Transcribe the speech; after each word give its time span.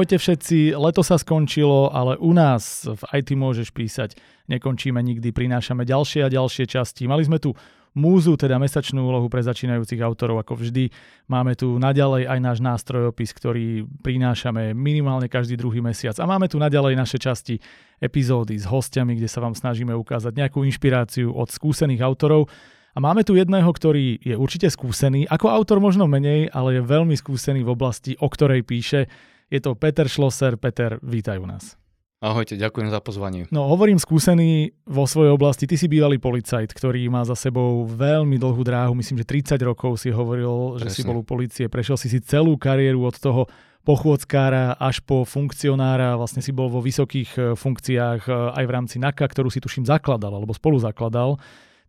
Ahojte 0.00 0.16
všetci, 0.16 0.80
leto 0.80 1.04
sa 1.04 1.20
skončilo, 1.20 1.92
ale 1.92 2.16
u 2.16 2.32
nás 2.32 2.88
v 2.88 3.20
IT 3.20 3.36
môžeš 3.36 3.68
písať. 3.68 4.16
Nekončíme 4.48 4.96
nikdy, 4.96 5.28
prinášame 5.28 5.84
ďalšie 5.84 6.24
a 6.24 6.32
ďalšie 6.32 6.64
časti. 6.72 7.04
Mali 7.04 7.28
sme 7.28 7.36
tu 7.36 7.52
múzu, 7.92 8.32
teda 8.40 8.56
mesačnú 8.56 9.04
úlohu 9.04 9.28
pre 9.28 9.44
začínajúcich 9.44 10.00
autorov, 10.00 10.40
ako 10.40 10.56
vždy. 10.56 10.88
Máme 11.28 11.52
tu 11.52 11.76
naďalej 11.76 12.32
aj 12.32 12.38
náš 12.40 12.58
nástrojopis, 12.64 13.28
ktorý 13.36 13.84
prinášame 14.00 14.72
minimálne 14.72 15.28
každý 15.28 15.60
druhý 15.60 15.84
mesiac. 15.84 16.16
A 16.16 16.24
máme 16.24 16.48
tu 16.48 16.56
naďalej 16.56 16.96
naše 16.96 17.20
časti 17.20 17.60
epizódy 18.00 18.56
s 18.56 18.64
hostiami, 18.64 19.20
kde 19.20 19.28
sa 19.28 19.44
vám 19.44 19.52
snažíme 19.52 19.92
ukázať 19.92 20.32
nejakú 20.32 20.64
inšpiráciu 20.64 21.28
od 21.28 21.52
skúsených 21.52 22.00
autorov. 22.00 22.48
A 22.96 23.04
máme 23.04 23.20
tu 23.20 23.36
jedného, 23.36 23.68
ktorý 23.68 24.16
je 24.16 24.32
určite 24.32 24.72
skúsený, 24.72 25.28
ako 25.28 25.52
autor 25.52 25.76
možno 25.76 26.08
menej, 26.08 26.48
ale 26.56 26.80
je 26.80 26.88
veľmi 26.88 27.12
skúsený 27.20 27.68
v 27.68 27.76
oblasti, 27.76 28.16
o 28.16 28.32
ktorej 28.32 28.64
píše. 28.64 29.28
Je 29.50 29.58
to 29.58 29.74
Peter 29.74 30.06
Schlosser. 30.06 30.54
Peter, 30.56 31.02
vítaj 31.02 31.42
u 31.42 31.46
nás. 31.46 31.74
Ahojte, 32.20 32.54
ďakujem 32.54 32.92
za 32.92 33.00
pozvanie. 33.00 33.48
No, 33.48 33.64
hovorím 33.66 33.96
skúsený 33.96 34.76
vo 34.84 35.08
svojej 35.08 35.32
oblasti. 35.32 35.64
Ty 35.64 35.80
si 35.80 35.88
bývalý 35.88 36.20
policajt, 36.20 36.70
ktorý 36.70 37.08
má 37.08 37.24
za 37.24 37.32
sebou 37.32 37.88
veľmi 37.88 38.36
dlhú 38.36 38.60
dráhu. 38.60 38.92
Myslím, 38.92 39.24
že 39.24 39.56
30 39.56 39.56
rokov 39.64 40.04
si 40.04 40.12
hovoril, 40.12 40.76
Presne. 40.76 40.84
že 40.84 40.88
si 40.94 41.02
bol 41.02 41.20
u 41.20 41.24
policie. 41.24 41.66
Prešiel 41.66 41.96
si 41.96 42.12
si 42.12 42.20
celú 42.20 42.60
kariéru 42.60 43.08
od 43.08 43.16
toho 43.16 43.48
pochôdzkára 43.88 44.76
až 44.76 45.00
po 45.00 45.24
funkcionára. 45.24 46.20
Vlastne 46.20 46.44
si 46.44 46.52
bol 46.52 46.68
vo 46.68 46.84
vysokých 46.84 47.30
e, 47.34 47.40
funkciách 47.56 48.28
e, 48.28 48.32
aj 48.60 48.64
v 48.68 48.74
rámci 48.76 48.96
NAKA, 49.00 49.24
ktorú 49.24 49.48
si 49.48 49.64
tuším 49.64 49.88
zakladal, 49.88 50.36
alebo 50.36 50.52
spolu 50.52 50.76
zakladal 50.76 51.40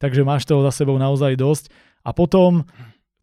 takže 0.01 0.25
máš 0.25 0.49
toho 0.49 0.65
za 0.65 0.73
sebou 0.73 0.97
naozaj 0.97 1.37
dosť. 1.37 1.69
A 2.01 2.09
potom, 2.17 2.65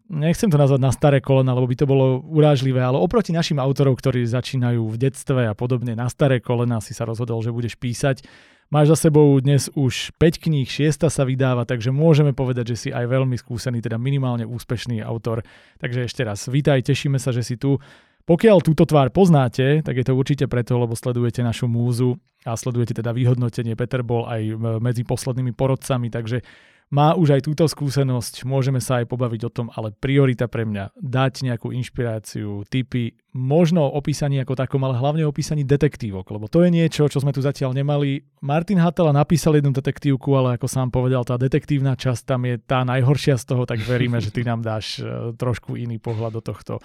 nechcem 0.08 0.48
to 0.48 0.56
nazvať 0.56 0.80
na 0.80 0.92
staré 0.92 1.18
kolena, 1.20 1.52
lebo 1.52 1.68
by 1.68 1.76
to 1.76 1.86
bolo 1.86 2.24
urážlivé, 2.24 2.80
ale 2.80 2.96
oproti 2.96 3.30
našim 3.30 3.60
autorom, 3.60 3.94
ktorí 3.94 4.24
začínajú 4.24 4.82
v 4.88 4.96
detstve 4.96 5.46
a 5.48 5.54
podobne 5.54 5.92
na 5.92 6.08
staré 6.08 6.40
kolena, 6.40 6.80
si 6.80 6.96
sa 6.96 7.04
rozhodol, 7.04 7.44
že 7.44 7.52
budeš 7.52 7.76
písať. 7.76 8.24
Máš 8.68 8.92
za 8.92 9.08
sebou 9.08 9.32
dnes 9.40 9.72
už 9.72 10.12
5 10.20 10.44
kníh, 10.44 10.68
6 10.68 11.08
sa 11.08 11.24
vydáva, 11.24 11.64
takže 11.64 11.88
môžeme 11.88 12.36
povedať, 12.36 12.76
že 12.76 12.76
si 12.76 12.88
aj 12.92 13.08
veľmi 13.08 13.36
skúsený, 13.40 13.80
teda 13.80 13.96
minimálne 13.96 14.44
úspešný 14.44 15.00
autor. 15.00 15.40
Takže 15.80 16.04
ešte 16.04 16.20
raz, 16.20 16.44
vítaj, 16.52 16.84
tešíme 16.84 17.16
sa, 17.16 17.32
že 17.32 17.40
si 17.40 17.56
tu. 17.56 17.80
Pokiaľ 18.28 18.60
túto 18.60 18.84
tvár 18.84 19.08
poznáte, 19.08 19.80
tak 19.80 19.96
je 19.96 20.04
to 20.04 20.12
určite 20.12 20.44
preto, 20.52 20.76
lebo 20.76 20.92
sledujete 20.92 21.40
našu 21.40 21.64
múzu 21.64 22.20
a 22.44 22.60
sledujete 22.60 22.92
teda 22.92 23.16
vyhodnotenie. 23.16 23.72
Peter 23.72 24.04
bol 24.04 24.28
aj 24.28 24.52
medzi 24.84 25.00
poslednými 25.00 25.56
porodcami, 25.56 26.12
takže 26.12 26.44
má 26.88 27.12
už 27.12 27.36
aj 27.36 27.44
túto 27.44 27.68
skúsenosť, 27.68 28.48
môžeme 28.48 28.80
sa 28.80 29.04
aj 29.04 29.12
pobaviť 29.12 29.40
o 29.44 29.52
tom, 29.52 29.66
ale 29.76 29.92
priorita 29.92 30.48
pre 30.48 30.64
mňa 30.64 30.96
dať 30.96 31.44
nejakú 31.44 31.68
inšpiráciu, 31.68 32.64
typy, 32.64 33.12
možno 33.36 33.84
opísaní 33.84 34.40
ako 34.40 34.56
takom, 34.56 34.80
ale 34.88 34.96
hlavne 34.96 35.28
opísaní 35.28 35.68
detektívok, 35.68 36.24
lebo 36.32 36.48
to 36.48 36.64
je 36.64 36.72
niečo, 36.72 37.04
čo 37.12 37.20
sme 37.20 37.36
tu 37.36 37.44
zatiaľ 37.44 37.76
nemali. 37.76 38.24
Martin 38.40 38.80
Hatala 38.80 39.12
napísal 39.12 39.60
jednu 39.60 39.76
detektívku, 39.76 40.32
ale 40.32 40.56
ako 40.56 40.64
sám 40.64 40.88
povedal, 40.88 41.28
tá 41.28 41.36
detektívna 41.36 41.92
časť 41.92 42.24
tam 42.24 42.48
je 42.48 42.56
tá 42.56 42.80
najhoršia 42.88 43.36
z 43.36 43.44
toho, 43.44 43.68
tak 43.68 43.84
veríme, 43.84 44.16
že 44.24 44.32
ty 44.32 44.40
nám 44.40 44.64
dáš 44.64 45.04
e, 45.04 45.36
trošku 45.36 45.76
iný 45.76 46.00
pohľad 46.00 46.40
do 46.40 46.42
tohto. 46.42 46.80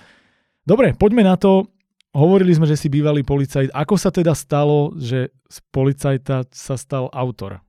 Dobre, 0.67 0.95
poďme 0.99 1.23
na 1.23 1.39
to. 1.39 1.67
Hovorili 2.13 2.53
sme, 2.53 2.69
že 2.69 2.77
si 2.77 2.93
bývalý 2.93 3.25
policajt. 3.25 3.73
Ako 3.73 3.97
sa 3.97 4.13
teda 4.13 4.37
stalo, 4.37 4.93
že 4.99 5.33
z 5.49 5.57
policajta 5.73 6.45
sa 6.53 6.75
stal 6.77 7.09
autor? 7.09 7.63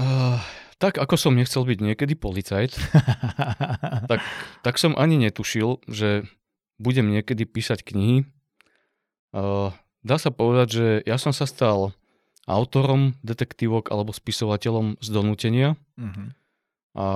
Uh, 0.00 0.40
tak 0.80 0.96
ako 0.96 1.20
som 1.20 1.36
nechcel 1.36 1.68
byť 1.68 1.78
niekedy 1.84 2.16
policajt, 2.16 2.72
tak, 4.10 4.24
tak 4.64 4.74
som 4.80 4.96
ani 4.96 5.20
netušil, 5.20 5.84
že 5.84 6.24
budem 6.80 7.12
niekedy 7.12 7.44
písať 7.44 7.84
knihy. 7.84 8.24
Uh, 9.36 9.76
dá 10.00 10.16
sa 10.16 10.32
povedať, 10.32 10.68
že 10.72 10.86
ja 11.04 11.20
som 11.20 11.36
sa 11.36 11.44
stal 11.44 11.92
autorom 12.48 13.12
detektívok 13.20 13.92
alebo 13.92 14.16
spisovateľom 14.16 14.96
z 15.04 15.08
donútenia. 15.12 15.76
Uh-huh. 16.00 16.32
A 16.96 17.06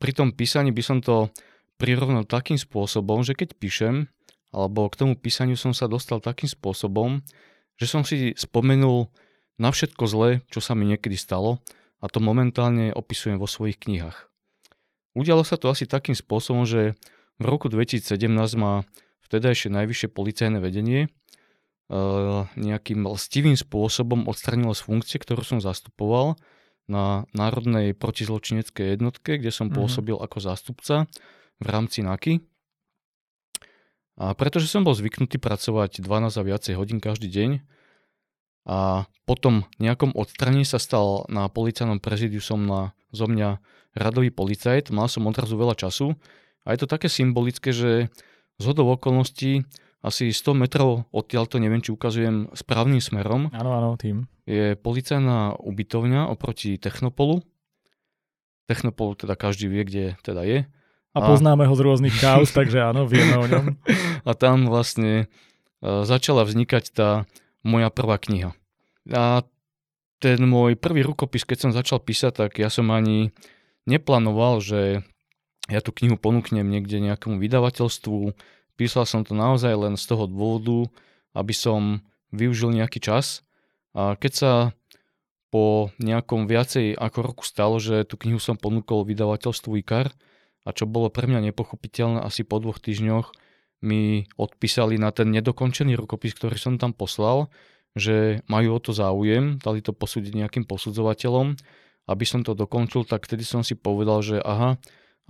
pri 0.00 0.12
tom 0.16 0.32
písaní 0.32 0.72
by 0.72 0.82
som 0.82 0.98
to 1.04 1.28
prirovnal 1.76 2.24
takým 2.24 2.56
spôsobom, 2.56 3.20
že 3.20 3.36
keď 3.36 3.60
píšem, 3.60 4.08
alebo 4.56 4.88
k 4.88 4.98
tomu 5.04 5.14
písaniu 5.20 5.60
som 5.60 5.76
sa 5.76 5.84
dostal 5.84 6.24
takým 6.24 6.48
spôsobom, 6.48 7.20
že 7.76 7.86
som 7.86 8.02
si 8.08 8.32
spomenul 8.32 9.12
na 9.60 9.68
všetko 9.68 10.04
zlé, 10.08 10.30
čo 10.48 10.64
sa 10.64 10.72
mi 10.72 10.88
niekedy 10.88 11.14
stalo 11.20 11.60
a 12.02 12.06
to 12.10 12.18
momentálne 12.18 12.90
opisujem 12.90 13.38
vo 13.38 13.46
svojich 13.46 13.78
knihách. 13.78 14.26
Udialo 15.14 15.46
sa 15.46 15.54
to 15.54 15.70
asi 15.70 15.86
takým 15.86 16.18
spôsobom, 16.18 16.66
že 16.66 16.98
v 17.38 17.44
roku 17.46 17.70
2017 17.70 18.18
ma 18.58 18.82
vtedajšie 19.28 19.70
najvyššie 19.70 20.08
policajné 20.10 20.58
vedenie 20.58 21.06
uh, 21.06 22.44
nejakým 22.58 23.06
lstivým 23.06 23.54
spôsobom 23.54 24.26
odstranilo 24.26 24.74
z 24.74 24.82
funkcie, 24.82 25.16
ktorú 25.22 25.46
som 25.46 25.58
zastupoval 25.62 26.36
na 26.90 27.24
Národnej 27.30 27.94
protizločineckej 27.94 28.98
jednotke, 28.98 29.38
kde 29.38 29.54
som 29.54 29.70
mm-hmm. 29.70 29.78
pôsobil 29.78 30.16
ako 30.18 30.38
zástupca 30.42 31.06
v 31.62 31.66
rámci 31.70 32.02
NAKY. 32.02 32.42
A 34.20 34.36
pretože 34.36 34.68
som 34.68 34.84
bol 34.84 34.92
zvyknutý 34.92 35.40
pracovať 35.40 36.04
12 36.04 36.36
a 36.36 36.42
viacej 36.42 36.74
hodín 36.76 37.00
každý 37.00 37.32
deň, 37.32 37.50
a 38.62 39.10
potom 39.26 39.66
nejakom 39.82 40.14
odstraní 40.14 40.62
sa 40.62 40.78
stal 40.78 41.26
na 41.26 41.50
policajnom 41.50 41.98
prezidiu 41.98 42.38
som 42.38 42.62
na, 42.62 42.94
zo 43.10 43.26
mňa 43.26 43.58
radový 43.98 44.30
policajt, 44.30 44.94
mal 44.94 45.10
som 45.10 45.26
odrazu 45.26 45.58
veľa 45.58 45.74
času 45.74 46.14
a 46.62 46.74
je 46.74 46.78
to 46.78 46.86
také 46.86 47.10
symbolické, 47.10 47.74
že 47.74 48.06
z 48.60 48.64
hodov 48.64 49.02
okolností 49.02 49.66
asi 50.02 50.34
100 50.34 50.58
metrov 50.66 51.06
odtiaľto, 51.14 51.62
neviem 51.62 51.78
či 51.78 51.94
ukazujem 51.94 52.50
správnym 52.54 52.98
smerom. 52.98 53.54
Áno, 53.54 53.70
áno, 53.74 53.90
tým. 53.94 54.26
Je 54.46 54.74
policajná 54.74 55.54
ubytovňa 55.62 56.26
oproti 56.26 56.74
Technopolu. 56.74 57.46
Technopol 58.66 59.14
teda 59.14 59.38
každý 59.38 59.70
vie, 59.70 59.82
kde 59.86 60.04
teda 60.26 60.42
je. 60.42 60.66
A, 61.14 61.18
a 61.22 61.28
poznáme 61.28 61.70
ho 61.70 61.74
z 61.78 61.82
rôznych 61.86 62.18
kauz, 62.18 62.50
takže 62.58 62.82
áno, 62.82 63.06
vieme 63.06 63.38
o 63.38 63.46
ňom. 63.46 63.78
A 64.26 64.30
tam 64.34 64.66
vlastne 64.66 65.30
uh, 65.78 66.02
začala 66.02 66.42
vznikať 66.42 66.84
tá 66.90 67.10
moja 67.62 67.88
prvá 67.90 68.18
kniha. 68.18 68.54
A 69.10 69.46
ten 70.22 70.38
môj 70.46 70.78
prvý 70.78 71.02
rukopis, 71.02 71.42
keď 71.42 71.58
som 71.58 71.72
začal 71.74 71.98
písať, 71.98 72.46
tak 72.46 72.50
ja 72.62 72.70
som 72.70 72.90
ani 72.94 73.34
neplánoval, 73.90 74.62
že 74.62 75.02
ja 75.66 75.82
tú 75.82 75.90
knihu 75.94 76.14
ponúknem 76.14 76.66
niekde 76.66 77.02
nejakému 77.02 77.42
vydavateľstvu. 77.42 78.34
Písal 78.78 79.04
som 79.06 79.26
to 79.26 79.34
naozaj 79.34 79.74
len 79.74 79.94
z 79.98 80.04
toho 80.06 80.30
dôvodu, 80.30 80.90
aby 81.34 81.54
som 81.54 82.02
využil 82.30 82.70
nejaký 82.74 83.02
čas. 83.02 83.42
A 83.94 84.14
keď 84.14 84.32
sa 84.32 84.52
po 85.52 85.92
nejakom 86.00 86.48
viacej 86.48 86.96
ako 86.96 87.18
roku 87.20 87.44
stalo, 87.44 87.76
že 87.76 88.08
tú 88.08 88.16
knihu 88.16 88.40
som 88.40 88.56
ponúkol 88.56 89.04
vydavateľstvu 89.04 89.84
IKAR 89.84 90.08
a 90.64 90.70
čo 90.72 90.88
bolo 90.88 91.12
pre 91.12 91.28
mňa 91.28 91.52
nepochopiteľné, 91.52 92.24
asi 92.24 92.46
po 92.46 92.56
dvoch 92.56 92.80
týždňoch 92.80 93.34
mi 93.82 94.24
odpísali 94.38 94.96
na 94.96 95.10
ten 95.10 95.28
nedokončený 95.34 95.98
rukopis, 95.98 96.32
ktorý 96.38 96.56
som 96.56 96.78
tam 96.78 96.94
poslal, 96.94 97.50
že 97.92 98.40
majú 98.48 98.78
o 98.78 98.80
to 98.80 98.96
záujem, 98.96 99.60
dali 99.60 99.84
to 99.84 99.92
posúdiť 99.92 100.32
nejakým 100.32 100.64
posudzovateľom, 100.64 101.58
aby 102.08 102.24
som 102.24 102.40
to 102.42 102.56
dokončil, 102.56 103.04
tak 103.04 103.28
vtedy 103.28 103.44
som 103.44 103.60
si 103.60 103.76
povedal, 103.76 104.24
že 104.24 104.40
aha, 104.40 104.80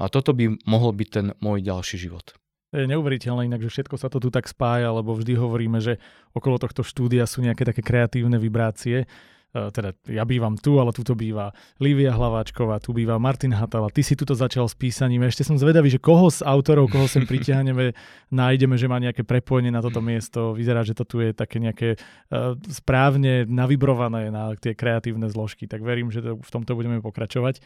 a 0.00 0.04
toto 0.08 0.32
by 0.32 0.62
mohol 0.64 0.96
byť 0.96 1.08
ten 1.08 1.26
môj 1.42 1.60
ďalší 1.60 2.00
život. 2.00 2.32
Je 2.72 2.88
neuveriteľné 2.88 3.52
inak, 3.52 3.60
že 3.60 3.68
všetko 3.68 4.00
sa 4.00 4.08
to 4.08 4.16
tu 4.16 4.32
tak 4.32 4.48
spája, 4.48 4.88
lebo 4.96 5.12
vždy 5.12 5.36
hovoríme, 5.36 5.76
že 5.84 6.00
okolo 6.32 6.56
tohto 6.56 6.80
štúdia 6.80 7.28
sú 7.28 7.44
nejaké 7.44 7.69
také 7.69 7.84
kreatívne 7.84 8.40
vibrácie. 8.40 9.04
E, 9.52 9.69
teda 9.69 9.93
ja 10.08 10.25
bývam 10.25 10.56
tu, 10.56 10.81
ale 10.81 10.96
tuto 10.96 11.12
býva 11.12 11.52
Lívia 11.76 12.16
Hlaváčková, 12.16 12.81
tu 12.81 12.96
býva 12.96 13.20
Martin 13.20 13.52
Hatala, 13.52 13.93
ty 13.93 14.00
si 14.00 14.16
tuto 14.16 14.32
začal 14.32 14.64
s 14.64 14.72
písaním. 14.72 15.28
Ešte 15.28 15.44
som 15.44 15.60
zvedavý, 15.60 15.93
že 15.93 16.00
koho 16.00 16.32
z 16.32 16.40
autorov, 16.40 16.88
koho 16.88 17.04
sem 17.04 17.28
pritiahneme, 17.28 17.93
nájdeme, 18.32 18.81
že 18.81 18.88
má 18.88 18.96
nejaké 18.96 19.28
prepojenie 19.28 19.69
na 19.69 19.84
toto 19.84 20.00
miesto. 20.00 20.56
Vyzerá, 20.56 20.81
že 20.81 20.96
to 20.96 21.04
tu 21.04 21.20
je 21.20 21.37
také 21.37 21.60
nejaké 21.60 22.00
uh, 22.00 22.56
správne 22.72 23.44
navibrované 23.44 24.32
na 24.32 24.56
tie 24.56 24.72
kreatívne 24.72 25.28
zložky, 25.28 25.69
tak 25.69 25.84
verím, 25.84 26.08
že 26.08 26.25
to, 26.25 26.40
v 26.40 26.50
tomto 26.50 26.72
budeme 26.72 27.04
pokračovať. 27.04 27.60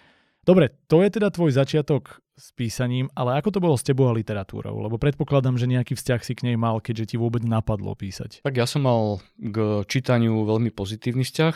Dobre, 0.46 0.70
to 0.86 1.02
je 1.02 1.10
teda 1.10 1.34
tvoj 1.34 1.50
začiatok 1.50 2.22
s 2.38 2.54
písaním, 2.54 3.10
ale 3.18 3.34
ako 3.34 3.58
to 3.58 3.58
bolo 3.58 3.74
s 3.74 3.82
tebou 3.82 4.06
a 4.06 4.14
literatúrou? 4.14 4.78
Lebo 4.78 4.94
predpokladám, 4.94 5.58
že 5.58 5.66
nejaký 5.66 5.98
vzťah 5.98 6.20
si 6.22 6.38
k 6.38 6.46
nej 6.46 6.54
mal, 6.54 6.78
keďže 6.78 7.12
ti 7.12 7.16
vôbec 7.18 7.42
napadlo 7.42 7.98
písať. 7.98 8.46
Tak 8.46 8.54
ja 8.54 8.62
som 8.62 8.86
mal 8.86 9.18
k 9.34 9.82
čítaniu 9.90 10.46
veľmi 10.46 10.70
pozitívny 10.70 11.26
vzťah. 11.26 11.54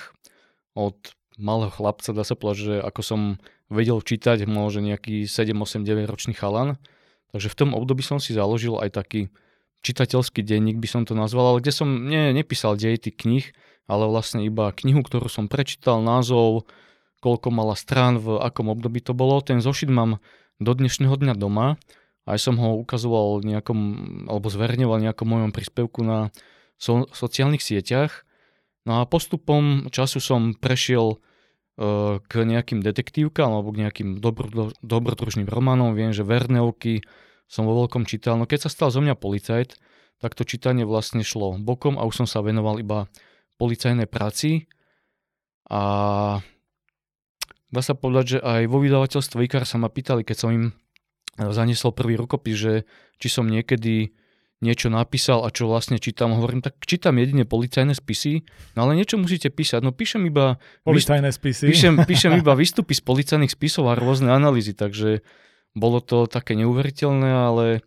Od 0.75 0.99
malého 1.39 1.71
chlapca 1.71 2.11
dá 2.11 2.27
sa 2.27 2.35
povedať, 2.35 2.59
že 2.67 2.75
ako 2.83 3.01
som 3.07 3.21
vedel 3.71 4.03
čítať, 4.03 4.43
že 4.43 4.81
nejaký 4.83 5.31
7, 5.31 5.55
8, 5.55 5.87
9 5.87 6.11
ročný 6.11 6.35
chalan. 6.35 6.75
Takže 7.31 7.47
v 7.47 7.59
tom 7.63 7.71
období 7.79 8.03
som 8.03 8.19
si 8.19 8.35
založil 8.35 8.75
aj 8.83 8.91
taký 8.91 9.31
čitateľský 9.87 10.43
denník, 10.43 10.83
by 10.83 10.89
som 10.91 11.03
to 11.07 11.15
nazval, 11.15 11.55
ale 11.55 11.63
kde 11.63 11.73
som 11.73 11.89
nie, 12.11 12.35
nepísal 12.35 12.75
dej 12.75 12.99
tých 12.99 13.17
knih, 13.23 13.47
ale 13.87 14.11
vlastne 14.11 14.43
iba 14.43 14.75
knihu, 14.75 15.07
ktorú 15.07 15.31
som 15.31 15.47
prečítal, 15.47 16.03
názov, 16.03 16.67
koľko 17.21 17.53
mala 17.53 17.77
strán, 17.77 18.19
v 18.19 18.41
akom 18.41 18.73
období 18.73 19.05
to 19.05 19.13
bolo. 19.13 19.45
Ten 19.45 19.61
zošit 19.61 19.93
mám 19.93 20.19
do 20.61 20.73
dnešného 20.73 21.17
dňa 21.17 21.35
doma 21.37 21.81
aj 22.31 22.39
som 22.39 22.55
ho 22.61 22.79
ukazoval 22.79 23.43
nejakom, 23.43 23.79
alebo 24.31 24.47
zverejňoval 24.47 25.03
nejakom 25.03 25.27
mojom 25.29 25.51
príspevku 25.51 26.07
na 26.07 26.31
so, 26.77 27.09
sociálnych 27.11 27.65
sieťach. 27.65 28.29
No 28.87 29.03
a 29.03 29.09
postupom 29.09 29.91
času 29.91 30.23
som 30.23 30.55
prešiel 30.55 31.17
uh, 31.17 32.23
k 32.23 32.33
nejakým 32.47 32.81
detektívkam 32.85 33.53
alebo 33.53 33.73
k 33.73 33.89
nejakým 33.89 34.09
dobro, 34.23 34.73
dobrodružným 34.81 35.51
románom. 35.51 35.97
Viem, 35.97 36.15
že 36.15 36.27
Vernelky 36.27 37.03
som 37.51 37.67
vo 37.67 37.75
veľkom 37.85 38.07
čítal. 38.07 38.39
No 38.39 38.47
keď 38.47 38.69
sa 38.69 38.71
stal 38.73 38.89
zo 38.93 39.03
mňa 39.03 39.19
policajt, 39.19 39.77
tak 40.21 40.37
to 40.37 40.45
čítanie 40.45 40.85
vlastne 40.85 41.25
šlo 41.25 41.57
bokom 41.57 41.97
a 41.97 42.05
už 42.05 42.25
som 42.25 42.27
sa 42.29 42.45
venoval 42.45 42.79
iba 42.79 43.09
policajnej 43.57 44.07
práci. 44.07 44.69
A 45.67 45.81
dá 47.71 47.81
sa 47.81 47.95
povedať, 47.95 48.37
že 48.37 48.39
aj 48.43 48.67
vo 48.67 48.83
vydavateľstve 48.83 49.47
IKAR 49.47 49.65
sa 49.65 49.79
ma 49.79 49.91
pýtali, 49.91 50.27
keď 50.27 50.37
som 50.37 50.51
im 50.51 50.65
zaniesol 51.39 51.97
prvý 51.97 52.19
rukopis, 52.21 52.57
že 52.59 52.73
či 53.17 53.29
som 53.33 53.49
niekedy 53.49 54.13
niečo 54.61 54.93
napísal 54.93 55.41
a 55.41 55.49
čo 55.49 55.73
vlastne 55.73 55.97
čítam. 55.97 56.37
Hovorím, 56.37 56.61
tak 56.61 56.77
čítam 56.85 57.17
jedine 57.17 57.49
policajné 57.49 57.97
spisy, 57.97 58.45
no 58.77 58.85
ale 58.85 58.93
niečo 58.93 59.17
musíte 59.17 59.49
písať. 59.49 59.81
No 59.81 59.97
píšem 59.97 60.29
iba... 60.29 60.61
Policajné 60.85 61.33
spisy. 61.33 61.73
Píšem, 61.73 61.97
píšem 62.05 62.37
iba 62.37 62.53
výstupy 62.61 62.93
z 62.93 63.01
policajných 63.01 63.49
spisov 63.49 63.89
a 63.89 63.97
rôzne 63.97 64.29
analýzy, 64.29 64.77
takže 64.77 65.25
bolo 65.73 66.05
to 66.05 66.29
také 66.29 66.53
neuveriteľné, 66.61 67.31
ale 67.33 67.81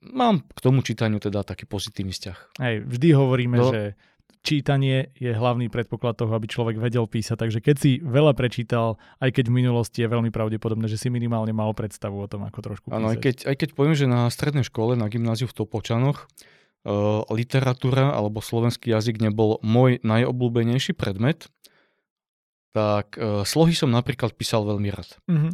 mám 0.00 0.40
k 0.40 0.58
tomu 0.64 0.80
čítaniu 0.80 1.20
teda 1.20 1.44
taký 1.44 1.68
pozitívny 1.68 2.16
vzťah. 2.16 2.64
Hej, 2.64 2.76
vždy 2.88 3.08
hovoríme, 3.12 3.56
no, 3.60 3.68
že 3.68 3.80
čítanie 4.46 5.10
je 5.18 5.34
hlavný 5.34 5.66
predpoklad 5.66 6.14
toho, 6.14 6.30
aby 6.30 6.46
človek 6.46 6.78
vedel 6.78 7.10
písať. 7.10 7.34
Takže 7.34 7.58
keď 7.58 7.76
si 7.82 7.98
veľa 7.98 8.38
prečítal, 8.38 9.02
aj 9.18 9.34
keď 9.34 9.50
v 9.50 9.56
minulosti 9.58 10.06
je 10.06 10.08
veľmi 10.08 10.30
pravdepodobné, 10.30 10.86
že 10.86 11.02
si 11.02 11.10
minimálne 11.10 11.50
mal 11.50 11.74
predstavu 11.74 12.22
o 12.22 12.30
tom, 12.30 12.46
ako 12.46 12.58
trošku 12.62 12.86
písať. 12.88 13.02
Áno, 13.02 13.10
aj 13.10 13.18
keď, 13.18 13.36
aj 13.50 13.56
keď 13.58 13.68
poviem, 13.74 13.98
že 13.98 14.06
na 14.06 14.30
strednej 14.30 14.62
škole, 14.62 14.94
na 14.94 15.10
gymnáziu 15.10 15.50
v 15.50 15.56
Topočanoch, 15.58 16.30
uh, 16.86 17.26
literatúra 17.34 18.14
alebo 18.14 18.38
slovenský 18.38 18.94
jazyk 18.94 19.18
nebol 19.18 19.58
môj 19.66 19.98
najobľúbenejší 20.06 20.94
predmet, 20.94 21.50
tak 22.70 23.18
uh, 23.18 23.42
slohy 23.42 23.74
som 23.74 23.90
napríklad 23.90 24.38
písal 24.38 24.62
veľmi 24.62 24.88
rád. 24.94 25.10
Mm-hmm. 25.26 25.52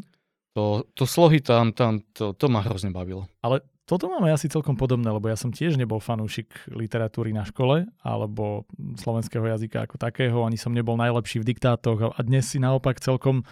To, 0.53 0.85
to 0.93 1.09
slohy 1.09 1.41
tam, 1.41 1.73
tam 1.73 2.05
to, 2.13 2.37
to 2.37 2.47
ma 2.53 2.61
hrozne 2.61 2.93
bavilo. 2.93 3.25
Ale 3.41 3.65
toto 3.83 4.07
máme 4.07 4.31
asi 4.31 4.47
celkom 4.47 4.79
podobné, 4.79 5.11
lebo 5.11 5.27
ja 5.27 5.35
som 5.35 5.51
tiež 5.51 5.75
nebol 5.75 5.99
fanúšik 5.99 6.71
literatúry 6.71 7.35
na 7.35 7.43
škole 7.43 7.91
alebo 8.07 8.65
slovenského 8.95 9.43
jazyka 9.43 9.91
ako 9.91 9.99
takého, 9.99 10.47
ani 10.47 10.55
som 10.55 10.71
nebol 10.71 10.95
najlepší 10.95 11.43
v 11.43 11.49
diktátoch 11.51 12.15
a 12.15 12.21
dnes 12.23 12.47
si 12.47 12.63
naopak 12.63 13.03
celkom 13.03 13.43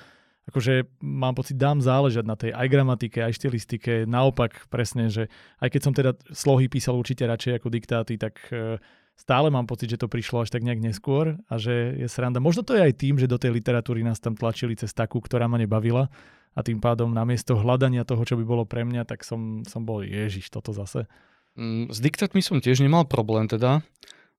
akože 0.51 0.99
mám 1.05 1.39
pocit, 1.39 1.55
dám 1.55 1.79
záležať 1.79 2.25
na 2.27 2.35
tej 2.35 2.51
aj 2.51 2.67
gramatike, 2.67 3.23
aj 3.23 3.39
štilistike. 3.39 4.09
Naopak 4.09 4.67
presne, 4.67 5.07
že 5.07 5.31
aj 5.63 5.69
keď 5.71 5.81
som 5.81 5.95
teda 5.95 6.19
slohy 6.35 6.67
písal 6.67 6.99
určite 6.99 7.23
radšej 7.23 7.63
ako 7.63 7.69
diktáty, 7.71 8.19
tak 8.19 8.35
e, 8.51 8.83
stále 9.15 9.47
mám 9.53 9.71
pocit, 9.71 9.95
že 9.95 10.01
to 10.01 10.11
prišlo 10.11 10.43
až 10.43 10.51
tak 10.51 10.67
nejak 10.67 10.83
neskôr 10.83 11.39
a 11.47 11.55
že 11.55 11.95
je 11.95 12.09
sranda. 12.11 12.43
Možno 12.43 12.67
to 12.67 12.75
je 12.75 12.83
aj 12.83 12.95
tým, 12.99 13.15
že 13.21 13.31
do 13.31 13.39
tej 13.39 13.55
literatúry 13.55 14.03
nás 14.03 14.19
tam 14.19 14.35
tlačili 14.35 14.75
cez 14.75 14.91
takú, 14.91 15.23
ktorá 15.23 15.47
ma 15.47 15.61
nebavila 15.61 16.11
a 16.55 16.61
tým 16.67 16.83
pádom 16.83 17.15
namiesto 17.15 17.55
hľadania 17.55 18.03
toho, 18.03 18.23
čo 18.27 18.35
by 18.35 18.45
bolo 18.45 18.65
pre 18.67 18.83
mňa, 18.83 19.07
tak 19.07 19.23
som, 19.23 19.63
som 19.63 19.87
bol 19.87 20.03
ježiš, 20.03 20.51
toto 20.51 20.75
zase. 20.75 21.07
Mm, 21.55 21.91
s 21.91 21.99
diktátmi 22.03 22.43
som 22.43 22.59
tiež 22.59 22.83
nemal 22.83 23.07
problém 23.07 23.47
teda, 23.47 23.87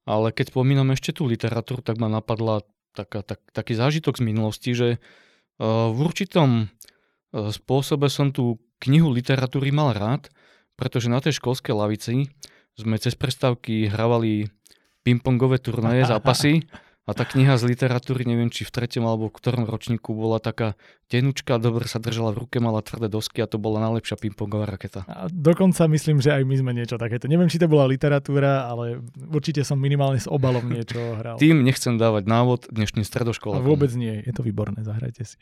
ale 0.03 0.35
keď 0.35 0.51
pomínam 0.51 0.91
ešte 0.91 1.15
tú 1.15 1.27
literatúru, 1.29 1.79
tak 1.79 2.01
ma 2.01 2.11
napadla 2.11 2.67
taká, 2.91 3.23
tak, 3.23 3.39
taký 3.55 3.79
zážitok 3.79 4.19
z 4.19 4.23
minulosti, 4.27 4.71
že 4.75 4.89
uh, 4.97 5.91
v 5.91 5.97
určitom 6.03 6.49
uh, 6.67 7.51
spôsobe 7.51 8.11
som 8.11 8.35
tú 8.35 8.59
knihu 8.83 9.13
literatúry 9.13 9.71
mal 9.71 9.95
rád, 9.95 10.27
pretože 10.75 11.07
na 11.07 11.23
tej 11.23 11.39
školskej 11.39 11.75
lavici 11.75 12.27
sme 12.75 12.97
cez 12.97 13.15
prestávky 13.15 13.87
hravali 13.87 14.49
pingpongové 15.05 15.63
turnaje, 15.63 16.03
zápasy 16.11 16.65
A 17.09 17.17
tá 17.17 17.25
kniha 17.25 17.57
z 17.57 17.65
literatúry, 17.65 18.29
neviem 18.29 18.53
či 18.53 18.61
v 18.61 18.77
treťom 18.77 19.01
alebo 19.09 19.25
v 19.25 19.35
ktorom 19.41 19.65
ročníku, 19.65 20.13
bola 20.13 20.37
taká 20.37 20.77
tenučka, 21.09 21.57
dobre 21.57 21.89
sa 21.89 21.97
držala 21.97 22.29
v 22.29 22.45
ruke, 22.45 22.61
mala 22.61 22.85
tvrdé 22.85 23.09
dosky 23.09 23.41
a 23.41 23.49
to 23.49 23.57
bola 23.57 23.81
najlepšia 23.81 24.21
pingpongová 24.21 24.69
raketa. 24.69 25.01
A 25.09 25.25
dokonca 25.27 25.89
myslím, 25.89 26.21
že 26.21 26.29
aj 26.29 26.45
my 26.45 26.55
sme 26.61 26.71
niečo 26.77 27.01
takéto. 27.01 27.25
Neviem, 27.25 27.49
či 27.49 27.57
to 27.57 27.65
bola 27.65 27.89
literatúra, 27.89 28.69
ale 28.69 29.01
určite 29.33 29.65
som 29.65 29.81
minimálne 29.81 30.21
s 30.21 30.29
obalom 30.29 30.61
niečo 30.69 31.01
hral. 31.17 31.41
Tým 31.41 31.65
nechcem 31.65 31.97
dávať 31.97 32.29
návod 32.29 32.69
dnešným 32.69 33.03
stredoškolám. 33.03 33.65
Vôbec 33.65 33.89
nie, 33.97 34.21
je 34.21 34.33
to 34.37 34.45
výborné, 34.45 34.85
zahrajte 34.85 35.25
si. 35.25 35.35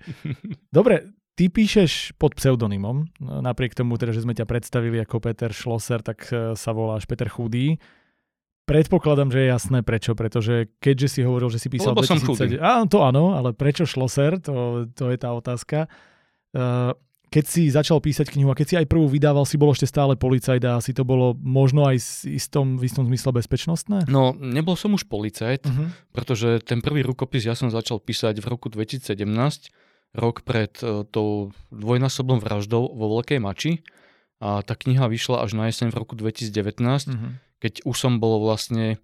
Dobre, 0.72 1.12
ty 1.36 1.52
píšeš 1.52 2.16
pod 2.16 2.40
pseudonymom, 2.40 3.08
napriek 3.20 3.72
tomu, 3.72 4.00
teda, 4.00 4.16
že 4.16 4.24
sme 4.24 4.32
ťa 4.36 4.44
predstavili 4.44 5.00
ako 5.04 5.24
Peter 5.24 5.52
Schlosser, 5.52 6.00
tak 6.00 6.24
eh, 6.32 6.56
sa 6.56 6.72
voláš 6.72 7.04
Peter 7.04 7.28
Chudý. 7.28 7.80
Predpokladám, 8.70 9.34
že 9.34 9.40
je 9.42 9.48
jasné 9.50 9.80
prečo, 9.82 10.14
pretože 10.14 10.70
keďže 10.78 11.08
si 11.10 11.20
hovoril, 11.26 11.50
že 11.50 11.58
si 11.58 11.74
písal 11.74 11.98
Lebo 11.98 12.06
2007... 12.06 12.62
Áno, 12.62 12.86
to 12.86 13.02
áno, 13.02 13.34
ale 13.34 13.58
prečo 13.58 13.90
Schlosser, 13.90 14.38
to, 14.38 14.86
to 14.94 15.10
je 15.10 15.18
tá 15.18 15.34
otázka. 15.34 15.90
Uh, 16.54 16.94
keď 17.34 17.46
si 17.50 17.70
začal 17.74 17.98
písať 17.98 18.30
knihu 18.30 18.54
a 18.54 18.58
keď 18.58 18.68
si 18.70 18.76
aj 18.78 18.86
prvú 18.86 19.10
vydával, 19.10 19.46
si 19.50 19.58
bol 19.58 19.74
ešte 19.74 19.90
stále 19.90 20.14
policajt 20.14 20.62
a 20.70 20.78
asi 20.78 20.94
to 20.94 21.02
bolo 21.02 21.34
možno 21.42 21.90
aj 21.90 21.98
v 21.98 22.38
istom, 22.38 22.78
v 22.78 22.86
istom 22.86 23.10
zmysle 23.10 23.34
bezpečnostné? 23.42 24.06
No, 24.06 24.38
nebol 24.38 24.78
som 24.78 24.94
už 24.94 25.10
policajt, 25.10 25.66
uh-huh. 25.66 25.90
pretože 26.14 26.62
ten 26.62 26.86
prvý 26.86 27.02
rukopis 27.02 27.50
ja 27.50 27.58
som 27.58 27.74
začal 27.74 27.98
písať 27.98 28.38
v 28.38 28.46
roku 28.50 28.70
2017, 28.70 29.18
rok 30.14 30.46
pred 30.46 30.74
uh, 30.86 31.06
tou 31.10 31.54
dvojnásobnou 31.74 32.38
vraždou 32.38 32.86
vo 32.86 33.06
Veľkej 33.18 33.40
Mači 33.42 33.82
a 34.42 34.62
tá 34.62 34.74
kniha 34.78 35.10
vyšla 35.10 35.42
až 35.42 35.58
na 35.58 35.70
jeseň 35.70 35.90
v 35.90 35.98
roku 36.02 36.14
2019. 36.14 37.10
Uh-huh 37.10 37.49
keď 37.60 37.84
už 37.84 37.96
som 37.96 38.18
bol 38.18 38.40
vlastne 38.40 38.96
e, 38.96 38.98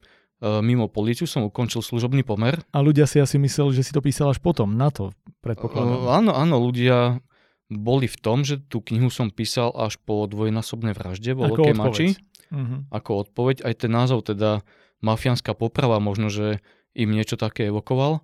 mimo 0.63 0.88
políciu, 0.88 1.28
som 1.28 1.44
ukončil 1.44 1.84
služobný 1.84 2.24
pomer. 2.24 2.60
A 2.72 2.80
ľudia 2.80 3.07
si 3.07 3.19
asi 3.19 3.36
mysleli, 3.40 3.75
že 3.75 3.86
si 3.86 3.92
to 3.92 4.04
písal 4.04 4.31
až 4.31 4.40
potom, 4.40 4.75
na 4.75 4.90
to 4.90 5.12
predpokladám. 5.46 6.02
Uh, 6.02 6.18
áno, 6.18 6.31
áno, 6.34 6.56
ľudia 6.57 7.22
boli 7.69 8.10
v 8.10 8.18
tom, 8.18 8.42
že 8.42 8.57
tú 8.57 8.81
knihu 8.81 9.13
som 9.13 9.30
písal 9.30 9.69
až 9.78 10.02
po 10.02 10.25
dvojnásobnej 10.25 10.98
vražde 10.98 11.38
vo 11.38 11.46
Veľkej 11.54 11.78
Mači. 11.78 12.07
Uh-huh. 12.50 12.86
Ako 12.94 13.25
odpoveď. 13.25 13.66
Aj 13.66 13.74
ten 13.74 13.90
názov 13.94 14.25
teda 14.25 14.62
mafiánska 15.02 15.57
poprava, 15.57 15.98
možno, 15.98 16.30
že 16.30 16.62
im 16.94 17.13
niečo 17.13 17.38
také 17.38 17.69
evokoval. 17.69 18.22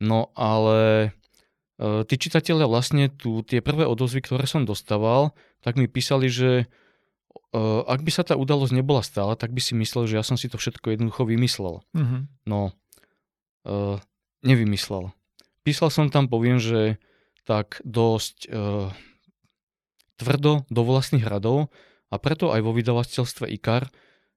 No 0.00 0.32
ale 0.36 1.12
e, 1.80 2.04
tí 2.08 2.16
čitatelia 2.16 2.68
vlastne 2.68 3.12
tu, 3.12 3.44
tie 3.44 3.60
prvé 3.60 3.84
odozvy, 3.84 4.24
ktoré 4.24 4.44
som 4.48 4.64
dostával, 4.64 5.36
tak 5.60 5.76
mi 5.80 5.88
písali, 5.88 6.28
že 6.28 6.68
ak 7.86 8.00
by 8.04 8.10
sa 8.12 8.22
tá 8.26 8.34
udalosť 8.36 8.72
nebola 8.76 9.00
stála, 9.00 9.38
tak 9.38 9.52
by 9.52 9.60
si 9.62 9.72
myslel, 9.78 10.10
že 10.10 10.16
ja 10.20 10.24
som 10.26 10.36
si 10.36 10.50
to 10.50 10.60
všetko 10.60 10.92
jednoducho 10.92 11.24
vymyslel. 11.24 11.80
Uh-huh. 11.82 12.20
No, 12.44 12.76
uh, 13.64 13.96
nevymyslel. 14.44 15.14
Písal 15.64 15.90
som 15.90 16.12
tam, 16.12 16.28
poviem, 16.28 16.60
že 16.60 17.00
tak 17.48 17.80
dosť 17.86 18.50
uh, 18.50 18.90
tvrdo 20.18 20.66
do 20.68 20.82
vlastných 20.82 21.24
radov 21.24 21.68
a 22.10 22.16
preto 22.20 22.54
aj 22.54 22.60
vo 22.62 22.72
vydavateľstve 22.76 23.50
IKAR 23.56 23.88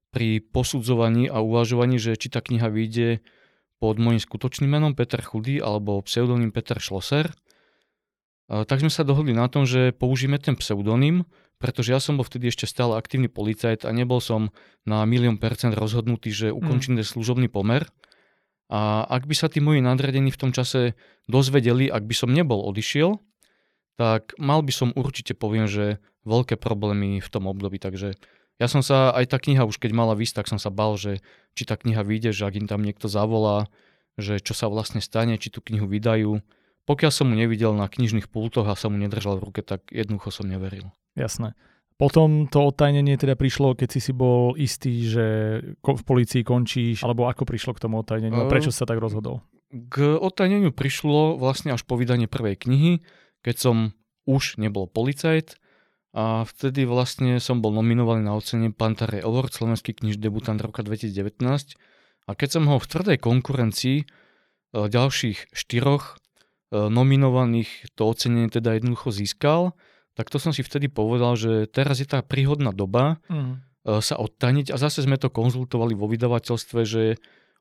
pri 0.10 0.41
posudzovaní 0.41 1.29
a 1.29 1.38
uvažovaní, 1.41 2.01
že 2.01 2.18
či 2.18 2.34
tá 2.34 2.41
kniha 2.41 2.68
vyjde 2.70 3.22
pod 3.77 3.96
môjim 4.01 4.20
skutočným 4.20 4.75
menom 4.75 4.98
Peter 4.98 5.22
Chudý 5.22 5.62
alebo 5.62 6.01
pseudonym 6.03 6.51
Peter 6.51 6.82
Schlosser, 6.82 7.32
tak 8.50 8.82
sme 8.82 8.89
sa 8.89 9.06
dohodli 9.06 9.38
na 9.38 9.46
tom, 9.48 9.70
že 9.70 9.94
použijeme 9.94 10.41
ten 10.41 10.58
pseudonym, 10.58 11.29
pretože 11.60 11.92
ja 11.92 12.00
som 12.00 12.16
bol 12.16 12.24
vtedy 12.24 12.48
ešte 12.50 12.66
stále 12.66 12.96
aktívny 12.96 13.28
policajt 13.28 13.84
a 13.84 13.92
nebol 13.92 14.24
som 14.24 14.50
na 14.88 15.04
milión 15.04 15.36
percent 15.36 15.75
rozhodnutý, 15.75 16.32
že 16.32 16.48
ukončím 16.56 16.96
mm. 16.96 17.04
služobný 17.04 17.51
pomer. 17.51 17.84
A 18.72 19.04
ak 19.04 19.28
by 19.28 19.36
sa 19.36 19.51
tí 19.51 19.60
moji 19.60 19.84
nadradení 19.84 20.32
v 20.32 20.39
tom 20.39 20.51
čase 20.56 20.96
dozvedeli, 21.28 21.92
ak 21.92 22.08
by 22.08 22.16
som 22.16 22.32
nebol 22.32 22.63
odišiel, 22.63 23.20
tak 24.00 24.32
mal 24.39 24.63
by 24.63 24.72
som 24.72 24.96
určite, 24.96 25.36
poviem, 25.36 25.68
že 25.68 26.00
veľké 26.24 26.56
problémy 26.56 27.20
v 27.20 27.30
tom 27.30 27.51
období. 27.51 27.75
Takže 27.82 28.16
ja 28.56 28.68
som 28.72 28.80
sa, 28.80 29.12
aj 29.12 29.36
tá 29.36 29.38
kniha 29.42 29.68
už 29.68 29.82
keď 29.82 29.92
mala 29.92 30.16
výsť, 30.16 30.44
tak 30.44 30.48
som 30.48 30.62
sa 30.62 30.72
bal, 30.72 30.96
že 30.96 31.20
či 31.58 31.68
tá 31.68 31.75
kniha 31.75 32.08
vyjde, 32.08 32.32
že 32.32 32.48
ak 32.48 32.56
im 32.56 32.68
tam 32.72 32.86
niekto 32.86 33.12
zavolá, 33.12 33.68
že 34.16 34.39
čo 34.39 34.56
sa 34.56 34.72
vlastne 34.72 35.04
stane, 35.04 35.36
či 35.36 35.51
tú 35.51 35.60
knihu 35.63 35.88
vydajú. 35.88 36.39
Pokiaľ 36.88 37.12
som 37.12 37.32
mu 37.32 37.36
nevidel 37.36 37.75
na 37.75 37.88
knižných 37.88 38.28
pultoch 38.32 38.68
a 38.68 38.80
som 38.80 38.96
mu 38.96 39.00
nedržal 39.00 39.39
v 39.39 39.51
ruke, 39.51 39.62
tak 39.63 39.88
jednoducho 39.92 40.32
som 40.32 40.48
neveril. 40.48 40.92
Jasné. 41.20 41.52
Potom 42.00 42.48
to 42.48 42.72
odtajnenie 42.72 43.20
teda 43.20 43.36
prišlo, 43.36 43.76
keď 43.76 43.90
si 43.92 44.00
si 44.00 44.12
bol 44.16 44.56
istý, 44.56 45.04
že 45.04 45.26
v 45.84 46.04
polícii 46.08 46.48
končíš, 46.48 47.04
alebo 47.04 47.28
ako 47.28 47.44
prišlo 47.44 47.76
k 47.76 47.84
tomu 47.84 48.00
odtajneniu 48.00 48.48
prečo 48.48 48.72
sa 48.72 48.88
tak 48.88 49.04
rozhodol? 49.04 49.44
K 49.68 50.16
odtajneniu 50.16 50.72
prišlo 50.72 51.36
vlastne 51.36 51.76
až 51.76 51.84
po 51.84 52.00
vydanie 52.00 52.32
prvej 52.32 52.56
knihy, 52.56 53.04
keď 53.44 53.56
som 53.60 53.76
už 54.24 54.56
nebol 54.64 54.88
policajt 54.88 55.60
a 56.16 56.48
vtedy 56.48 56.88
vlastne 56.88 57.38
som 57.44 57.60
bol 57.60 57.76
nominovaný 57.76 58.24
na 58.24 58.34
ocenie 58.34 58.72
Pantare 58.72 59.20
Award, 59.20 59.52
slovenský 59.52 59.92
kniž 59.92 60.24
debutant 60.24 60.58
roka 60.64 60.82
2019 60.82 61.44
a 62.26 62.32
keď 62.32 62.50
som 62.50 62.64
ho 62.72 62.80
v 62.80 62.90
tvrdej 62.90 63.18
konkurencii 63.20 63.98
e, 64.02 64.06
ďalších 64.74 65.52
štyroch 65.52 66.16
e, 66.16 66.16
nominovaných 66.80 67.92
to 67.94 68.08
ocenenie 68.08 68.48
teda 68.48 68.80
jednoducho 68.80 69.12
získal, 69.12 69.76
tak 70.18 70.32
to 70.32 70.38
som 70.42 70.51
si 70.51 70.66
vtedy 70.66 70.88
povedal, 70.92 71.36
že 71.39 71.68
teraz 71.70 72.01
je 72.01 72.08
tá 72.10 72.20
príhodná 72.24 72.75
doba 72.75 73.22
mm. 73.32 73.54
sa 74.04 74.16
odtajniť 74.20 74.74
a 74.74 74.82
zase 74.82 75.06
sme 75.06 75.16
to 75.16 75.32
konzultovali 75.32 75.96
vo 75.96 76.12
vydavateľstve, 76.12 76.80
že 76.84 77.04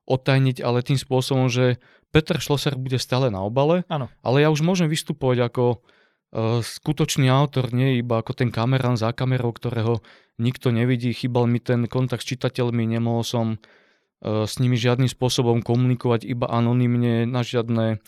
odtajniť, 0.09 0.65
ale 0.65 0.81
tým 0.81 0.97
spôsobom, 0.97 1.47
že 1.47 1.77
Peter 2.09 2.41
Schlosser 2.41 2.73
bude 2.73 2.97
stále 2.97 3.29
na 3.29 3.45
obale, 3.45 3.85
ano. 3.85 4.09
ale 4.25 4.41
ja 4.41 4.49
už 4.49 4.65
môžem 4.65 4.89
vystupovať 4.89 5.45
ako 5.45 5.63
uh, 5.77 6.65
skutočný 6.65 7.29
autor, 7.29 7.69
nie 7.69 8.01
iba 8.01 8.17
ako 8.17 8.33
ten 8.33 8.49
kamerán 8.49 8.97
za 8.97 9.13
kamerou, 9.13 9.53
ktorého 9.53 10.01
nikto 10.41 10.73
nevidí, 10.73 11.13
chýbal 11.13 11.45
mi 11.45 11.61
ten 11.61 11.85
kontakt 11.85 12.25
s 12.25 12.33
čitateľmi, 12.33 12.89
nemohol 12.89 13.21
som 13.21 13.45
uh, 13.55 14.49
s 14.49 14.57
nimi 14.57 14.73
žiadnym 14.73 15.07
spôsobom 15.07 15.61
komunikovať 15.61 16.25
iba 16.25 16.49
anonymne, 16.49 17.29
na 17.29 17.45
žiadne 17.45 18.01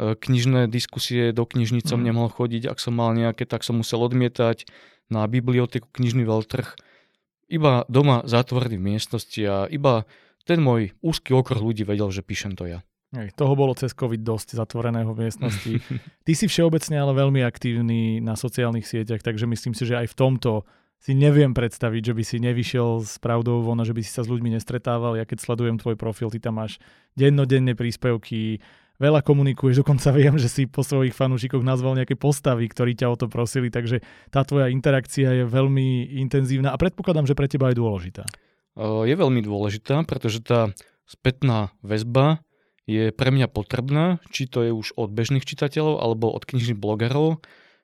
knižné 0.00 0.72
diskusie 0.72 1.30
do 1.36 1.44
knižnicom 1.44 2.00
mm. 2.00 2.06
nemohol 2.06 2.30
chodiť, 2.32 2.68
ak 2.68 2.78
som 2.80 2.96
mal 2.96 3.12
nejaké, 3.12 3.44
tak 3.44 3.66
som 3.66 3.78
musel 3.80 4.00
odmietať 4.00 4.64
na 5.12 5.28
biblioteku, 5.28 5.88
knižný 5.92 6.24
veľtrh, 6.24 6.68
iba 7.52 7.84
doma 7.92 8.24
zatvorený 8.24 8.80
v 8.80 8.86
miestnosti 8.96 9.42
a 9.44 9.68
iba 9.68 10.08
ten 10.48 10.58
môj 10.58 10.96
úzky 11.04 11.36
okruh 11.36 11.60
ľudí 11.60 11.84
vedel, 11.84 12.08
že 12.08 12.24
píšem 12.24 12.56
to 12.56 12.64
ja. 12.64 12.80
Hej, 13.12 13.36
toho 13.36 13.52
bolo 13.52 13.76
cez 13.76 13.92
COVID 13.92 14.24
dosť 14.24 14.56
zatvoreného 14.56 15.12
v 15.12 15.28
miestnosti. 15.28 15.72
Ty 16.26 16.32
si 16.32 16.48
všeobecne 16.48 16.96
ale 16.96 17.12
veľmi 17.12 17.44
aktívny 17.44 18.24
na 18.24 18.40
sociálnych 18.40 18.88
sieťach, 18.88 19.20
takže 19.20 19.44
myslím 19.44 19.76
si, 19.76 19.84
že 19.84 20.00
aj 20.00 20.16
v 20.16 20.16
tomto 20.16 20.64
si 21.02 21.12
neviem 21.12 21.52
predstaviť, 21.52 22.02
že 22.08 22.14
by 22.16 22.22
si 22.24 22.36
nevyšiel 22.40 23.04
s 23.04 23.18
pravdou 23.18 23.60
von 23.60 23.82
že 23.82 23.92
by 23.92 24.00
si 24.00 24.08
sa 24.14 24.24
s 24.24 24.30
ľuďmi 24.32 24.56
nestretával. 24.56 25.18
Ja 25.18 25.28
keď 25.28 25.44
sledujem 25.44 25.76
tvoj 25.76 25.98
profil, 25.98 26.32
ty 26.32 26.40
tam 26.40 26.62
máš 26.62 26.80
dennodenné 27.18 27.76
príspevky, 27.76 28.64
veľa 29.02 29.26
komunikuješ, 29.26 29.82
dokonca 29.82 30.14
viem, 30.14 30.38
že 30.38 30.46
si 30.46 30.70
po 30.70 30.86
svojich 30.86 31.10
fanúšikoch 31.10 31.66
nazval 31.66 31.98
nejaké 31.98 32.14
postavy, 32.14 32.70
ktorí 32.70 32.94
ťa 32.94 33.10
o 33.10 33.18
to 33.18 33.26
prosili, 33.26 33.66
takže 33.66 33.98
tá 34.30 34.46
tvoja 34.46 34.70
interakcia 34.70 35.42
je 35.42 35.44
veľmi 35.50 36.14
intenzívna 36.22 36.70
a 36.70 36.78
predpokladám, 36.78 37.26
že 37.26 37.34
pre 37.34 37.50
teba 37.50 37.74
je 37.74 37.82
dôležitá. 37.82 38.22
Je 38.78 39.14
veľmi 39.18 39.42
dôležitá, 39.42 40.06
pretože 40.06 40.40
tá 40.40 40.70
spätná 41.04 41.74
väzba 41.82 42.40
je 42.86 43.10
pre 43.10 43.34
mňa 43.34 43.50
potrebná, 43.50 44.22
či 44.30 44.46
to 44.46 44.62
je 44.62 44.70
už 44.70 44.94
od 44.94 45.10
bežných 45.10 45.44
čitateľov 45.44 45.98
alebo 45.98 46.30
od 46.30 46.46
knižných 46.46 46.78
blogerov. 46.78 47.42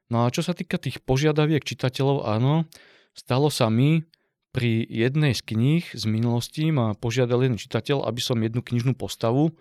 No 0.09 0.25
a 0.25 0.33
čo 0.33 0.41
sa 0.41 0.55
týka 0.57 0.81
tých 0.81 1.03
požiadaviek 1.05 1.61
čitateľov, 1.67 2.25
áno, 2.25 2.65
stalo 3.13 3.53
sa 3.53 3.69
mi 3.69 4.07
pri 4.49 4.81
jednej 4.89 5.37
z 5.37 5.45
kníh 5.45 5.85
z 5.93 6.05
minulosti 6.09 6.73
ma 6.73 6.97
požiadal 6.97 7.45
jeden 7.45 7.61
čitateľ, 7.61 8.09
aby 8.09 8.21
som 8.25 8.41
jednu 8.41 8.65
knižnú 8.65 8.97
postavu 8.97 9.53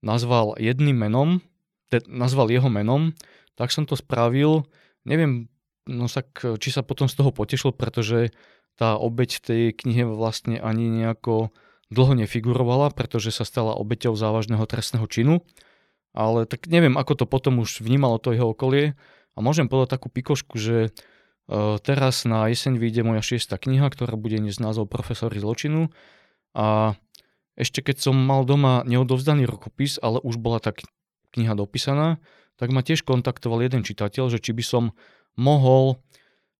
nazval 0.00 0.56
jedným 0.56 0.96
menom, 0.96 1.28
te, 1.92 2.00
nazval 2.08 2.48
jeho 2.48 2.68
menom, 2.72 3.12
tak 3.54 3.72
som 3.74 3.84
to 3.84 3.98
spravil. 3.98 4.64
Neviem, 5.04 5.52
no 5.84 6.08
tak, 6.08 6.32
či 6.60 6.68
sa 6.72 6.80
potom 6.80 7.08
z 7.08 7.18
toho 7.20 7.30
potešil, 7.34 7.76
pretože 7.76 8.32
tá 8.80 8.96
obeď 8.96 9.44
tej 9.44 9.62
knihe 9.76 10.08
vlastne 10.08 10.56
ani 10.56 10.88
nejako 10.88 11.52
dlho 11.92 12.14
nefigurovala, 12.16 12.94
pretože 12.94 13.34
sa 13.34 13.44
stala 13.44 13.76
obeťou 13.76 14.14
závažného 14.14 14.64
trestného 14.64 15.04
činu. 15.10 15.44
Ale 16.16 16.46
tak 16.46 16.66
neviem, 16.70 16.96
ako 16.96 17.22
to 17.22 17.26
potom 17.26 17.62
už 17.62 17.82
vnímalo 17.84 18.18
to 18.18 18.32
jeho 18.32 18.50
okolie. 18.50 18.98
A 19.34 19.38
môžem 19.42 19.70
povedať 19.70 19.98
takú 19.98 20.08
pikošku, 20.10 20.58
že 20.58 20.76
e, 20.86 20.90
teraz 21.82 22.26
na 22.26 22.50
jeseň 22.50 22.78
vyjde 22.78 23.02
moja 23.06 23.22
šiesta 23.22 23.58
kniha, 23.58 23.86
ktorá 23.90 24.18
bude 24.18 24.42
dnes 24.42 24.58
názov 24.58 24.90
Profesory 24.90 25.38
zločinu. 25.38 25.94
A 26.50 26.98
ešte 27.60 27.84
keď 27.84 28.00
som 28.00 28.16
mal 28.16 28.48
doma 28.48 28.80
neodovzdaný 28.88 29.44
rokopis, 29.44 30.00
ale 30.00 30.16
už 30.24 30.40
bola 30.40 30.58
tá 30.64 30.72
kniha 31.36 31.52
dopísaná, 31.52 32.16
tak 32.56 32.72
ma 32.72 32.80
tiež 32.80 33.04
kontaktoval 33.04 33.60
jeden 33.60 33.84
čitateľ, 33.84 34.32
že 34.32 34.40
či 34.40 34.56
by 34.56 34.64
som 34.64 34.84
mohol 35.36 36.00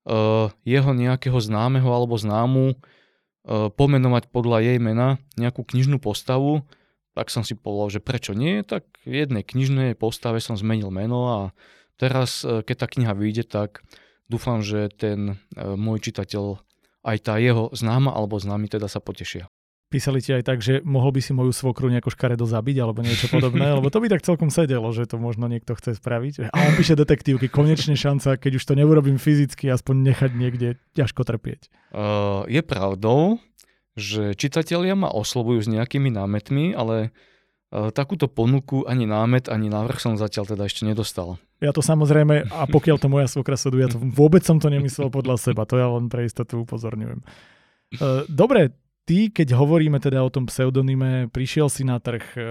uh, 0.06 0.52
jeho 0.68 0.92
nejakého 0.92 1.40
známeho 1.40 1.88
alebo 1.88 2.20
známu 2.20 2.76
E, 3.40 3.72
pomenovať 3.72 4.28
podľa 4.28 4.58
jej 4.60 4.78
mena 4.78 5.16
nejakú 5.40 5.64
knižnú 5.64 5.96
postavu, 5.96 6.60
tak 7.16 7.32
som 7.32 7.40
si 7.40 7.56
povedal, 7.56 7.98
že 7.98 8.04
prečo 8.04 8.36
nie, 8.36 8.60
tak 8.60 8.84
v 9.08 9.24
jednej 9.24 9.40
knižnej 9.40 9.96
postave 9.96 10.44
som 10.44 10.60
zmenil 10.60 10.92
meno 10.92 11.20
a 11.26 11.38
teraz, 11.96 12.44
e, 12.44 12.60
keď 12.60 12.76
tá 12.84 12.86
kniha 12.86 13.12
vyjde, 13.16 13.48
tak 13.48 13.80
dúfam, 14.28 14.60
že 14.60 14.92
ten 14.92 15.40
e, 15.56 15.64
môj 15.72 16.04
čitateľ, 16.04 16.60
aj 17.00 17.16
tá 17.24 17.40
jeho 17.40 17.72
známa 17.72 18.12
alebo 18.12 18.36
známy 18.36 18.68
teda 18.68 18.92
sa 18.92 19.00
potešia. 19.00 19.48
Písali 19.90 20.22
ti 20.22 20.30
aj 20.30 20.46
tak, 20.46 20.62
že 20.62 20.86
mohol 20.86 21.10
by 21.10 21.18
si 21.18 21.34
moju 21.34 21.50
svokru 21.50 21.90
nejako 21.90 22.14
škaredo 22.14 22.46
zabiť 22.46 22.78
alebo 22.78 23.02
niečo 23.02 23.26
podobné, 23.26 23.74
lebo 23.74 23.90
to 23.90 23.98
by 23.98 24.06
tak 24.06 24.22
celkom 24.22 24.46
sedelo, 24.46 24.86
že 24.94 25.10
to 25.10 25.18
možno 25.18 25.50
niekto 25.50 25.74
chce 25.74 25.98
spraviť. 25.98 26.46
A 26.54 26.58
on 26.70 26.78
píše 26.78 26.94
detektívky, 26.94 27.50
konečne 27.50 27.98
šanca, 27.98 28.38
keď 28.38 28.62
už 28.62 28.64
to 28.70 28.78
neurobím 28.78 29.18
fyzicky, 29.18 29.66
aspoň 29.66 30.14
nechať 30.14 30.30
niekde 30.38 30.68
ťažko 30.94 31.26
trpieť. 31.26 31.74
Uh, 31.90 32.46
je 32.46 32.62
pravdou, 32.62 33.42
že 33.98 34.38
čitatelia 34.38 34.94
ma 34.94 35.10
oslovujú 35.10 35.58
s 35.58 35.66
nejakými 35.66 36.14
námetmi, 36.14 36.70
ale 36.78 37.10
uh, 37.74 37.90
takúto 37.90 38.30
ponuku 38.30 38.86
ani 38.86 39.10
námet, 39.10 39.50
ani 39.50 39.66
návrh 39.74 39.98
som 39.98 40.14
zatiaľ 40.14 40.54
teda 40.54 40.70
ešte 40.70 40.86
nedostal. 40.86 41.42
Ja 41.58 41.74
to 41.74 41.82
samozrejme, 41.82 42.46
a 42.46 42.62
pokiaľ 42.70 42.96
to 43.02 43.10
moja 43.10 43.26
svokra 43.26 43.58
sleduje, 43.58 43.84
ja 43.84 43.90
to 43.90 43.98
vôbec 43.98 44.46
som 44.46 44.62
to 44.62 44.70
nemyslel 44.70 45.10
podľa 45.10 45.34
seba, 45.50 45.66
to 45.66 45.74
ja 45.82 45.90
len 45.90 46.06
pre 46.06 46.30
istotu 46.30 46.62
upozorňujem. 46.62 47.26
Uh, 47.98 48.22
dobre, 48.30 48.70
ty, 49.04 49.28
keď 49.32 49.56
hovoríme 49.56 49.98
teda 50.00 50.20
o 50.20 50.32
tom 50.32 50.48
pseudonyme, 50.48 51.28
prišiel 51.30 51.68
si 51.68 51.82
na 51.86 52.00
trh, 52.00 52.24
e, 52.36 52.42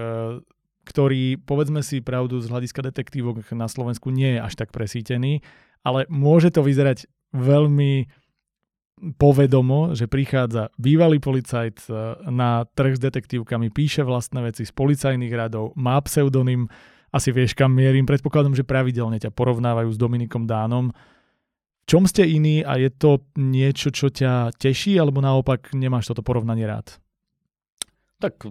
ktorý, 0.86 1.38
povedzme 1.42 1.84
si 1.84 2.02
pravdu, 2.02 2.40
z 2.40 2.50
hľadiska 2.50 2.80
detektívok 2.82 3.44
na 3.54 3.70
Slovensku 3.70 4.10
nie 4.10 4.38
je 4.38 4.40
až 4.40 4.54
tak 4.58 4.74
presítený, 4.74 5.44
ale 5.86 6.04
môže 6.10 6.50
to 6.52 6.64
vyzerať 6.64 7.06
veľmi 7.32 8.10
povedomo, 9.16 9.96
že 9.96 10.04
prichádza 10.04 10.68
bývalý 10.76 11.18
policajt 11.22 11.88
e, 11.88 11.92
na 12.28 12.68
trh 12.68 12.96
s 12.96 13.00
detektívkami, 13.00 13.72
píše 13.72 14.04
vlastné 14.04 14.44
veci 14.44 14.68
z 14.68 14.72
policajných 14.76 15.32
radov, 15.32 15.72
má 15.76 15.96
pseudonym, 16.04 16.68
asi 17.08 17.32
vieš 17.32 17.56
kam 17.56 17.72
mierim, 17.72 18.04
predpokladom, 18.04 18.52
že 18.52 18.68
pravidelne 18.68 19.16
ťa 19.16 19.32
porovnávajú 19.32 19.88
s 19.88 19.98
Dominikom 19.98 20.44
Dánom 20.44 20.92
čom 21.90 22.06
ste 22.06 22.22
iní 22.22 22.62
a 22.62 22.78
je 22.78 22.86
to 22.86 23.26
niečo, 23.34 23.90
čo 23.90 24.14
ťa 24.14 24.54
teší, 24.54 24.94
alebo 24.94 25.18
naopak 25.18 25.74
nemáš 25.74 26.14
toto 26.14 26.22
porovnanie 26.22 26.62
rád? 26.62 27.02
Tak 28.22 28.46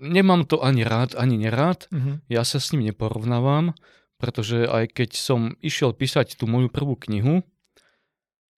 nemám 0.00 0.48
to 0.48 0.64
ani 0.64 0.80
rád, 0.80 1.12
ani 1.20 1.36
nerád. 1.36 1.92
Uh-huh. 1.92 2.16
Ja 2.32 2.48
sa 2.48 2.56
s 2.56 2.72
ním 2.72 2.88
neporovnávam, 2.88 3.76
pretože 4.16 4.64
aj 4.64 4.88
keď 4.88 5.10
som 5.20 5.52
išiel 5.60 5.92
písať 5.92 6.40
tú 6.40 6.48
moju 6.48 6.72
prvú 6.72 6.96
knihu, 7.04 7.44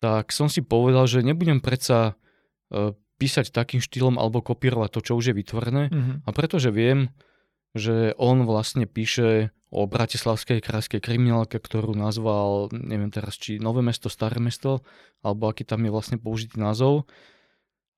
tak 0.04 0.28
som 0.36 0.52
si 0.52 0.60
povedal, 0.60 1.08
že 1.08 1.24
nebudem 1.24 1.64
predsa 1.64 2.12
uh, 2.12 2.92
písať 3.16 3.48
takým 3.48 3.80
štýlom 3.80 4.20
alebo 4.20 4.44
kopírovať 4.44 4.92
to, 4.92 5.00
čo 5.00 5.12
už 5.16 5.32
je 5.32 5.38
vytvorené. 5.40 5.88
Uh-huh. 5.88 6.20
A 6.28 6.28
pretože 6.36 6.68
viem, 6.68 7.08
že 7.72 8.12
on 8.20 8.44
vlastne 8.44 8.84
píše 8.84 9.56
o 9.70 9.86
bratislavskej 9.86 10.58
krajskej 10.58 10.98
kriminálke, 10.98 11.62
ktorú 11.62 11.94
nazval, 11.94 12.74
neviem 12.74 13.14
teraz, 13.14 13.38
či 13.38 13.62
Nové 13.62 13.86
mesto, 13.86 14.10
Staré 14.10 14.42
mesto, 14.42 14.82
alebo 15.22 15.46
aký 15.46 15.62
tam 15.62 15.86
je 15.86 15.94
vlastne 15.94 16.18
použitý 16.18 16.58
názov. 16.58 17.06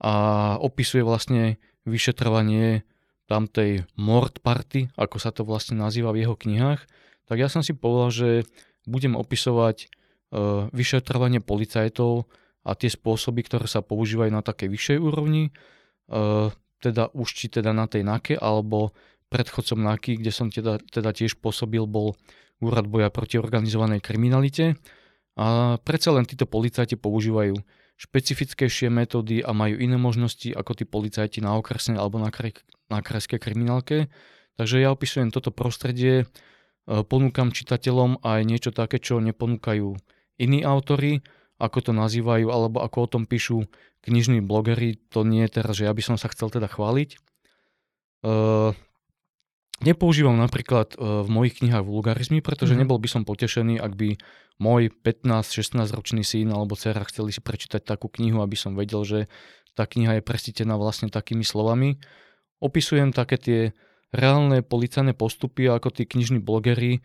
A 0.05 0.57
opisuje 0.61 1.01
vlastne 1.01 1.57
vyšetrovanie 1.89 2.85
tamtej 3.25 3.89
mord 3.97 4.37
party, 4.45 4.93
ako 5.01 5.17
sa 5.17 5.33
to 5.33 5.49
vlastne 5.49 5.81
nazýva 5.81 6.13
v 6.13 6.29
jeho 6.29 6.37
knihách. 6.37 6.85
Tak 7.25 7.37
ja 7.41 7.49
som 7.49 7.65
si 7.65 7.73
povedal, 7.73 8.13
že 8.13 8.29
budem 8.85 9.17
opisovať 9.17 9.89
uh, 9.89 10.69
vyšetrovanie 10.75 11.41
policajtov 11.41 12.29
a 12.69 12.71
tie 12.77 12.93
spôsoby, 12.93 13.47
ktoré 13.49 13.65
sa 13.65 13.81
používajú 13.81 14.29
na 14.29 14.45
takej 14.45 14.69
vyššej 14.69 14.99
úrovni, 15.01 15.55
uh, 16.13 16.53
teda 16.83 17.15
už 17.15 17.29
či 17.33 17.47
teda 17.49 17.71
na 17.73 17.87
tej 17.87 18.03
NAKE, 18.05 18.37
alebo 18.37 18.93
predchodcom 19.33 19.81
NAKY, 19.81 20.21
kde 20.21 20.29
som 20.29 20.53
teda, 20.53 20.77
teda 20.93 21.17
tiež 21.17 21.41
pôsobil, 21.41 21.89
bol 21.89 22.13
Úrad 22.63 22.87
boja 22.87 23.11
proti 23.11 23.43
organizovanej 23.43 23.99
kriminalite. 23.99 24.79
A 25.35 25.81
predsa 25.83 26.15
len 26.15 26.23
títo 26.23 26.47
policajti 26.47 26.95
používajú 26.95 27.59
špecifickejšie 27.99 28.87
metódy 28.87 29.43
a 29.43 29.51
majú 29.51 29.83
iné 29.83 29.99
možnosti 29.99 30.47
ako 30.55 30.79
tí 30.79 30.85
policajti 30.87 31.43
na 31.43 31.59
okresnej 31.59 31.99
alebo 31.99 32.23
na, 32.23 32.31
kraj, 32.31 32.55
na 32.87 33.03
krajskej 33.03 33.43
kriminálke. 33.43 34.07
Takže 34.55 34.79
ja 34.79 34.95
opisujem 34.95 35.35
toto 35.35 35.51
prostredie, 35.51 36.23
e, 36.23 36.25
ponúkam 37.03 37.51
čitateľom 37.51 38.23
aj 38.23 38.41
niečo 38.47 38.71
také, 38.71 39.03
čo 39.03 39.19
neponúkajú 39.19 39.99
iní 40.39 40.61
autory, 40.63 41.25
ako 41.59 41.79
to 41.79 41.93
nazývajú, 41.95 42.47
alebo 42.47 42.79
ako 42.83 42.99
o 43.07 43.11
tom 43.11 43.23
píšu 43.27 43.67
knižní 44.07 44.43
blogery. 44.43 44.99
To 45.15 45.23
nie 45.23 45.47
je 45.47 45.63
teraz, 45.63 45.79
že 45.79 45.87
ja 45.87 45.95
by 45.95 46.03
som 46.03 46.17
sa 46.19 46.31
chcel 46.31 46.51
teda 46.51 46.67
chváliť. 46.71 47.19
Nepoužívam 49.83 50.39
napríklad 50.39 50.95
e, 50.95 51.27
v 51.27 51.29
mojich 51.29 51.59
knihách 51.59 51.83
vulgarizmy, 51.83 52.39
pretože 52.39 52.79
mm-hmm. 52.79 52.87
nebol 52.87 52.99
by 53.03 53.09
som 53.11 53.23
potešený, 53.27 53.83
ak 53.83 53.93
by 53.99 54.15
môj 54.63 54.95
15-16 55.03 55.91
ročný 55.91 56.23
syn 56.23 56.55
alebo 56.55 56.79
dcera 56.79 57.03
chceli 57.11 57.35
si 57.35 57.43
prečítať 57.43 57.83
takú 57.83 58.07
knihu, 58.07 58.47
aby 58.47 58.55
som 58.55 58.79
vedel, 58.79 59.03
že 59.03 59.21
tá 59.75 59.91
kniha 59.91 60.21
je 60.21 60.23
presítená 60.23 60.79
vlastne 60.79 61.11
takými 61.11 61.43
slovami. 61.43 61.99
Opisujem 62.63 63.11
také 63.11 63.37
tie 63.43 63.61
reálne 64.15 64.63
policajné 64.63 65.19
postupy, 65.19 65.67
ako 65.67 65.91
tí 65.91 66.07
knižní 66.07 66.39
blogery 66.39 66.99
e, 66.99 67.01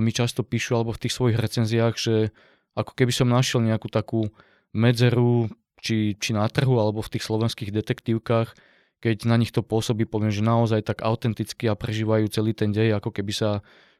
mi 0.00 0.08
často 0.08 0.40
píšu 0.40 0.80
alebo 0.80 0.96
v 0.96 1.04
tých 1.04 1.12
svojich 1.12 1.36
recenziách, 1.36 1.94
že 2.00 2.32
ako 2.72 2.96
keby 2.96 3.12
som 3.12 3.28
našiel 3.28 3.60
nejakú 3.60 3.92
takú 3.92 4.32
medzeru, 4.72 5.52
či, 5.84 6.16
či 6.16 6.32
na 6.32 6.48
trhu, 6.48 6.78
alebo 6.80 7.04
v 7.04 7.12
tých 7.18 7.26
slovenských 7.26 7.68
detektívkach, 7.68 8.54
keď 8.98 9.30
na 9.30 9.38
nich 9.38 9.54
to 9.54 9.62
pôsobí, 9.62 10.06
poviem, 10.06 10.34
že 10.34 10.42
naozaj 10.42 10.82
tak 10.82 11.06
autenticky 11.06 11.70
a 11.70 11.78
prežívajú 11.78 12.26
celý 12.30 12.52
ten 12.54 12.74
dej, 12.74 12.94
ako 12.98 13.14
keby 13.14 13.32
sa 13.34 13.50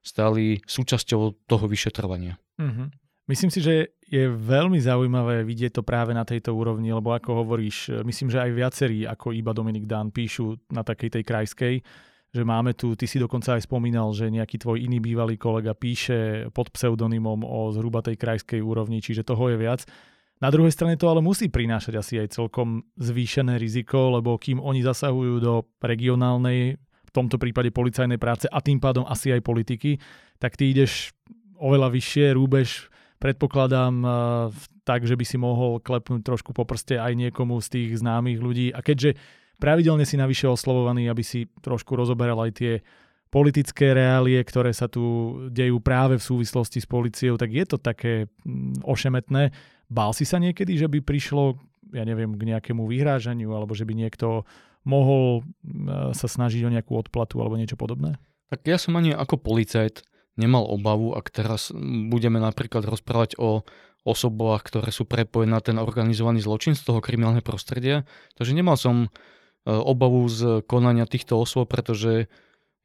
stali 0.03 0.59
súčasťou 0.67 1.47
toho 1.47 1.65
vyšetrovania. 1.71 2.39
Mm-hmm. 2.59 2.89
Myslím 3.29 3.53
si, 3.53 3.61
že 3.61 3.93
je 4.09 4.25
veľmi 4.33 4.81
zaujímavé 4.81 5.45
vidieť 5.45 5.79
to 5.79 5.83
práve 5.85 6.17
na 6.17 6.25
tejto 6.25 6.57
úrovni, 6.57 6.89
lebo 6.89 7.13
ako 7.13 7.45
hovoríš, 7.45 8.01
myslím, 8.01 8.33
že 8.33 8.41
aj 8.41 8.51
viacerí 8.57 9.05
ako 9.05 9.37
iba 9.37 9.53
Dominik 9.53 9.85
Dan 9.85 10.09
píšu 10.09 10.57
na 10.73 10.81
takej 10.81 11.21
tej 11.21 11.25
krajskej, 11.29 11.75
že 12.33 12.43
máme 12.45 12.73
tu, 12.73 12.97
ty 12.97 13.05
si 13.05 13.21
dokonca 13.21 13.61
aj 13.61 13.69
spomínal, 13.69 14.17
že 14.17 14.33
nejaký 14.33 14.65
tvoj 14.65 14.81
iný 14.81 15.05
bývalý 15.05 15.37
kolega 15.37 15.77
píše 15.77 16.49
pod 16.57 16.73
pseudonymom 16.73 17.45
o 17.45 17.69
zhruba 17.73 18.01
tej 18.01 18.17
krajskej 18.17 18.65
úrovni, 18.65 19.05
čiže 19.05 19.29
toho 19.29 19.53
je 19.53 19.61
viac. 19.61 19.85
Na 20.39 20.55
druhej 20.55 20.71
strane 20.71 20.95
to 20.95 21.11
ale 21.11 21.19
musí 21.19 21.51
prinášať 21.51 21.95
asi 21.99 22.15
aj 22.23 22.39
celkom 22.39 22.87
zvýšené 22.95 23.59
riziko, 23.59 24.15
lebo 24.15 24.39
kým 24.39 24.63
oni 24.63 24.87
zasahujú 24.87 25.35
do 25.43 25.67
regionálnej, 25.83 26.79
v 26.79 27.11
tomto 27.11 27.41
prípade 27.41 27.73
policajnej 27.73 28.21
práce 28.21 28.47
a 28.47 28.61
tým 28.61 28.79
pádom 28.79 29.03
asi 29.09 29.33
aj 29.33 29.43
politiky, 29.43 29.97
tak 30.39 30.55
ty 30.55 30.71
ideš 30.71 31.17
oveľa 31.59 31.91
vyššie, 31.91 32.37
rúbež 32.37 32.93
predpokladám 33.19 33.95
eh, 34.05 34.11
tak, 34.87 35.05
že 35.05 35.19
by 35.19 35.25
si 35.27 35.37
mohol 35.37 35.83
klepnúť 35.83 36.23
trošku 36.25 36.55
po 36.55 36.65
prste 36.65 36.97
aj 36.97 37.13
niekomu 37.19 37.59
z 37.61 37.69
tých 37.69 37.91
známych 38.01 38.39
ľudí. 38.39 38.71
A 38.73 38.81
keďže 38.81 39.19
pravidelne 39.59 40.07
si 40.07 40.17
navyše 40.17 40.49
oslovovaný, 40.49 41.11
aby 41.11 41.21
si 41.21 41.51
trošku 41.61 41.93
rozoberal 41.99 42.39
aj 42.41 42.53
tie 42.57 42.73
politické 43.29 43.93
reálie, 43.93 44.41
ktoré 44.41 44.73
sa 44.73 44.89
tu 44.89 45.37
dejú 45.53 45.79
práve 45.85 46.17
v 46.17 46.27
súvislosti 46.27 46.81
s 46.81 46.89
policiou, 46.89 47.37
tak 47.37 47.53
je 47.53 47.65
to 47.69 47.77
také 47.77 48.27
mm, 48.45 48.85
ošemetné. 48.85 49.53
Bál 49.89 50.13
si 50.17 50.25
sa 50.25 50.41
niekedy, 50.41 50.77
že 50.77 50.89
by 50.89 51.05
prišlo, 51.05 51.61
ja 51.93 52.05
neviem, 52.05 52.37
k 52.37 52.57
nejakému 52.57 52.89
vyhrážaniu, 52.89 53.53
alebo 53.53 53.77
že 53.77 53.85
by 53.85 53.95
niekto 53.97 54.49
mohol 54.89 55.45
mm, 55.65 56.17
sa 56.17 56.29
snažiť 56.29 56.65
o 56.65 56.73
nejakú 56.73 56.97
odplatu 56.97 57.41
alebo 57.41 57.61
niečo 57.61 57.77
podobné? 57.77 58.17
Tak 58.49 58.65
ja 58.65 58.81
som 58.81 58.97
ani 58.97 59.13
ako 59.13 59.37
policajt 59.45 60.09
nemal 60.41 60.65
obavu, 60.65 61.13
ak 61.13 61.29
teraz 61.29 61.69
budeme 62.09 62.41
napríklad 62.41 62.87
rozprávať 62.87 63.37
o 63.37 63.67
osobách, 64.09 64.73
ktoré 64.73 64.89
sú 64.89 65.05
prepojené 65.05 65.53
na 65.53 65.61
ten 65.61 65.77
organizovaný 65.77 66.41
zločin 66.41 66.73
z 66.73 66.87
toho 66.87 67.05
kriminálneho 67.05 67.45
prostredia. 67.45 68.09
Takže 68.41 68.57
nemal 68.57 68.81
som 68.81 69.05
e, 69.05 69.09
obavu 69.69 70.25
z 70.31 70.65
konania 70.65 71.05
týchto 71.05 71.37
osôb, 71.37 71.69
pretože 71.69 72.31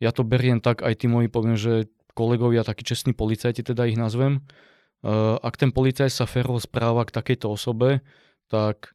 ja 0.03 0.11
to 0.11 0.27
beriem 0.27 0.59
tak, 0.59 0.83
aj 0.83 0.99
tí 0.99 1.07
moji 1.07 1.31
poviem, 1.31 1.55
že 1.55 1.87
kolegovia, 2.11 2.67
takí 2.67 2.83
čestní 2.83 3.15
policajti, 3.15 3.63
teda 3.63 3.87
ich 3.87 3.95
nazvem, 3.95 4.43
e, 4.43 5.11
ak 5.39 5.55
ten 5.55 5.71
policajt 5.71 6.11
sa 6.11 6.27
férovo 6.27 6.59
správa 6.59 7.07
k 7.07 7.15
takejto 7.15 7.47
osobe, 7.47 8.03
tak 8.51 8.91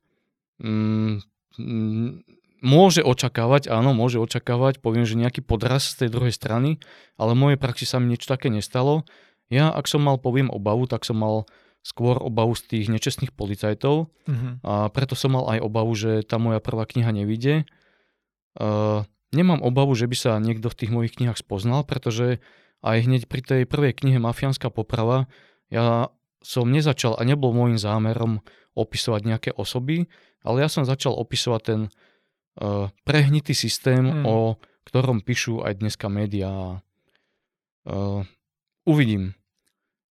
mm, 0.61 1.25
môže 2.61 3.00
očakávať, 3.03 3.73
áno, 3.73 3.97
môže 3.97 4.21
očakávať, 4.21 4.85
poviem, 4.85 5.09
že 5.09 5.19
nejaký 5.19 5.43
podraz 5.43 5.97
z 5.97 6.07
tej 6.07 6.09
druhej 6.12 6.35
strany, 6.37 6.79
ale 7.17 7.35
v 7.35 7.41
mojej 7.43 7.59
praxi 7.59 7.88
sa 7.88 7.99
mi 7.99 8.12
niečo 8.12 8.31
také 8.31 8.53
nestalo. 8.53 9.09
Ja, 9.49 9.73
ak 9.73 9.88
som 9.88 10.05
mal, 10.05 10.21
poviem, 10.21 10.53
obavu, 10.53 10.85
tak 10.85 11.09
som 11.09 11.19
mal 11.19 11.49
skôr 11.81 12.21
obavu 12.21 12.53
z 12.53 12.69
tých 12.69 12.87
nečestných 12.93 13.33
policajtov 13.33 14.12
uh-huh. 14.12 14.53
a 14.61 14.93
preto 14.93 15.17
som 15.17 15.33
mal 15.33 15.49
aj 15.49 15.59
obavu, 15.62 15.97
že 15.97 16.21
tá 16.27 16.37
moja 16.37 16.61
prvá 16.61 16.85
kniha 16.85 17.09
nevidie. 17.15 17.65
Uh, 18.59 19.09
nemám 19.33 19.61
obavu, 19.61 19.93
že 19.95 20.09
by 20.09 20.17
sa 20.17 20.33
niekto 20.41 20.73
v 20.73 20.79
tých 20.79 20.91
mojich 20.93 21.15
knihách 21.17 21.41
spoznal, 21.41 21.85
pretože 21.85 22.41
aj 22.81 22.97
hneď 23.05 23.23
pri 23.27 23.43
tej 23.43 23.63
prvej 23.67 23.93
knihe 23.99 24.23
Mafiánska 24.23 24.71
poprava 24.71 25.27
ja 25.69 26.14
som 26.41 26.71
nezačal 26.71 27.19
a 27.19 27.23
nebol 27.27 27.51
môjim 27.51 27.77
zámerom 27.77 28.41
opisovať 28.79 29.21
nejaké 29.27 29.51
osoby, 29.51 30.07
ale 30.47 30.62
ja 30.62 30.69
som 30.71 30.87
začal 30.87 31.19
opisovať 31.19 31.62
ten 31.67 31.81
uh, 32.62 32.88
prehnitý 33.03 33.53
systém, 33.53 34.07
hmm. 34.07 34.25
o 34.25 34.57
ktorom 34.87 35.21
píšu 35.21 35.67
aj 35.67 35.83
dneska 35.83 36.07
médiá. 36.07 36.81
Uh, 37.83 38.23
uvidím. 38.87 39.35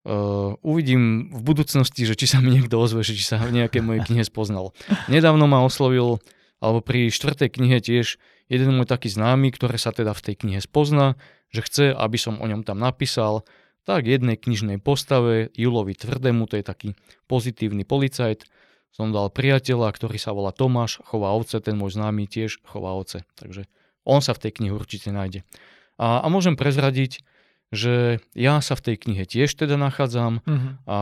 Uh, 0.07 0.55
uvidím 0.63 1.31
v 1.31 1.41
budúcnosti, 1.43 2.05
že 2.07 2.15
či 2.15 2.27
sa 2.29 2.43
mi 2.43 2.53
niekto 2.53 2.79
ozve, 2.79 3.03
že 3.03 3.15
či 3.15 3.23
sa 3.23 3.41
v 3.41 3.55
nejakej 3.55 3.81
mojej 3.81 4.03
knihe 4.07 4.23
spoznal. 4.27 4.75
Nedávno 5.11 5.47
ma 5.47 5.63
oslovil, 5.63 6.19
alebo 6.59 6.83
pri 6.83 7.09
štvrtej 7.09 7.49
knihe 7.55 7.79
tiež 7.79 8.19
jeden 8.47 8.75
môj 8.75 8.87
taký 8.87 9.11
známy, 9.11 9.51
ktorý 9.51 9.75
sa 9.79 9.91
teda 9.91 10.11
v 10.11 10.23
tej 10.23 10.35
knihe 10.43 10.59
spozna, 10.63 11.15
že 11.51 11.63
chce, 11.63 11.85
aby 11.95 12.17
som 12.19 12.39
o 12.39 12.45
ňom 12.47 12.63
tam 12.67 12.79
napísal, 12.79 13.47
tak 13.87 14.03
jednej 14.03 14.35
knižnej 14.35 14.83
postave, 14.83 15.47
Julovi 15.55 15.95
Tvrdému, 15.95 16.43
to 16.51 16.59
je 16.59 16.65
taký 16.67 16.89
pozitívny 17.31 17.87
policajt, 17.87 18.43
som 18.91 19.15
dal 19.15 19.31
priateľa, 19.31 19.95
ktorý 19.95 20.19
sa 20.19 20.35
volá 20.35 20.51
Tomáš, 20.51 20.99
chová 21.07 21.31
ovce, 21.31 21.63
ten 21.63 21.79
môj 21.79 21.95
známy 21.95 22.27
tiež 22.27 22.59
chová 22.67 22.97
ovce. 22.99 23.23
Takže 23.39 23.69
on 24.03 24.19
sa 24.19 24.35
v 24.35 24.47
tej 24.47 24.51
knihe 24.59 24.73
určite 24.75 25.15
nájde. 25.15 25.47
A, 25.95 26.19
a 26.19 26.27
môžem 26.27 26.59
prezradiť, 26.59 27.23
že 27.71 28.23
ja 28.35 28.59
sa 28.59 28.75
v 28.75 28.91
tej 28.91 28.95
knihe 29.07 29.23
tiež 29.23 29.51
teda 29.55 29.75
nachádzam 29.75 30.39
uh-huh. 30.43 30.71
a 30.87 30.97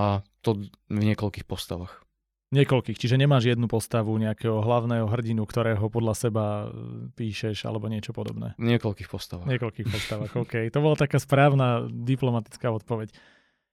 to 0.45 0.65
v 0.89 0.99
niekoľkých 1.13 1.45
postavách. 1.45 2.04
Niekoľkých, 2.53 3.01
čiže 3.01 3.17
nemáš 3.17 3.49
jednu 3.49 3.65
postavu 3.65 4.13
nejakého 4.21 4.61
hlavného 4.61 5.09
hrdinu, 5.09 5.49
ktorého 5.49 5.89
podľa 5.89 6.13
seba 6.13 6.45
e, 6.45 6.65
píšeš 7.17 7.65
alebo 7.65 7.89
niečo 7.89 8.13
podobné. 8.13 8.53
Niekoľkých 8.61 9.09
postavách. 9.09 9.49
V 9.49 9.53
niekoľkých 9.57 9.89
postavách, 9.89 10.31
OK. 10.37 10.53
To 10.69 10.79
bola 10.79 10.93
taká 10.93 11.17
správna 11.17 11.89
diplomatická 11.89 12.69
odpoveď. 12.69 13.09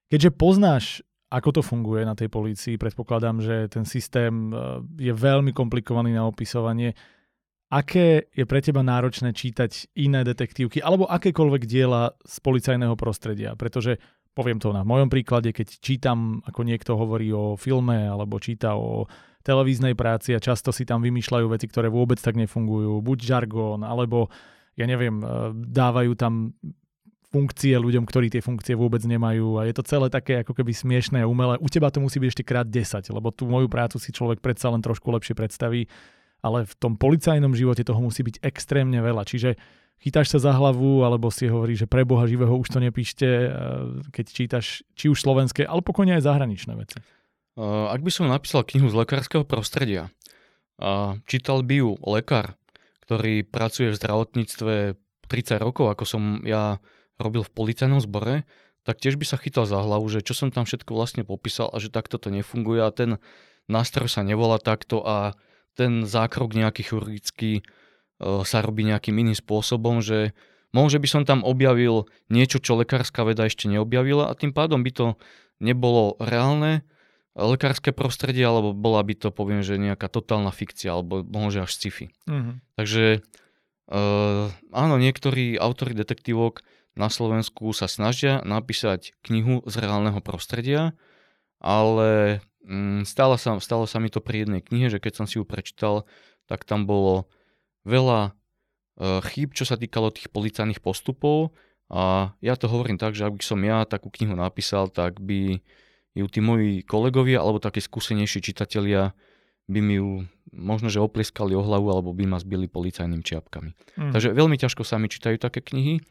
Keďže 0.08 0.30
poznáš 0.32 0.86
ako 1.32 1.48
to 1.48 1.62
funguje 1.64 2.04
na 2.04 2.12
tej 2.12 2.28
polícii? 2.28 2.76
Predpokladám, 2.76 3.40
že 3.40 3.68
ten 3.72 3.88
systém 3.88 4.52
e, 4.52 4.56
je 5.00 5.12
veľmi 5.16 5.56
komplikovaný 5.56 6.12
na 6.12 6.28
opisovanie. 6.28 6.92
Aké 7.72 8.28
je 8.36 8.44
pre 8.44 8.60
teba 8.60 8.84
náročné 8.84 9.32
čítať 9.32 9.96
iné 9.96 10.28
detektívky 10.28 10.84
alebo 10.84 11.08
akékoľvek 11.08 11.64
diela 11.64 12.12
z 12.20 12.36
policajného 12.44 12.92
prostredia? 13.00 13.56
Pretože 13.56 13.96
poviem 14.32 14.58
to 14.60 14.72
na 14.72 14.82
mojom 14.82 15.12
príklade, 15.12 15.52
keď 15.52 15.68
čítam, 15.80 16.40
ako 16.48 16.64
niekto 16.64 16.96
hovorí 16.96 17.28
o 17.32 17.56
filme 17.60 18.08
alebo 18.08 18.40
číta 18.40 18.76
o 18.76 19.04
televíznej 19.44 19.92
práci 19.92 20.32
a 20.32 20.40
často 20.40 20.70
si 20.70 20.88
tam 20.88 21.02
vymýšľajú 21.02 21.46
veci, 21.50 21.66
ktoré 21.68 21.90
vôbec 21.90 22.16
tak 22.16 22.38
nefungujú. 22.38 23.02
Buď 23.02 23.18
žargón, 23.26 23.82
alebo 23.82 24.30
ja 24.78 24.88
neviem, 24.88 25.20
e, 25.20 25.26
dávajú 25.52 26.14
tam 26.16 26.56
funkcie 27.32 27.74
ľuďom, 27.80 28.04
ktorí 28.04 28.28
tie 28.28 28.44
funkcie 28.44 28.76
vôbec 28.76 29.00
nemajú 29.08 29.56
a 29.56 29.64
je 29.64 29.72
to 29.72 29.82
celé 29.88 30.12
také 30.12 30.44
ako 30.44 30.52
keby 30.52 30.76
smiešné 30.76 31.24
a 31.24 31.28
umelé. 31.28 31.56
U 31.64 31.66
teba 31.66 31.88
to 31.88 32.04
musí 32.04 32.20
byť 32.20 32.28
ešte 32.28 32.44
krát 32.44 32.68
10, 32.68 33.08
lebo 33.08 33.32
tú 33.32 33.48
moju 33.48 33.72
prácu 33.72 33.96
si 33.96 34.12
človek 34.12 34.44
predsa 34.44 34.68
len 34.68 34.84
trošku 34.84 35.08
lepšie 35.08 35.32
predstaví, 35.32 35.88
ale 36.44 36.68
v 36.68 36.74
tom 36.76 37.00
policajnom 37.00 37.56
živote 37.56 37.88
toho 37.88 37.98
musí 38.04 38.20
byť 38.20 38.44
extrémne 38.44 39.00
veľa. 39.00 39.24
Čiže 39.24 39.56
chytáš 40.00 40.32
sa 40.32 40.38
za 40.38 40.52
hlavu, 40.54 41.04
alebo 41.04 41.28
si 41.28 41.50
hovorí, 41.50 41.76
že 41.76 41.90
pre 41.90 42.06
Boha 42.06 42.24
živého 42.24 42.54
už 42.54 42.72
to 42.72 42.78
nepíšte, 42.80 43.28
eh, 43.28 43.50
keď 44.14 44.24
čítaš 44.30 44.86
či 44.96 45.12
už 45.12 45.20
slovenské, 45.20 45.66
ale 45.66 45.84
pokojne 45.84 46.16
aj 46.16 46.24
zahraničné 46.24 46.72
veci. 46.78 47.02
Ak 47.52 48.00
by 48.00 48.08
som 48.08 48.32
napísal 48.32 48.64
knihu 48.64 48.88
z 48.88 48.96
lekárskeho 48.96 49.44
prostredia, 49.44 50.08
čítal 51.28 51.60
by 51.60 51.84
ju 51.84 52.00
lekár, 52.00 52.56
ktorý 53.04 53.44
pracuje 53.44 53.92
v 53.92 53.98
zdravotníctve 54.00 54.74
30 55.28 55.60
rokov, 55.60 55.92
ako 55.92 56.04
som 56.08 56.22
ja 56.48 56.80
robil 57.20 57.44
v 57.44 57.52
policajnom 57.52 58.00
zbore, 58.00 58.48
tak 58.82 58.98
tiež 58.98 59.20
by 59.20 59.26
sa 59.28 59.36
chytal 59.38 59.68
za 59.68 59.78
hlavu, 59.78 60.08
že 60.10 60.24
čo 60.24 60.34
som 60.34 60.50
tam 60.50 60.66
všetko 60.66 60.90
vlastne 60.96 61.22
popísal 61.22 61.70
a 61.70 61.78
že 61.78 61.92
takto 61.92 62.18
to 62.18 62.32
nefunguje 62.32 62.82
a 62.82 62.90
ten 62.90 63.20
nástroj 63.70 64.10
sa 64.10 64.26
nevolá 64.26 64.58
takto 64.58 65.04
a 65.06 65.38
ten 65.78 66.02
zákrok 66.02 66.56
nejaký 66.56 66.82
chirurgický 66.90 67.52
e, 67.60 67.62
sa 68.46 68.62
robí 68.62 68.86
nejakým 68.86 69.18
iným 69.18 69.34
spôsobom, 69.34 69.98
že 69.98 70.30
možno 70.70 71.02
by 71.02 71.08
som 71.10 71.22
tam 71.26 71.42
objavil 71.42 72.06
niečo, 72.30 72.62
čo 72.62 72.78
lekárska 72.78 73.26
veda 73.26 73.46
ešte 73.46 73.66
neobjavila 73.66 74.30
a 74.30 74.38
tým 74.38 74.54
pádom 74.54 74.80
by 74.80 74.90
to 74.94 75.06
nebolo 75.58 76.14
reálne 76.22 76.86
lekárske 77.32 77.96
prostredie, 77.96 78.44
alebo 78.44 78.76
bola 78.76 79.00
by 79.00 79.14
to, 79.16 79.28
poviem, 79.32 79.64
že 79.64 79.80
nejaká 79.80 80.08
totálna 80.12 80.52
fikcia, 80.52 80.92
alebo 80.92 81.24
možno 81.24 81.64
až 81.64 81.72
sci-fi. 81.72 82.12
Mm-hmm. 82.28 82.54
Takže 82.76 83.04
uh, 83.88 84.52
áno, 84.72 84.94
niektorí 85.00 85.56
autory 85.56 85.96
detektívok 85.96 86.60
na 86.92 87.08
Slovensku 87.08 87.72
sa 87.72 87.88
snažia 87.88 88.44
napísať 88.44 89.16
knihu 89.24 89.64
z 89.64 89.74
reálneho 89.80 90.20
prostredia, 90.20 90.92
ale 91.56 92.42
mm, 92.68 93.08
stalo, 93.08 93.40
sa, 93.40 93.56
stalo 93.64 93.88
sa 93.88 93.96
mi 93.96 94.12
to 94.12 94.20
pri 94.20 94.44
jednej 94.44 94.60
knihe, 94.60 94.92
že 94.92 95.00
keď 95.00 95.24
som 95.24 95.26
si 95.30 95.40
ju 95.40 95.48
prečítal, 95.48 96.04
tak 96.44 96.68
tam 96.68 96.84
bolo 96.84 97.32
veľa 97.86 98.20
e, 98.28 98.30
chýb, 99.30 99.54
čo 99.54 99.66
sa 99.66 99.78
týkalo 99.78 100.14
tých 100.14 100.30
policajných 100.30 100.82
postupov 100.82 101.54
a 101.92 102.32
ja 102.40 102.54
to 102.56 102.72
hovorím 102.72 102.96
tak, 102.96 103.12
že 103.12 103.28
ak 103.28 103.36
by 103.36 103.44
som 103.44 103.60
ja 103.60 103.84
takú 103.84 104.08
knihu 104.08 104.32
napísal, 104.32 104.88
tak 104.88 105.20
by 105.20 105.60
ju 106.12 106.26
tí 106.28 106.40
moji 106.40 106.84
kolegovia 106.84 107.40
alebo 107.40 107.60
takí 107.60 107.80
skúsenejší 107.80 108.44
čitatelia 108.44 109.16
by 109.68 109.80
mi 109.80 109.96
ju 109.96 110.10
možno, 110.52 110.92
že 110.92 111.00
oplieskali 111.00 111.56
o 111.56 111.64
hlavu 111.64 111.88
alebo 111.88 112.12
by 112.12 112.28
ma 112.28 112.38
zbili 112.40 112.68
policajnými 112.68 113.24
čiapkami. 113.24 113.70
Mm. 113.96 114.12
Takže 114.12 114.34
veľmi 114.36 114.56
ťažko 114.60 114.84
sa 114.84 115.00
mi 115.00 115.08
čítajú 115.08 115.40
také 115.40 115.64
knihy 115.64 116.02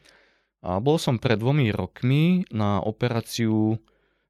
a 0.62 0.78
bol 0.82 0.98
som 0.98 1.18
pred 1.18 1.38
dvomi 1.38 1.70
rokmi 1.70 2.46
na 2.50 2.82
operáciu 2.82 3.78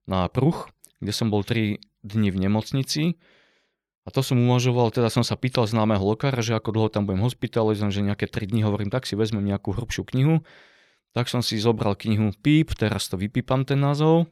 na 0.09 0.29
pruch, 0.29 0.69
kde 1.01 1.13
som 1.13 1.29
bol 1.33 1.45
3 1.47 1.81
dni 2.03 2.29
v 2.35 2.39
nemocnici. 2.49 3.03
A 4.03 4.09
to 4.11 4.19
som 4.19 4.35
uvažoval, 4.35 4.91
teda 4.91 5.07
som 5.15 5.23
sa 5.23 5.39
pýtal 5.39 5.63
známeho 5.71 6.03
lokára, 6.03 6.43
že 6.43 6.59
ako 6.59 6.75
dlho 6.75 6.89
tam 6.91 7.07
budem 7.07 7.23
hospitalizovaný, 7.23 7.95
že 7.95 8.03
nejaké 8.03 8.27
3 8.27 8.51
dní 8.51 8.67
hovorím, 8.67 8.91
tak 8.91 9.07
si 9.07 9.15
vezmem 9.15 9.47
nejakú 9.47 9.71
hrubšiu 9.71 10.03
knihu. 10.11 10.43
Tak 11.15 11.31
som 11.31 11.39
si 11.39 11.61
zobral 11.63 11.95
knihu 11.95 12.35
Píp, 12.43 12.75
teraz 12.75 13.07
to 13.07 13.15
vypípam 13.15 13.63
ten 13.63 13.79
názov, 13.79 14.27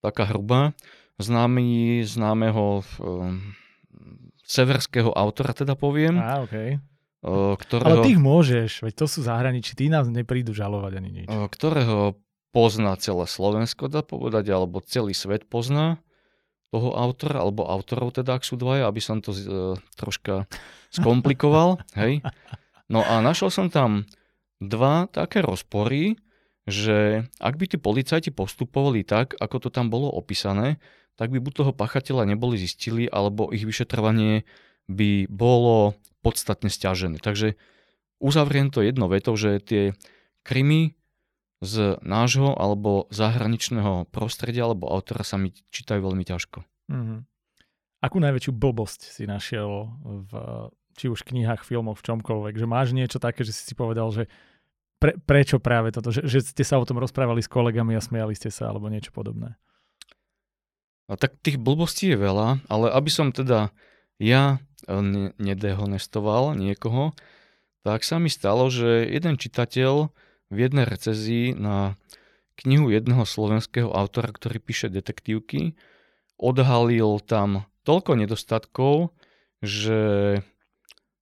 taká 0.00 0.24
hrubá, 0.32 0.72
známy, 1.20 2.00
známeho 2.08 2.80
um, 3.02 3.52
severského 4.48 5.12
autora 5.12 5.52
teda 5.52 5.76
poviem. 5.76 6.16
Á, 6.16 6.44
okay. 6.44 6.80
ktorého, 7.58 8.00
Ale 8.00 8.06
tých 8.06 8.20
môžeš, 8.20 8.70
veď 8.84 8.94
to 8.96 9.06
sú 9.08 9.24
zahraničí, 9.24 9.72
tí 9.76 9.88
nás 9.88 10.08
neprídu 10.08 10.52
žalovať 10.52 10.92
ani 11.00 11.10
nič. 11.10 11.26
Ktorého 11.28 12.20
pozná 12.52 12.94
celé 13.00 13.24
Slovensko, 13.24 13.88
dá 13.88 14.04
povedať, 14.04 14.52
alebo 14.52 14.84
celý 14.84 15.16
svet 15.16 15.48
pozná 15.48 16.03
toho 16.74 16.90
autora, 16.98 17.46
alebo 17.46 17.70
autorov 17.70 18.18
teda, 18.18 18.34
ak 18.34 18.42
sú 18.42 18.58
dvaja, 18.58 18.90
aby 18.90 18.98
som 18.98 19.22
to 19.22 19.30
uh, 19.30 19.78
troška 19.94 20.50
skomplikoval. 20.90 21.78
hej. 22.02 22.18
No 22.90 23.06
a 23.06 23.22
našiel 23.22 23.54
som 23.54 23.70
tam 23.70 24.10
dva 24.58 25.06
také 25.06 25.38
rozpory, 25.38 26.18
že 26.66 27.30
ak 27.38 27.54
by 27.54 27.64
tí 27.70 27.76
policajti 27.78 28.34
postupovali 28.34 29.06
tak, 29.06 29.38
ako 29.38 29.62
to 29.62 29.68
tam 29.70 29.86
bolo 29.86 30.10
opísané, 30.10 30.82
tak 31.14 31.30
by 31.30 31.38
buď 31.38 31.62
toho 31.62 31.72
pachateľa 31.76 32.26
neboli 32.26 32.58
zistili, 32.58 33.06
alebo 33.06 33.54
ich 33.54 33.62
vyšetrovanie 33.62 34.42
by 34.90 35.30
bolo 35.30 35.94
podstatne 36.26 36.66
stiažené. 36.66 37.22
Takže 37.22 37.54
uzavriem 38.18 38.74
to 38.74 38.82
jedno 38.82 39.06
vetou, 39.06 39.38
že 39.38 39.62
tie 39.62 39.94
krymy 40.42 40.98
z 41.64 41.98
nášho 42.04 42.52
alebo 42.52 43.08
zahraničného 43.08 44.06
prostredia 44.12 44.68
alebo 44.68 44.86
autora 44.92 45.24
sa 45.24 45.40
mi 45.40 45.50
čítajú 45.72 46.04
veľmi 46.04 46.22
ťažko. 46.22 46.62
Mm-hmm. 46.92 47.18
Akú 48.04 48.20
najväčšiu 48.20 48.52
blbosť 48.52 49.00
si 49.08 49.24
našiel 49.24 49.88
v 50.04 50.32
či 50.94 51.10
už 51.10 51.26
knihách, 51.26 51.66
filmoch, 51.66 51.98
v 51.98 52.06
čomkoľvek? 52.06 52.54
Že 52.60 52.66
máš 52.68 52.94
niečo 52.94 53.18
také, 53.18 53.42
že 53.42 53.50
si 53.50 53.66
si 53.66 53.74
povedal, 53.74 54.12
že 54.14 54.30
pre, 55.02 55.16
prečo 55.18 55.58
práve 55.58 55.90
toto? 55.90 56.14
Že, 56.14 56.28
že 56.28 56.38
ste 56.44 56.64
sa 56.64 56.78
o 56.78 56.86
tom 56.86 57.02
rozprávali 57.02 57.42
s 57.42 57.50
kolegami 57.50 57.98
a 57.98 58.04
smiali 58.04 58.36
ste 58.36 58.52
sa 58.52 58.70
alebo 58.70 58.86
niečo 58.92 59.10
podobné? 59.10 59.58
A 61.10 61.20
tak 61.20 61.36
tých 61.44 61.60
blbostí 61.60 62.12
je 62.14 62.18
veľa, 62.20 62.64
ale 62.70 62.86
aby 62.88 63.10
som 63.12 63.28
teda 63.28 63.74
ja 64.16 64.56
e, 64.88 64.96
nedehonestoval 65.36 66.56
niekoho, 66.56 67.12
tak 67.84 68.00
sa 68.00 68.16
mi 68.16 68.32
stalo, 68.32 68.72
že 68.72 69.04
jeden 69.04 69.36
čitateľ 69.36 70.08
v 70.48 70.56
jednej 70.68 70.84
recezii 70.84 71.56
na 71.56 71.96
knihu 72.60 72.90
jedného 72.90 73.26
slovenského 73.26 73.90
autora, 73.90 74.30
ktorý 74.30 74.62
píše 74.62 74.88
detektívky, 74.92 75.74
odhalil 76.38 77.18
tam 77.22 77.66
toľko 77.82 78.12
nedostatkov, 78.18 79.14
že 79.60 80.40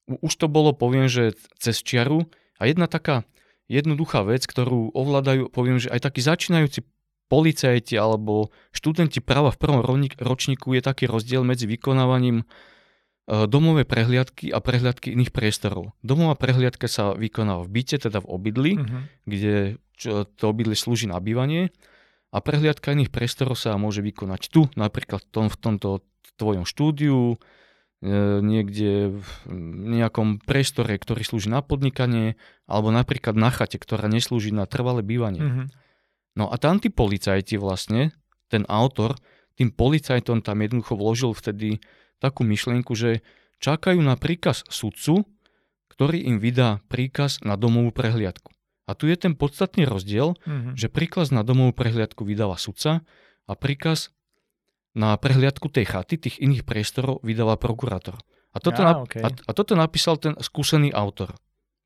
už 0.08 0.32
to 0.35 0.46
bolo, 0.50 0.74
poviem, 0.74 1.06
že 1.06 1.32
cez 1.56 1.80
čiaru. 1.80 2.28
A 2.58 2.68
jedna 2.68 2.87
taká 2.87 3.24
jednoduchá 3.70 4.22
vec, 4.26 4.44
ktorú 4.44 4.92
ovládajú, 4.92 5.48
poviem, 5.48 5.80
že 5.80 5.90
aj 5.90 6.11
takí 6.11 6.20
začínajúci 6.20 6.85
policajti 7.32 7.96
alebo 7.96 8.52
študenti 8.76 9.24
práva 9.24 9.48
v 9.48 9.61
prvom 9.62 9.80
ročníku 10.20 10.76
je 10.76 10.82
taký 10.85 11.08
rozdiel 11.08 11.40
medzi 11.48 11.64
vykonávaním 11.64 12.44
domové 13.26 13.87
prehliadky 13.87 14.50
a 14.50 14.58
prehliadky 14.58 15.14
iných 15.14 15.30
priestorov. 15.30 15.94
Domová 16.02 16.35
prehliadka 16.35 16.90
sa 16.90 17.14
vykoná 17.14 17.62
v 17.62 17.68
byte, 17.70 17.96
teda 18.02 18.18
v 18.18 18.26
obydli, 18.26 18.72
uh-huh. 18.76 19.02
kde 19.30 19.54
čo, 19.94 20.26
to 20.26 20.50
obydlie 20.50 20.74
slúži 20.74 21.06
na 21.06 21.22
bývanie 21.22 21.70
a 22.32 22.40
prehliadka 22.40 22.96
iných 22.96 23.12
priestorov 23.12 23.61
sa 23.61 23.76
môže 23.76 24.00
vykonať 24.00 24.48
tu, 24.48 24.66
napríklad 24.74 25.20
v, 25.22 25.28
tom, 25.28 25.46
v 25.52 25.56
tomto 25.61 25.88
tvojom 26.40 26.64
štúdiu, 26.64 27.37
e, 27.37 28.40
niekde 28.40 29.20
v 29.20 29.28
nejakom 30.00 30.40
priestore, 30.40 30.96
ktorý 30.96 31.22
slúži 31.28 31.52
na 31.52 31.61
podnikanie, 31.61 32.40
alebo 32.64 32.88
napríklad 32.88 33.37
na 33.37 33.52
chate, 33.52 33.76
ktorá 33.76 34.08
neslúži 34.08 34.50
na 34.50 34.64
trvalé 34.64 35.04
bývanie. 35.04 35.44
Uh-huh. 35.44 35.66
No 36.32 36.48
a 36.48 36.56
tam 36.56 36.80
tí 36.80 36.88
policajti 36.88 37.61
vlastne, 37.61 38.16
ten 38.48 38.64
autor, 38.64 39.20
tým 39.61 39.68
policajtom 39.68 40.40
tam 40.40 40.64
jednoducho 40.64 40.96
vložil 40.96 41.37
vtedy 41.37 41.85
takú 42.22 42.46
myšlienku, 42.46 42.94
že 42.94 43.26
čakajú 43.58 43.98
na 43.98 44.14
príkaz 44.14 44.62
sudcu, 44.70 45.26
ktorý 45.90 46.22
im 46.22 46.38
vydá 46.38 46.78
príkaz 46.87 47.42
na 47.42 47.58
domovú 47.58 47.90
prehliadku. 47.90 48.54
A 48.87 48.94
tu 48.94 49.11
je 49.11 49.14
ten 49.18 49.35
podstatný 49.35 49.87
rozdiel, 49.87 50.38
mm-hmm. 50.42 50.74
že 50.78 50.90
príkaz 50.90 51.35
na 51.35 51.42
domovú 51.42 51.74
prehliadku 51.74 52.22
vydáva 52.22 52.58
sudca 52.58 53.02
a 53.46 53.52
príkaz 53.58 54.14
na 54.92 55.14
prehliadku 55.16 55.66
tej 55.72 55.90
chaty, 55.90 56.18
tých 56.18 56.37
iných 56.42 56.66
priestorov 56.66 57.22
vydáva 57.24 57.58
prokurátor. 57.58 58.18
A 58.52 58.61
toto, 58.61 58.85
ja, 58.85 58.87
na, 58.87 58.92
okay. 59.02 59.22
a, 59.24 59.32
a 59.32 59.50
toto 59.56 59.72
napísal 59.72 60.20
ten 60.20 60.37
skúsený 60.37 60.92
autor. 60.92 61.32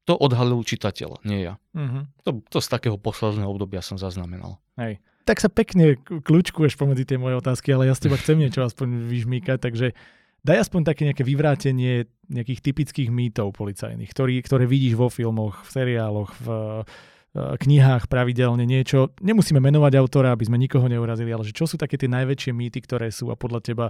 To 0.06 0.14
odhalil 0.18 0.62
čitateľ, 0.62 1.22
nie 1.26 1.46
ja. 1.46 1.58
Mm-hmm. 1.74 2.02
To, 2.26 2.30
to 2.46 2.58
z 2.62 2.68
takého 2.70 2.98
posledného 2.98 3.46
obdobia 3.46 3.82
som 3.82 3.98
zaznamenal. 3.98 4.58
Hej. 4.78 5.02
Tak 5.26 5.42
sa 5.42 5.50
pekne 5.50 5.98
kľúčkuješ 5.98 6.78
pomedzi 6.78 7.02
tie 7.02 7.18
moje 7.18 7.42
otázky, 7.42 7.74
ale 7.74 7.90
ja 7.90 7.94
z 7.98 8.06
teba 8.06 8.18
chcem 8.18 8.38
niečo 8.38 8.62
aspoň 8.62 9.10
vyžmýkať, 9.10 9.58
takže 9.58 9.98
Daj 10.46 10.70
aspoň 10.70 10.80
také 10.86 11.02
nejaké 11.10 11.26
vyvrátenie 11.26 12.06
nejakých 12.30 12.60
typických 12.62 13.10
mýtov 13.10 13.50
policajných, 13.58 14.06
ktorý, 14.06 14.38
ktoré 14.46 14.70
vidíš 14.70 14.94
vo 14.94 15.10
filmoch, 15.10 15.66
v 15.66 15.70
seriáloch, 15.74 16.30
v 16.38 16.46
uh, 16.46 17.58
knihách 17.58 18.06
pravidelne 18.06 18.62
niečo. 18.62 19.10
Nemusíme 19.18 19.58
menovať 19.58 19.98
autora, 19.98 20.30
aby 20.30 20.46
sme 20.46 20.62
nikoho 20.62 20.86
neurazili, 20.86 21.34
ale 21.34 21.42
že 21.42 21.50
čo 21.50 21.66
sú 21.66 21.74
také 21.74 21.98
tie 21.98 22.06
najväčšie 22.06 22.54
mýty, 22.54 22.78
ktoré 22.78 23.10
sú 23.10 23.34
a 23.34 23.36
podľa 23.36 23.60
teba 23.66 23.86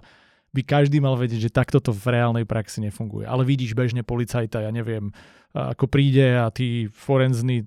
by 0.55 0.63
každý 0.65 1.03
mal 1.03 1.19
vedieť, 1.19 1.51
že 1.51 1.55
takto 1.55 1.83
to 1.83 1.93
v 1.93 2.17
reálnej 2.17 2.47
praxi 2.49 2.81
nefunguje. 2.85 3.29
Ale 3.29 3.45
vidíš 3.45 3.77
bežne 3.77 4.07
policajta, 4.07 4.65
ja 4.65 4.73
neviem, 4.73 5.13
ako 5.57 5.89
príde 5.89 6.37
a 6.37 6.53
tí 6.53 6.85
forenzní, 6.93 7.65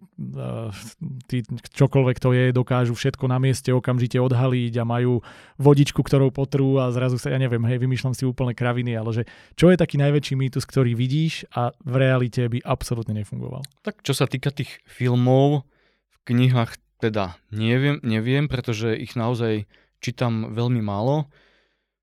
tí 1.25 1.41
čokoľvek 1.73 2.17
to 2.21 2.29
je, 2.37 2.53
dokážu 2.53 2.93
všetko 2.93 3.25
na 3.25 3.41
mieste 3.41 3.73
okamžite 3.73 4.21
odhaliť 4.21 4.73
a 4.77 4.85
majú 4.85 5.25
vodičku, 5.57 6.05
ktorou 6.05 6.29
potrú 6.29 6.77
a 6.77 6.93
zrazu 6.93 7.17
sa, 7.17 7.33
ja 7.33 7.41
neviem, 7.41 7.65
hej, 7.65 7.81
vymýšľam 7.81 8.13
si 8.13 8.29
úplne 8.29 8.53
kraviny, 8.53 8.93
ale 8.93 9.09
že 9.09 9.23
čo 9.57 9.73
je 9.73 9.81
taký 9.81 9.97
najväčší 9.97 10.37
mýtus, 10.37 10.69
ktorý 10.69 10.93
vidíš 10.93 11.49
a 11.57 11.73
v 11.81 11.95
realite 11.97 12.45
by 12.45 12.61
absolútne 12.61 13.17
nefungoval? 13.17 13.65
Tak 13.81 14.05
čo 14.05 14.13
sa 14.13 14.29
týka 14.29 14.53
tých 14.53 14.69
filmov, 14.85 15.65
v 16.13 16.17
knihách 16.29 16.77
teda 17.01 17.41
neviem, 17.49 17.97
neviem, 18.05 18.45
pretože 18.45 18.93
ich 18.93 19.17
naozaj 19.17 19.65
čítam 19.97 20.53
veľmi 20.53 20.83
málo. 20.83 21.31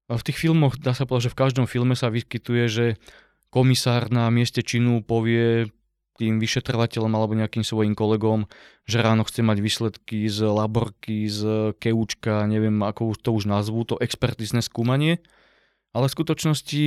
V 0.07 0.23
tých 0.23 0.39
filmoch 0.39 0.79
dá 0.79 0.95
sa 0.95 1.03
povedať, 1.03 1.31
že 1.31 1.35
v 1.35 1.41
každom 1.43 1.67
filme 1.67 1.99
sa 1.99 2.15
vyskytuje, 2.15 2.65
že 2.71 2.87
komisár 3.51 4.07
na 4.15 4.31
mieste 4.31 4.63
činu 4.63 5.03
povie 5.03 5.67
tým 6.17 6.41
vyšetrovateľom 6.41 7.13
alebo 7.13 7.37
nejakým 7.37 7.61
svojim 7.61 7.93
kolegom, 7.93 8.49
že 8.89 9.05
ráno 9.05 9.27
chce 9.27 9.45
mať 9.45 9.59
výsledky 9.61 10.31
z 10.31 10.49
laborky, 10.49 11.29
z 11.29 11.73
keučka, 11.77 12.49
neviem 12.49 12.81
ako 12.81 13.19
to 13.21 13.37
už 13.37 13.45
nazvú, 13.45 13.85
to 13.85 14.01
expertizne 14.01 14.65
skúmanie. 14.65 15.21
Ale 15.93 16.09
v 16.09 16.17
skutočnosti 16.17 16.85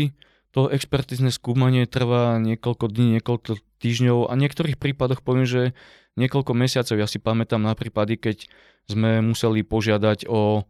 to 0.50 0.62
expertizne 0.74 1.30
skúmanie 1.30 1.86
trvá 1.86 2.42
niekoľko 2.42 2.90
dní, 2.90 3.22
niekoľko 3.22 3.62
týždňov 3.84 4.30
a 4.30 4.34
v 4.34 4.42
niektorých 4.48 4.82
prípadoch 4.82 5.22
poviem, 5.22 5.46
že 5.46 5.78
niekoľko 6.18 6.58
mesiacov. 6.58 6.98
Ja 6.98 7.06
si 7.06 7.22
pamätám 7.22 7.62
na 7.62 7.78
prípady, 7.78 8.18
keď 8.18 8.50
sme 8.90 9.22
museli 9.22 9.62
požiadať 9.62 10.26
o 10.26 10.66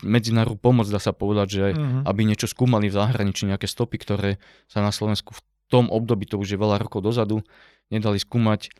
medzinárodnú 0.00 0.56
pomoc, 0.56 0.88
dá 0.88 0.96
sa 0.96 1.12
povedať, 1.12 1.48
že 1.52 1.64
uh-huh. 1.76 2.08
aby 2.08 2.24
niečo 2.24 2.48
skúmali 2.48 2.88
v 2.88 2.96
zahraničí, 2.96 3.44
nejaké 3.44 3.68
stopy, 3.68 4.00
ktoré 4.00 4.30
sa 4.64 4.80
na 4.80 4.88
Slovensku 4.88 5.36
v 5.36 5.40
tom 5.68 5.92
období, 5.92 6.24
to 6.24 6.40
už 6.40 6.56
je 6.56 6.58
veľa 6.60 6.80
rokov 6.80 7.04
dozadu, 7.04 7.44
nedali 7.92 8.16
skúmať 8.16 8.68
e, 8.68 8.70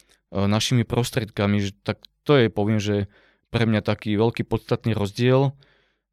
našimi 0.49 0.89
prostriedkami, 0.89 1.57
že 1.61 1.71
tak 1.85 2.01
to 2.25 2.41
je, 2.41 2.49
poviem, 2.49 2.81
že 2.81 3.13
pre 3.53 3.69
mňa 3.69 3.85
taký 3.85 4.17
veľký 4.17 4.49
podstatný 4.49 4.97
rozdiel. 4.97 5.53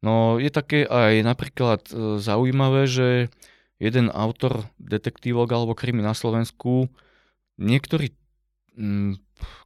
No 0.04 0.36
je 0.36 0.52
také 0.52 0.84
aj 0.84 1.24
napríklad 1.24 1.88
e, 1.88 2.20
zaujímavé, 2.20 2.84
že 2.84 3.32
jeden 3.80 4.12
autor 4.12 4.68
detektívok 4.76 5.48
alebo 5.56 5.72
krimi 5.72 6.04
na 6.04 6.12
Slovensku, 6.12 6.92
niektorí 7.56 8.12
mm, 8.76 9.16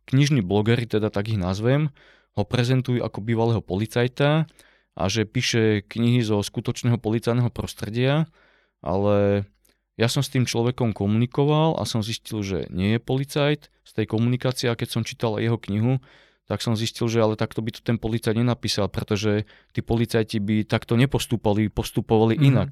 knižní 0.07 0.47
blogery, 0.47 0.87
teda 0.87 1.11
tak 1.11 1.35
ich 1.35 1.39
nazvem, 1.39 1.91
ho 2.39 2.43
prezentujú 2.47 3.03
ako 3.03 3.19
bývalého 3.23 3.63
policajta 3.63 4.47
a 4.95 5.11
že 5.11 5.27
píše 5.27 5.83
knihy 5.87 6.23
zo 6.23 6.39
skutočného 6.39 6.99
policajného 7.03 7.51
prostredia, 7.51 8.31
ale 8.79 9.47
ja 9.95 10.11
som 10.11 10.23
s 10.23 10.31
tým 10.31 10.47
človekom 10.47 10.91
komunikoval 10.91 11.79
a 11.79 11.87
som 11.87 12.03
zistil, 12.03 12.43
že 12.43 12.67
nie 12.71 12.99
je 12.99 13.01
policajt. 13.03 13.71
Z 13.85 13.93
tej 13.95 14.07
komunikácie, 14.11 14.67
a 14.67 14.79
keď 14.79 14.89
som 14.91 15.07
čítal 15.07 15.39
jeho 15.39 15.59
knihu, 15.71 16.03
tak 16.45 16.61
som 16.61 16.77
zistil, 16.77 17.09
že 17.09 17.23
ale 17.23 17.39
takto 17.39 17.65
by 17.65 17.71
to 17.73 17.81
ten 17.81 17.97
policajt 17.97 18.37
nenapísal, 18.37 18.91
pretože 18.91 19.49
tí 19.73 19.81
policajti 19.81 20.43
by 20.43 20.57
takto 20.67 20.99
nepostúpali, 20.99 21.73
postupovali 21.73 22.37
mm. 22.37 22.45
inak. 22.45 22.71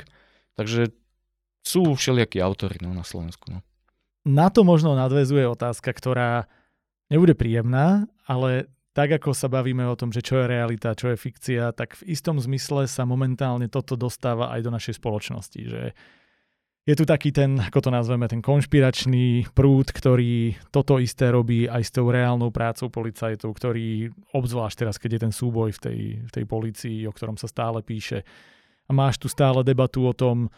Takže 0.58 0.92
sú 1.62 1.94
všelijakí 1.94 2.42
autory 2.42 2.82
no, 2.82 2.90
na 2.92 3.06
Slovensku. 3.06 3.48
No. 3.54 3.58
Na 4.26 4.50
to 4.50 4.66
možno 4.66 4.98
nadvezuje 4.98 5.46
otázka, 5.46 5.94
ktorá 5.94 6.50
nebude 7.08 7.32
príjemná, 7.38 8.10
ale 8.26 8.68
tak 8.92 9.08
ako 9.16 9.32
sa 9.32 9.48
bavíme 9.48 9.84
o 9.88 9.96
tom, 9.96 10.12
že 10.12 10.20
čo 10.20 10.44
je 10.44 10.50
realita, 10.52 10.92
čo 10.92 11.12
je 11.12 11.16
fikcia, 11.16 11.72
tak 11.72 11.96
v 11.96 12.12
istom 12.12 12.36
zmysle 12.36 12.84
sa 12.84 13.08
momentálne 13.08 13.68
toto 13.72 13.96
dostáva 13.96 14.52
aj 14.52 14.60
do 14.60 14.70
našej 14.72 15.00
spoločnosti. 15.00 15.60
Že 15.64 15.82
je 16.82 16.94
tu 16.98 17.06
taký 17.06 17.30
ten, 17.30 17.56
ako 17.56 17.78
to 17.78 17.90
nazveme, 17.94 18.26
ten 18.26 18.42
konšpiračný 18.42 19.54
prúd, 19.54 19.94
ktorý 19.94 20.58
toto 20.74 20.98
isté 20.98 21.30
robí 21.30 21.70
aj 21.70 21.82
s 21.88 21.94
tou 21.94 22.10
reálnou 22.10 22.50
prácou 22.50 22.90
policajtov, 22.90 23.54
ktorý, 23.54 24.10
obzvlášť 24.34 24.76
teraz, 24.82 24.98
keď 24.98 25.10
je 25.14 25.20
ten 25.24 25.32
súboj 25.32 25.72
v 25.72 25.80
tej, 25.80 26.00
v 26.26 26.30
tej 26.34 26.44
policii, 26.44 27.06
o 27.06 27.14
ktorom 27.14 27.38
sa 27.38 27.46
stále 27.46 27.80
píše, 27.86 28.26
a 28.88 28.90
máš 28.90 29.16
tu 29.22 29.30
stále 29.30 29.62
debatu 29.62 30.04
o 30.04 30.12
tom, 30.12 30.50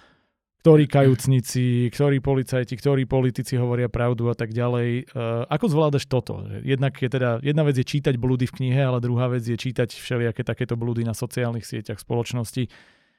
ktorí 0.64 0.88
kajúcnici, 0.88 1.92
ktorí 1.92 2.24
policajti, 2.24 2.72
ktorí 2.80 3.04
politici 3.04 3.60
hovoria 3.60 3.92
pravdu 3.92 4.32
a 4.32 4.34
tak 4.34 4.48
ďalej. 4.48 5.12
Uh, 5.12 5.44
ako 5.52 5.68
zvládaš 5.68 6.08
toto? 6.08 6.40
Jednak 6.64 6.96
je 6.96 7.12
teda, 7.12 7.36
jedna 7.44 7.68
vec 7.68 7.76
je 7.76 7.84
čítať 7.84 8.16
blúdy 8.16 8.48
v 8.48 8.56
knihe, 8.56 8.80
ale 8.80 9.04
druhá 9.04 9.28
vec 9.28 9.44
je 9.44 9.60
čítať 9.60 9.92
všelijaké 9.92 10.40
takéto 10.40 10.72
blúdy 10.72 11.04
na 11.04 11.12
sociálnych 11.12 11.68
sieťach 11.68 12.00
spoločnosti. 12.00 12.72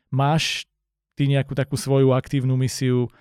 Máš 0.10 0.66
ty 1.14 1.30
nejakú 1.30 1.54
takú 1.54 1.78
svoju 1.78 2.18
aktívnu 2.18 2.58
misiu 2.58 3.14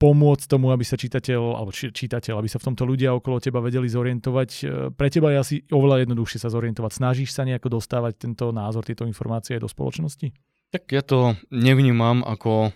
pomôcť 0.00 0.48
tomu, 0.48 0.72
aby 0.72 0.80
sa 0.80 0.96
čitateľ, 0.96 1.60
alebo 1.60 1.68
čitateľ, 1.76 2.40
aby 2.40 2.48
sa 2.48 2.56
v 2.56 2.72
tomto 2.72 2.88
ľudia 2.88 3.12
okolo 3.12 3.44
teba 3.44 3.60
vedeli 3.60 3.92
zorientovať. 3.92 4.50
E, 4.56 4.62
pre 4.96 5.12
teba 5.12 5.36
je 5.36 5.36
asi 5.36 5.56
oveľa 5.68 6.08
jednoduchšie 6.08 6.40
sa 6.40 6.48
zorientovať. 6.48 6.96
Snažíš 6.96 7.36
sa 7.36 7.44
nejako 7.44 7.76
dostávať 7.76 8.24
tento 8.24 8.48
názor, 8.56 8.88
tieto 8.88 9.04
informácie 9.04 9.60
do 9.60 9.68
spoločnosti? 9.68 10.32
Tak 10.72 10.88
ja 10.88 11.04
to 11.04 11.36
nevnímam 11.52 12.24
ako 12.24 12.72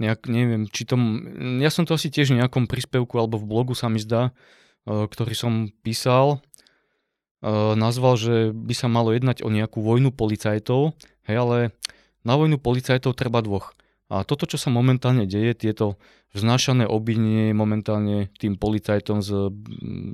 nejak, 0.00 0.26
neviem, 0.26 0.64
či 0.66 0.88
to, 0.88 0.96
ja 1.60 1.68
som 1.68 1.84
to 1.84 1.92
asi 1.92 2.08
tiež 2.08 2.32
v 2.32 2.40
nejakom 2.40 2.64
príspevku 2.64 3.20
alebo 3.20 3.36
v 3.36 3.46
blogu 3.46 3.76
sa 3.76 3.92
mi 3.92 4.00
zdá, 4.00 4.32
e, 4.88 5.04
ktorý 5.04 5.36
som 5.36 5.52
písal, 5.84 6.40
e, 7.44 7.52
nazval, 7.76 8.16
že 8.16 8.56
by 8.56 8.74
sa 8.74 8.88
malo 8.88 9.12
jednať 9.12 9.44
o 9.44 9.52
nejakú 9.52 9.84
vojnu 9.84 10.10
policajtov, 10.16 10.96
hej, 11.28 11.36
ale 11.36 11.56
na 12.24 12.34
vojnu 12.40 12.56
policajtov 12.56 13.12
treba 13.12 13.44
dvoch. 13.44 13.76
A 14.10 14.26
toto, 14.26 14.42
čo 14.42 14.58
sa 14.58 14.74
momentálne 14.74 15.22
deje, 15.22 15.54
tieto 15.54 15.94
vznášané 16.34 16.82
obvinenie 16.82 17.54
momentálne 17.54 18.26
tým 18.42 18.58
policajtom 18.58 19.22
z, 19.22 19.54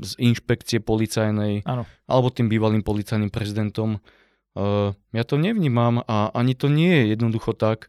z 0.04 0.10
inšpekcie 0.20 0.84
policajnej, 0.84 1.64
ano. 1.64 1.88
alebo 2.04 2.28
tým 2.28 2.52
bývalým 2.52 2.84
policajným 2.84 3.32
prezidentom, 3.32 3.96
uh, 3.96 4.92
ja 5.16 5.24
to 5.24 5.40
nevnímam 5.40 6.04
a 6.04 6.28
ani 6.36 6.52
to 6.52 6.68
nie 6.68 6.92
je 6.92 7.16
jednoducho 7.16 7.56
tak, 7.56 7.88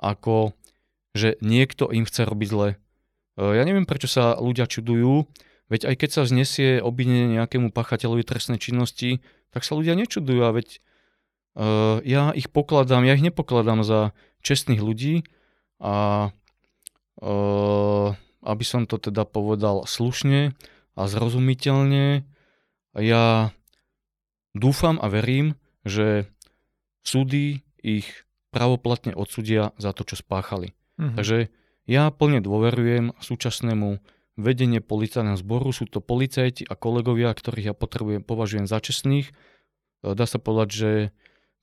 ako 0.00 0.56
že 1.12 1.36
niekto 1.44 1.88
im 1.92 2.08
chce 2.08 2.24
robiť 2.24 2.48
zle. 2.48 2.68
E, 2.72 2.76
ja 3.40 3.62
neviem, 3.64 3.84
prečo 3.84 4.08
sa 4.08 4.36
ľudia 4.36 4.64
čudujú, 4.68 5.28
veď 5.72 5.92
aj 5.92 5.94
keď 6.04 6.10
sa 6.12 6.22
znesie 6.28 6.80
obvinenie 6.80 7.36
nejakému 7.40 7.72
pachateľovi 7.72 8.24
trestnej 8.24 8.60
činnosti, 8.60 9.24
tak 9.52 9.64
sa 9.64 9.76
ľudia 9.76 9.96
nečudujú 9.96 10.40
a 10.44 10.52
veď 10.52 10.80
uh, 11.56 12.00
ja 12.04 12.32
ich 12.32 12.48
pokladám, 12.48 13.04
ja 13.04 13.16
ich 13.16 13.24
nepokladám 13.24 13.84
za 13.84 14.16
čestných 14.40 14.80
ľudí 14.80 15.28
a 15.80 16.28
uh, 17.20 18.08
aby 18.42 18.64
som 18.64 18.88
to 18.88 18.96
teda 18.96 19.28
povedal 19.28 19.84
slušne 19.84 20.56
a 20.92 21.02
zrozumiteľne, 21.08 22.24
ja 22.96 23.54
dúfam 24.52 25.00
a 25.00 25.08
verím, 25.08 25.56
že 25.88 26.28
súdy 27.00 27.64
ich 27.80 28.28
pravoplatne 28.52 29.16
odsudia 29.16 29.72
za 29.80 29.96
to, 29.96 30.04
čo 30.04 30.20
spáchali. 30.20 30.76
Mm-hmm. 31.00 31.16
Takže 31.16 31.38
ja 31.86 32.08
plne 32.14 32.38
dôverujem 32.44 33.16
súčasnému 33.18 33.98
vedenie 34.38 34.80
policajného 34.80 35.36
zboru. 35.36 35.74
Sú 35.74 35.84
to 35.90 36.00
policajti 36.00 36.64
a 36.64 36.78
kolegovia, 36.78 37.32
ktorých 37.32 37.72
ja 37.72 37.74
potrebujem, 37.76 38.22
považujem 38.24 38.66
za 38.70 38.80
čestných. 38.80 39.28
E, 39.30 39.32
dá 40.14 40.24
sa 40.24 40.40
povedať, 40.40 40.68
že 40.72 40.90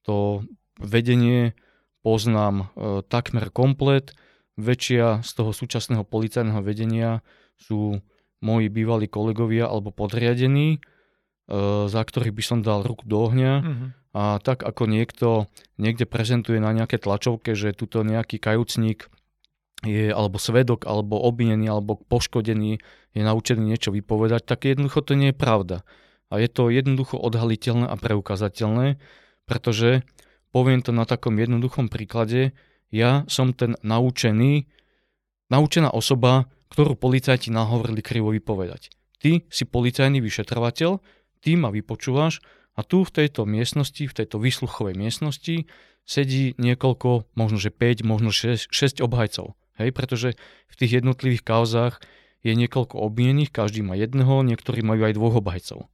to 0.05 0.45
vedenie 0.77 1.57
poznám 2.05 2.55
e, 2.75 3.01
takmer 3.07 3.49
komplet. 3.49 4.13
Väčšia 4.59 5.23
z 5.23 5.31
toho 5.39 5.51
súčasného 5.55 6.03
policajného 6.03 6.59
vedenia 6.59 7.23
sú 7.55 8.03
moji 8.43 8.67
bývalí 8.71 9.07
kolegovia 9.07 9.67
alebo 9.67 9.91
podriadení, 9.91 10.77
e, 10.77 10.79
za 11.87 12.01
ktorých 12.03 12.35
by 12.35 12.43
som 12.43 12.59
dal 12.59 12.83
ruku 12.85 13.07
do 13.07 13.23
ohňa. 13.23 13.53
Mm-hmm. 13.63 13.89
A 14.09 14.41
tak 14.41 14.65
ako 14.65 14.89
niekto 14.89 15.45
niekde 15.77 16.09
prezentuje 16.09 16.57
na 16.57 16.73
nejaké 16.73 16.97
tlačovke, 16.97 17.53
že 17.53 17.77
tuto 17.77 18.01
nejaký 18.01 18.41
kajúcník 18.41 19.05
je 19.83 20.11
alebo 20.11 20.35
svedok, 20.35 20.83
alebo 20.83 21.19
obvinený, 21.23 21.71
alebo 21.71 21.95
poškodený, 21.95 22.79
je 23.15 23.21
naučený 23.23 23.63
niečo 23.63 23.95
vypovedať, 23.95 24.43
tak 24.43 24.67
jednoducho 24.67 25.01
to 25.01 25.15
nie 25.15 25.31
je 25.31 25.37
pravda. 25.37 25.87
A 26.29 26.37
je 26.37 26.49
to 26.51 26.69
jednoducho 26.69 27.17
odhaliteľné 27.17 27.89
a 27.89 27.95
preukazateľné, 27.97 29.01
pretože, 29.49 30.05
poviem 30.53 30.85
to 30.85 30.93
na 30.93 31.07
takom 31.07 31.33
jednoduchom 31.39 31.89
príklade, 31.89 32.53
ja 32.93 33.25
som 33.25 33.53
ten 33.53 33.77
naučený, 33.81 34.69
naučená 35.49 35.89
osoba, 35.89 36.49
ktorú 36.69 36.93
policajti 36.93 37.49
nahovorili 37.49 38.05
krivo 38.05 38.29
vypovedať. 38.29 38.93
Ty 39.19 39.41
si 39.49 39.63
policajný 39.65 40.21
vyšetrovateľ, 40.21 41.01
ty 41.41 41.57
ma 41.57 41.73
vypočúvaš 41.73 42.45
a 42.77 42.85
tu 42.85 43.01
v 43.01 43.11
tejto 43.11 43.49
miestnosti, 43.49 44.05
v 44.05 44.13
tejto 44.13 44.37
výsluchovej 44.37 44.93
miestnosti 44.95 45.65
sedí 46.05 46.57
niekoľko, 46.57 47.29
možno 47.37 47.57
že 47.61 47.69
5, 47.69 48.05
možno 48.05 48.29
6, 48.33 48.69
6 48.69 49.05
obhajcov. 49.05 49.53
Hej, 49.79 49.95
pretože 49.95 50.29
v 50.67 50.75
tých 50.75 50.99
jednotlivých 50.99 51.47
kauzách 51.47 52.03
je 52.43 52.51
niekoľko 52.51 52.99
obvinených, 52.99 53.51
každý 53.51 53.79
má 53.79 53.95
jedného, 53.95 54.43
niektorí 54.43 54.83
majú 54.83 55.07
aj 55.07 55.15
dvoch 55.15 55.39
obhajcov. 55.39 55.87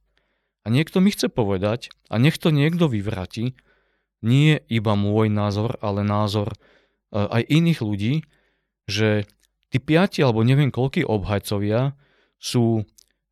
A 0.62 0.66
niekto 0.66 0.98
mi 0.98 1.14
chce 1.14 1.30
povedať, 1.30 1.94
a 2.10 2.18
nech 2.18 2.38
to 2.42 2.50
niekto 2.50 2.90
vyvráti, 2.90 3.54
nie 4.26 4.58
iba 4.66 4.98
môj 4.98 5.30
názor, 5.30 5.78
ale 5.78 6.02
názor 6.02 6.50
e, 6.50 6.58
aj 7.14 7.42
iných 7.46 7.80
ľudí, 7.82 8.14
že 8.90 9.30
tí 9.70 9.78
piati 9.78 10.26
alebo 10.26 10.42
neviem 10.42 10.74
koľký 10.74 11.06
obhajcovia 11.06 11.94
sú 12.42 12.82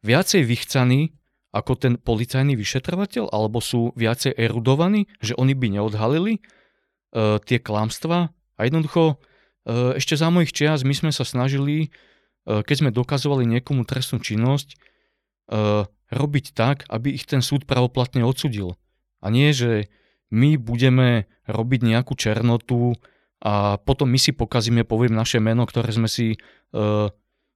viacej 0.06 0.46
vychcaní 0.46 1.14
ako 1.54 1.72
ten 1.78 1.94
policajný 1.94 2.58
vyšetrovateľ, 2.58 3.30
alebo 3.30 3.62
sú 3.62 3.94
viacej 3.94 4.34
erudovaní, 4.34 5.06
že 5.22 5.38
oni 5.38 5.54
by 5.54 5.78
neodhalili 5.78 6.42
uh, 6.42 7.38
tie 7.38 7.62
klamstvá 7.62 8.34
a 8.58 8.60
jednoducho 8.66 9.22
ešte 9.66 10.14
za 10.14 10.28
mojich 10.28 10.52
čias 10.52 10.84
my 10.84 10.92
sme 10.92 11.10
sa 11.10 11.24
snažili, 11.24 11.88
eh, 11.88 12.60
keď 12.60 12.76
sme 12.84 12.90
dokazovali 12.92 13.48
niekomu 13.48 13.88
trestnú 13.88 14.20
činnosť, 14.20 14.68
eh, 14.76 15.88
robiť 16.12 16.46
tak, 16.52 16.84
aby 16.92 17.16
ich 17.16 17.24
ten 17.24 17.40
súd 17.40 17.64
pravoplatne 17.64 18.22
odsudil. 18.22 18.76
A 19.24 19.32
nie, 19.32 19.50
že 19.56 19.88
my 20.28 20.60
budeme 20.60 21.26
robiť 21.48 21.80
nejakú 21.80 22.12
černotu 22.14 22.94
a 23.40 23.80
potom 23.80 24.08
my 24.08 24.20
si 24.20 24.32
pokazíme, 24.36 24.84
poviem 24.84 25.16
naše 25.16 25.40
meno, 25.40 25.64
ktoré 25.68 25.92
sme 25.92 26.08
si 26.08 26.36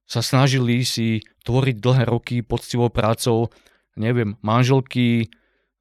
sa 0.09 0.21
snažili 0.25 0.81
si 0.81 1.21
tvoriť 1.45 1.77
dlhé 1.77 2.03
roky 2.09 2.41
poctivou 2.41 2.89
prácou, 2.89 3.53
neviem, 3.93 4.33
manželky, 4.41 5.29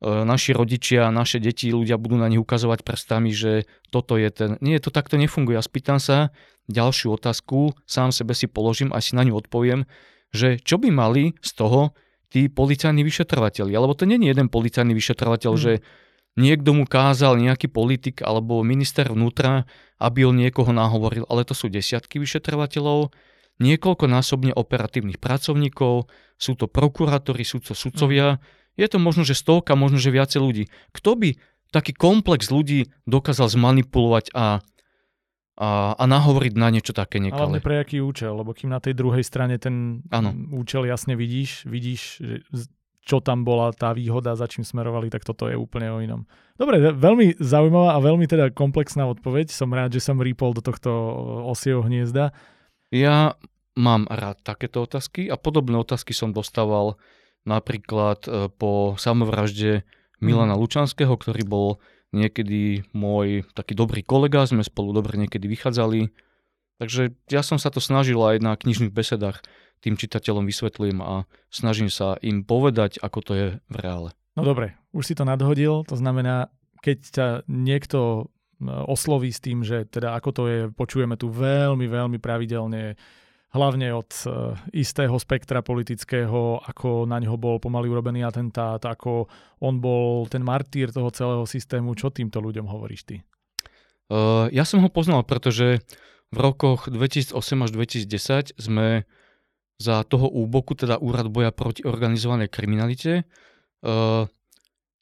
naši 0.01 0.55
rodičia, 0.55 1.11
naše 1.11 1.43
deti, 1.43 1.75
ľudia 1.75 1.99
budú 1.99 2.23
na 2.23 2.31
nich 2.31 2.39
ukazovať 2.39 2.87
prstami, 2.87 3.35
že 3.35 3.67
toto 3.91 4.15
je 4.15 4.31
ten... 4.31 4.51
Nie, 4.63 4.79
to 4.79 4.95
takto 4.95 5.19
nefunguje. 5.19 5.59
Ja 5.59 5.63
spýtam 5.63 5.99
sa 5.99 6.31
ďalšiu 6.71 7.19
otázku, 7.19 7.75
sám 7.83 8.15
sebe 8.15 8.31
si 8.39 8.47
položím 8.47 8.95
a 8.95 9.03
si 9.03 9.19
na 9.19 9.27
ňu 9.27 9.43
odpoviem, 9.43 9.91
že 10.31 10.63
čo 10.63 10.79
by 10.79 10.95
mali 10.95 11.35
z 11.43 11.51
toho 11.59 11.99
tí 12.31 12.47
policajní 12.47 13.03
vyšetrovateľi. 13.03 13.73
Alebo 13.75 13.99
to 13.99 14.07
nie 14.07 14.23
je 14.23 14.31
jeden 14.31 14.47
policajný 14.47 14.95
vyšetrovateľ, 14.95 15.53
hmm. 15.57 15.63
že 15.65 15.73
niekto 16.39 16.79
mu 16.79 16.87
kázal, 16.87 17.41
nejaký 17.41 17.67
politik 17.67 18.23
alebo 18.23 18.63
minister 18.63 19.11
vnútra, 19.11 19.67
aby 19.99 20.29
on 20.29 20.39
niekoho 20.39 20.71
nahovoril, 20.71 21.27
ale 21.27 21.43
to 21.43 21.59
sú 21.59 21.67
desiatky 21.67 22.23
vyšetrovateľov, 22.23 23.11
niekoľkonásobne 23.59 24.55
operatívnych 24.55 25.19
pracovníkov, 25.19 26.07
sú 26.39 26.53
to 26.55 26.71
prokurátori, 26.71 27.43
sú 27.43 27.59
to 27.59 27.75
sudcovia, 27.75 28.39
hmm 28.39 28.58
je 28.79 28.87
to 28.87 29.03
možno, 29.03 29.27
že 29.27 29.35
stovka, 29.35 29.75
možno, 29.75 29.99
že 29.99 30.15
viacej 30.15 30.39
ľudí. 30.39 30.65
Kto 30.95 31.19
by 31.19 31.35
taký 31.75 31.93
komplex 31.93 32.49
ľudí 32.49 32.89
dokázal 33.05 33.51
zmanipulovať 33.51 34.33
a, 34.33 34.63
a, 35.59 35.69
a 35.99 36.05
nahovoriť 36.07 36.55
na 36.55 36.71
niečo 36.71 36.95
také 36.95 37.19
nekalé? 37.19 37.59
Ale 37.59 37.65
pre 37.65 37.83
aký 37.83 37.99
účel? 37.99 38.33
Lebo 38.33 38.55
kým 38.55 38.71
na 38.71 38.79
tej 38.79 38.95
druhej 38.95 39.27
strane 39.27 39.59
ten 39.59 40.07
ano. 40.15 40.33
účel 40.55 40.87
jasne 40.87 41.19
vidíš, 41.19 41.67
vidíš, 41.67 42.23
čo 43.03 43.25
tam 43.25 43.43
bola 43.43 43.75
tá 43.75 43.97
výhoda, 43.97 44.39
za 44.39 44.45
čím 44.47 44.63
smerovali, 44.63 45.09
tak 45.09 45.25
toto 45.25 45.49
je 45.49 45.57
úplne 45.57 45.89
o 45.91 45.99
inom. 45.99 46.29
Dobre, 46.61 46.93
veľmi 46.93 47.41
zaujímavá 47.41 47.97
a 47.97 48.05
veľmi 48.05 48.29
teda 48.29 48.53
komplexná 48.53 49.09
odpoveď. 49.09 49.49
Som 49.49 49.73
rád, 49.73 49.97
že 49.97 50.05
som 50.05 50.21
rýpol 50.21 50.53
do 50.53 50.63
tohto 50.63 50.93
osieho 51.49 51.81
hniezda. 51.81 52.37
Ja 52.93 53.37
mám 53.79 54.05
rád 54.11 54.45
takéto 54.45 54.85
otázky 54.85 55.33
a 55.33 55.41
podobné 55.41 55.81
otázky 55.81 56.13
som 56.13 56.37
dostával 56.37 57.01
Napríklad 57.49 58.29
e, 58.29 58.53
po 58.53 58.93
samovražde 59.01 59.89
Milana 60.21 60.53
mm. 60.53 60.61
Lučanského, 60.61 61.17
ktorý 61.17 61.49
bol 61.49 61.69
niekedy 62.13 62.85
môj 62.93 63.49
taký 63.57 63.73
dobrý 63.73 64.05
kolega, 64.05 64.45
sme 64.45 64.61
spolu 64.61 64.93
dobre 64.93 65.17
niekedy 65.17 65.49
vychádzali. 65.49 66.13
Takže 66.79 67.17
ja 67.33 67.41
som 67.41 67.57
sa 67.57 67.73
to 67.73 67.81
snažil 67.81 68.21
aj 68.21 68.39
na 68.45 68.53
knižných 68.55 68.93
besedách 68.93 69.41
tým 69.81 69.97
čitateľom 69.97 70.47
vysvetľujem 70.47 70.99
a 71.01 71.25
snažím 71.49 71.91
sa 71.91 72.19
im 72.21 72.43
povedať, 72.43 72.99
ako 73.01 73.19
to 73.23 73.33
je 73.35 73.47
v 73.59 73.77
reále. 73.79 74.11
No 74.35 74.47
dobre, 74.47 74.79
už 74.95 75.11
si 75.11 75.15
to 75.19 75.27
nadhodil, 75.27 75.83
to 75.87 75.99
znamená, 75.99 76.51
keď 76.83 76.99
ťa 77.11 77.27
niekto 77.51 77.99
e, 77.99 78.23
osloví 78.69 79.31
s 79.35 79.43
tým, 79.43 79.67
že 79.67 79.87
teda 79.87 80.15
ako 80.15 80.31
to 80.31 80.43
je, 80.47 80.59
počujeme 80.71 81.19
tu 81.19 81.31
veľmi, 81.31 81.87
veľmi 81.91 82.19
pravidelne, 82.23 82.95
hlavne 83.49 83.89
od 83.97 84.11
e, 84.25 84.29
istého 84.77 85.17
spektra 85.17 85.65
politického, 85.65 86.61
ako 86.61 87.09
na 87.09 87.17
ňo 87.17 87.41
bol 87.41 87.57
pomaly 87.57 87.89
urobený 87.89 88.21
atentát, 88.25 88.81
ako 88.85 89.25
on 89.65 89.81
bol 89.81 90.29
ten 90.29 90.45
martýr 90.45 90.93
toho 90.93 91.09
celého 91.09 91.45
systému. 91.49 91.97
Čo 91.97 92.13
týmto 92.13 92.45
ľuďom 92.45 92.69
hovoríš 92.69 93.03
ty? 93.09 93.17
Uh, 94.09 94.49
ja 94.53 94.65
som 94.65 94.81
ho 94.81 94.89
poznal, 94.89 95.25
pretože 95.25 95.85
v 96.33 96.39
rokoch 96.41 96.89
2008 96.89 97.37
až 97.37 97.71
2010 97.73 98.57
sme 98.57 99.05
za 99.79 100.03
toho 100.05 100.29
úboku, 100.29 100.75
teda 100.75 100.97
Úrad 101.01 101.29
boja 101.29 101.53
proti 101.53 101.85
organizovanej 101.85 102.49
kriminalite. 102.53 103.25
Uh, 103.85 104.27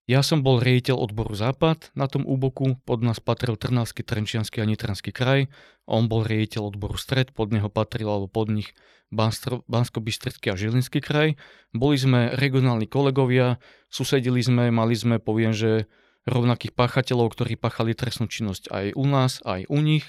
ja 0.06 0.22
som 0.22 0.46
bol 0.46 0.62
riaditeľ 0.62 1.02
odboru 1.02 1.34
Západ 1.34 1.90
na 1.98 2.06
tom 2.06 2.22
úboku, 2.22 2.78
pod 2.86 3.02
nás 3.02 3.18
patril 3.18 3.58
Trnavský, 3.58 4.06
Trenčiansky 4.06 4.62
a 4.62 4.66
Nitranský 4.66 5.10
kraj, 5.10 5.50
on 5.82 6.06
bol 6.06 6.22
riaditeľ 6.22 6.70
odboru 6.74 6.94
Stred, 6.94 7.34
pod 7.34 7.50
neho 7.50 7.66
patril 7.66 8.06
alebo 8.06 8.30
pod 8.30 8.54
nich 8.54 8.70
Bansko-Bystrický 9.10 10.50
a 10.50 10.58
Žilinský 10.58 11.02
kraj. 11.02 11.34
Boli 11.74 11.98
sme 11.98 12.34
regionálni 12.34 12.86
kolegovia, 12.86 13.58
susedili 13.90 14.42
sme, 14.42 14.70
mali 14.70 14.94
sme, 14.94 15.18
poviem, 15.18 15.50
že 15.50 15.90
rovnakých 16.26 16.74
páchateľov, 16.74 17.34
ktorí 17.34 17.54
páchali 17.54 17.94
trestnú 17.94 18.26
činnosť 18.26 18.70
aj 18.70 18.86
u 18.98 19.04
nás, 19.06 19.42
aj 19.46 19.70
u 19.70 19.78
nich. 19.78 20.06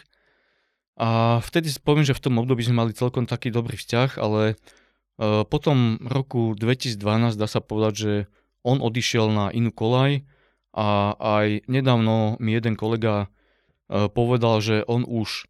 A 0.97 1.41
vtedy 1.45 1.69
poviem, 1.77 2.05
že 2.05 2.17
v 2.17 2.23
tom 2.25 2.41
období 2.41 2.65
sme 2.65 2.85
mali 2.85 2.97
celkom 2.97 3.29
taký 3.29 3.53
dobrý 3.53 3.77
vzťah, 3.77 4.17
ale 4.17 4.57
uh, 4.57 5.45
potom 5.45 6.01
roku 6.01 6.57
2012 6.57 7.37
dá 7.37 7.45
sa 7.45 7.61
povedať, 7.61 7.93
že 7.93 8.13
on 8.67 8.83
odišiel 8.83 9.31
na 9.31 9.47
inú 9.55 9.71
kolaj 9.71 10.27
a 10.75 11.15
aj 11.15 11.71
nedávno 11.71 12.35
mi 12.43 12.51
jeden 12.51 12.75
kolega 12.75 13.31
uh, 13.87 14.11
povedal, 14.11 14.59
že 14.59 14.83
on 14.83 15.07
už 15.07 15.47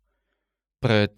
pred 0.77 1.17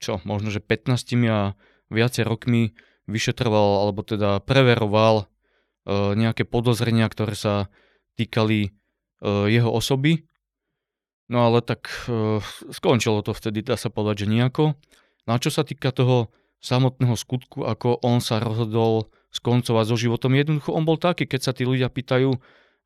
čo, 0.00 0.22
možno 0.24 0.48
že 0.48 0.64
15 0.64 0.96
a 1.28 1.52
viacej 1.92 2.24
rokmi 2.24 2.72
vyšetroval 3.04 3.84
alebo 3.84 4.00
teda 4.00 4.40
preveroval 4.40 5.28
uh, 5.28 6.16
nejaké 6.16 6.48
podozrenia, 6.48 7.04
ktoré 7.12 7.36
sa 7.36 7.68
týkali 8.16 8.72
uh, 9.20 9.44
jeho 9.44 9.68
osoby 9.68 10.24
No 11.28 11.44
ale 11.44 11.60
tak 11.60 11.92
skončilo 12.72 13.20
to 13.20 13.36
vtedy, 13.36 13.60
dá 13.60 13.76
sa 13.76 13.92
povedať, 13.92 14.24
že 14.24 14.32
nejako. 14.32 14.64
No 15.28 15.30
a 15.36 15.40
čo 15.40 15.52
sa 15.52 15.60
týka 15.60 15.92
toho 15.92 16.32
samotného 16.64 17.14
skutku, 17.14 17.68
ako 17.68 18.00
on 18.00 18.24
sa 18.24 18.40
rozhodol 18.40 19.12
skoncovať 19.38 19.84
so 19.86 19.96
životom, 19.96 20.34
jednoducho 20.34 20.74
on 20.74 20.82
bol 20.82 20.98
taký, 20.98 21.30
keď 21.30 21.40
sa 21.40 21.52
tí 21.54 21.62
ľudia 21.62 21.86
pýtajú, 21.88 22.34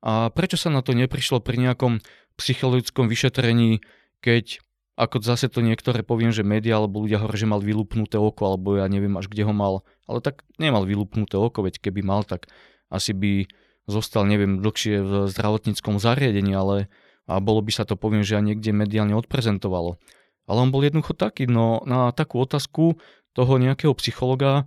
a 0.03 0.29
prečo 0.35 0.59
sa 0.59 0.69
na 0.69 0.83
to 0.83 0.93
neprišlo 0.93 1.39
pri 1.41 1.63
nejakom 1.63 2.03
psychologickom 2.37 3.07
vyšetrení, 3.07 3.81
keď 4.21 4.59
ako 4.99 5.25
zase 5.25 5.49
to 5.49 5.65
niektoré 5.65 6.05
poviem, 6.05 6.35
že 6.35 6.45
médiá 6.45 6.77
alebo 6.77 7.01
ľudia 7.01 7.23
hovoria, 7.23 7.41
že 7.41 7.49
mal 7.49 7.65
vylúpnuté 7.65 8.21
oko, 8.21 8.45
alebo 8.45 8.77
ja 8.77 8.87
neviem 8.91 9.15
až 9.17 9.31
kde 9.33 9.49
ho 9.49 9.55
mal, 9.57 9.87
ale 10.05 10.21
tak 10.21 10.45
nemal 10.61 10.85
vylúpnuté 10.85 11.41
oko, 11.41 11.65
veď 11.65 11.81
keby 11.81 12.05
mal, 12.05 12.27
tak 12.29 12.51
asi 12.93 13.17
by 13.17 13.49
zostal, 13.89 14.29
neviem, 14.29 14.61
dlhšie 14.61 15.01
v 15.01 15.11
zdravotníckom 15.33 15.97
zariadení, 15.97 16.53
ale 16.53 16.93
a 17.31 17.39
bolo 17.39 17.63
by 17.63 17.73
sa 17.73 17.87
to, 17.87 17.95
poviem, 17.95 18.27
že 18.27 18.37
aj 18.37 18.45
niekde 18.53 18.75
mediálne 18.75 19.15
odprezentovalo. 19.15 19.97
Ale 20.51 20.59
on 20.59 20.75
bol 20.75 20.83
jednoducho 20.83 21.15
taký, 21.15 21.47
no 21.47 21.81
na 21.87 22.11
takú 22.11 22.43
otázku 22.43 22.99
toho 23.33 23.53
nejakého 23.57 23.95
psychologa, 23.97 24.67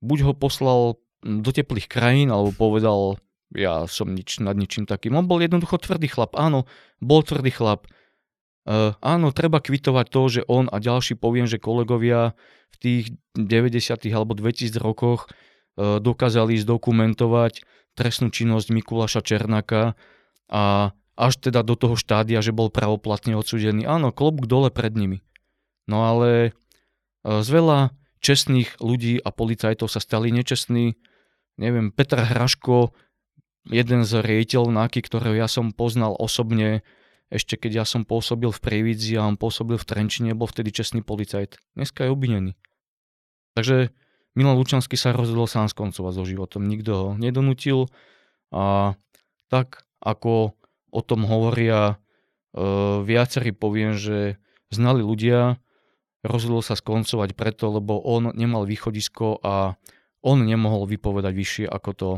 buď 0.00 0.18
ho 0.30 0.32
poslal 0.32 0.80
do 1.20 1.50
teplých 1.50 1.90
krajín, 1.90 2.32
alebo 2.32 2.52
povedal, 2.52 3.20
ja 3.52 3.84
som 3.90 4.12
nič 4.14 4.38
nad 4.40 4.54
ničím 4.54 4.86
takým. 4.86 5.18
On 5.18 5.26
bol 5.26 5.42
jednoducho 5.42 5.82
tvrdý 5.82 6.08
chlap, 6.08 6.38
áno, 6.38 6.64
bol 7.02 7.20
tvrdý 7.20 7.50
chlap. 7.50 7.90
Uh, 8.68 8.94
áno, 9.00 9.32
treba 9.32 9.58
kvitovať 9.58 10.06
to, 10.12 10.22
že 10.28 10.42
on 10.46 10.68
a 10.68 10.76
ďalší, 10.78 11.16
poviem, 11.16 11.48
že 11.48 11.58
kolegovia 11.58 12.36
v 12.70 12.76
tých 12.78 13.04
90. 13.34 13.80
alebo 14.12 14.36
2000 14.36 14.76
rokoch 14.78 15.26
uh, 15.26 15.98
dokázali 15.98 16.60
zdokumentovať 16.60 17.64
trestnú 17.98 18.30
činnosť 18.30 18.70
Mikuláša 18.70 19.24
Černáka 19.24 19.98
a 20.46 20.94
až 21.20 21.34
teda 21.36 21.60
do 21.60 21.76
toho 21.76 22.00
štádia, 22.00 22.40
že 22.40 22.56
bol 22.56 22.72
pravoplatne 22.72 23.36
odsudený. 23.36 23.84
Áno, 23.84 24.08
klobúk 24.08 24.48
dole 24.48 24.72
pred 24.72 24.96
nimi. 24.96 25.20
No 25.84 26.08
ale 26.08 26.30
e, 26.40 26.50
z 27.44 27.48
veľa 27.52 27.92
čestných 28.24 28.80
ľudí 28.80 29.20
a 29.20 29.28
policajtov 29.28 29.92
sa 29.92 30.00
stali 30.00 30.32
nečestní. 30.32 30.96
Neviem, 31.60 31.92
Petr 31.92 32.24
Hraško, 32.24 32.96
jeden 33.68 34.08
z 34.08 34.12
riejiteľov 34.24 34.72
NAKY, 34.72 35.04
ktorého 35.04 35.36
ja 35.36 35.44
som 35.44 35.76
poznal 35.76 36.16
osobne, 36.16 36.80
ešte 37.28 37.60
keď 37.60 37.84
ja 37.84 37.84
som 37.84 38.08
pôsobil 38.08 38.48
v 38.48 38.62
Prievidzi 38.64 39.20
a 39.20 39.28
on 39.28 39.36
pôsobil 39.36 39.76
v 39.76 39.84
Trenčine, 39.84 40.32
bol 40.32 40.48
vtedy 40.48 40.72
čestný 40.72 41.04
policajt. 41.04 41.60
Dneska 41.76 42.08
je 42.08 42.10
obvinený. 42.16 42.52
Takže 43.52 43.92
Milan 44.32 44.56
Lučanský 44.56 44.96
sa 44.96 45.12
rozhodol 45.12 45.44
sám 45.44 45.68
skoncovať 45.68 46.12
so 46.16 46.24
životom. 46.24 46.64
Nikto 46.64 46.90
ho 46.96 47.08
nedonutil 47.20 47.92
a 48.48 48.96
tak 49.52 49.84
ako 50.00 50.56
o 50.90 51.00
tom 51.04 51.28
hovoria 51.28 52.00
uh, 52.00 53.04
viacerí, 53.04 53.52
poviem, 53.52 54.00
že 54.00 54.40
znali 54.72 55.04
ľudia, 55.04 55.60
rozhodol 56.24 56.64
sa 56.64 56.72
skoncovať 56.72 57.36
preto, 57.36 57.68
lebo 57.68 58.00
on 58.00 58.32
nemal 58.32 58.64
východisko 58.64 59.44
a 59.44 59.76
on 60.20 60.44
nemohol 60.44 60.84
vypovedať 60.84 61.32
vyššie, 61.32 61.66
ako 61.68 61.90
to 61.96 62.10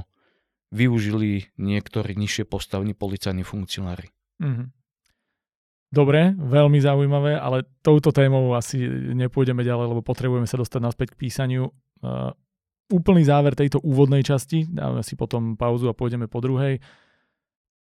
využili 0.72 1.52
niektorí 1.60 2.16
nižšie 2.16 2.48
postavní 2.48 2.96
policajní 2.96 3.44
funkcionári. 3.44 4.08
Mm-hmm. 4.40 4.68
Dobre, 5.92 6.32
veľmi 6.32 6.80
zaujímavé, 6.80 7.36
ale 7.36 7.68
touto 7.84 8.16
témou 8.16 8.56
asi 8.56 8.80
nepôjdeme 9.12 9.60
ďalej, 9.60 9.92
lebo 9.92 10.00
potrebujeme 10.00 10.48
sa 10.48 10.56
dostať 10.56 10.80
naspäť 10.80 11.08
k 11.12 11.28
písaniu. 11.28 11.68
Uh, 12.00 12.32
úplný 12.88 13.28
záver 13.28 13.52
tejto 13.52 13.76
úvodnej 13.84 14.24
časti, 14.24 14.64
dáme 14.64 15.04
si 15.04 15.20
potom 15.20 15.52
pauzu 15.52 15.92
a 15.92 15.96
pôjdeme 15.96 16.32
po 16.32 16.40
druhej. 16.40 16.80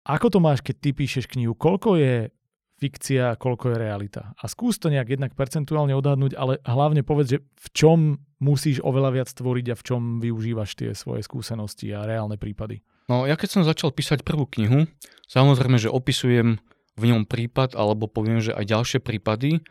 Ako 0.04 0.28
to 0.28 0.44
máš, 0.44 0.60
keď 0.60 0.76
ty 0.84 0.89
píšeš 0.91 1.32
knihu? 1.32 1.56
Koľko 1.56 1.96
je 1.96 2.36
fikcia 2.80 3.34
a 3.34 3.40
koľko 3.40 3.72
je 3.72 3.78
realita? 3.80 4.36
A 4.36 4.52
skús 4.52 4.78
to 4.78 4.92
nejak 4.92 5.16
jednak 5.16 5.32
percentuálne 5.34 5.96
odhadnúť, 5.96 6.36
ale 6.36 6.60
hlavne 6.68 7.02
povedz, 7.02 7.40
že 7.40 7.40
v 7.42 7.68
čom 7.72 8.00
musíš 8.44 8.84
oveľa 8.84 9.22
viac 9.22 9.30
tvoriť 9.32 9.66
a 9.72 9.80
v 9.80 9.86
čom 9.86 10.02
využívaš 10.20 10.76
tie 10.76 10.92
svoje 10.92 11.24
skúsenosti 11.24 11.90
a 11.96 12.04
reálne 12.04 12.36
prípady. 12.36 12.84
No 13.08 13.30
ja 13.30 13.38
keď 13.38 13.50
som 13.60 13.64
začal 13.64 13.94
písať 13.94 14.26
prvú 14.26 14.50
knihu, 14.60 14.90
samozrejme, 15.30 15.78
že 15.78 15.94
opisujem 15.94 16.60
v 16.96 17.04
ňom 17.12 17.28
prípad, 17.28 17.76
alebo 17.76 18.08
poviem, 18.08 18.40
že 18.40 18.56
aj 18.56 18.66
ďalšie 18.66 19.00
prípady, 19.04 19.62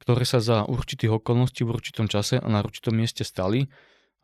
ktoré 0.00 0.24
sa 0.24 0.40
za 0.40 0.64
určitých 0.64 1.20
okolností 1.20 1.62
v 1.62 1.76
určitom 1.76 2.08
čase 2.08 2.40
a 2.40 2.46
na 2.48 2.64
určitom 2.64 2.96
mieste 2.96 3.22
stali, 3.22 3.68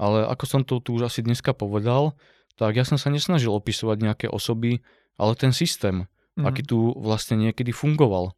ale 0.00 0.24
ako 0.24 0.44
som 0.48 0.60
to 0.64 0.80
tu 0.80 0.96
už 0.96 1.12
asi 1.12 1.20
dneska 1.20 1.52
povedal, 1.52 2.16
tak 2.56 2.76
ja 2.76 2.88
som 2.88 2.96
sa 2.96 3.12
nesnažil 3.12 3.52
opisovať 3.52 3.96
nejaké 4.00 4.26
osoby, 4.32 4.80
ale 5.20 5.32
ten 5.36 5.52
systém, 5.52 6.08
mm. 6.36 6.44
aký 6.44 6.62
tu 6.62 6.92
vlastne 6.96 7.40
niekedy 7.40 7.72
fungoval. 7.72 8.36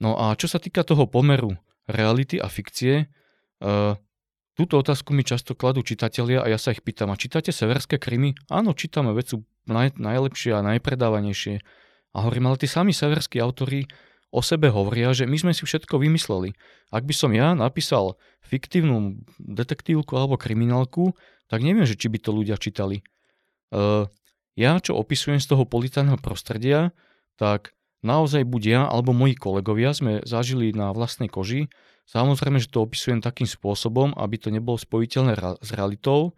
No 0.00 0.16
a 0.16 0.32
čo 0.34 0.48
sa 0.48 0.56
týka 0.56 0.80
toho 0.82 1.04
pomeru 1.04 1.54
reality 1.84 2.40
a 2.40 2.48
fikcie, 2.48 3.12
uh, 3.60 3.94
túto 4.56 4.80
otázku 4.80 5.12
mi 5.12 5.24
často 5.24 5.52
kladú 5.52 5.84
čitatelia 5.84 6.40
a 6.40 6.48
ja 6.48 6.56
sa 6.56 6.72
ich 6.72 6.80
pýtam, 6.80 7.12
a 7.12 7.20
čítate 7.20 7.52
severské 7.52 8.00
krymy? 8.00 8.32
Áno, 8.48 8.72
čítame, 8.72 9.12
veď 9.12 9.44
naj, 9.68 10.00
najlepšie 10.00 10.56
a 10.56 10.64
najpredávanejšie. 10.64 11.60
A 12.10 12.16
hovorím, 12.24 12.50
ale 12.50 12.60
tí 12.60 12.66
sami 12.66 12.90
severskí 12.96 13.38
autori 13.38 13.86
o 14.30 14.40
sebe 14.40 14.70
hovoria, 14.70 15.10
že 15.10 15.26
my 15.26 15.36
sme 15.36 15.52
si 15.54 15.66
všetko 15.66 16.00
vymysleli. 16.00 16.54
Ak 16.90 17.06
by 17.06 17.14
som 17.14 17.30
ja 17.34 17.52
napísal 17.54 18.18
fiktívnu 18.46 19.20
detektívku 19.38 20.14
alebo 20.14 20.38
kriminálku, 20.38 21.14
tak 21.50 21.66
neviem, 21.66 21.86
že 21.86 21.98
či 21.98 22.06
by 22.06 22.18
to 22.22 22.30
ľudia 22.30 22.56
čítali. 22.58 23.02
Uh, 23.70 24.06
ja, 24.58 24.78
čo 24.78 24.98
opisujem 24.98 25.38
z 25.38 25.50
toho 25.50 25.66
policajného 25.66 26.18
prostredia, 26.18 26.94
tak 27.40 27.72
naozaj 28.04 28.44
buď 28.44 28.62
ja 28.68 28.82
alebo 28.84 29.16
moji 29.16 29.32
kolegovia 29.32 29.96
sme 29.96 30.20
zažili 30.28 30.76
na 30.76 30.92
vlastnej 30.92 31.32
koži. 31.32 31.72
Samozrejme, 32.04 32.60
že 32.60 32.68
to 32.68 32.84
opisujem 32.84 33.24
takým 33.24 33.48
spôsobom, 33.48 34.12
aby 34.12 34.36
to 34.36 34.52
nebolo 34.52 34.76
spojiteľné 34.76 35.32
ra- 35.40 35.56
s 35.56 35.72
realitou. 35.72 36.36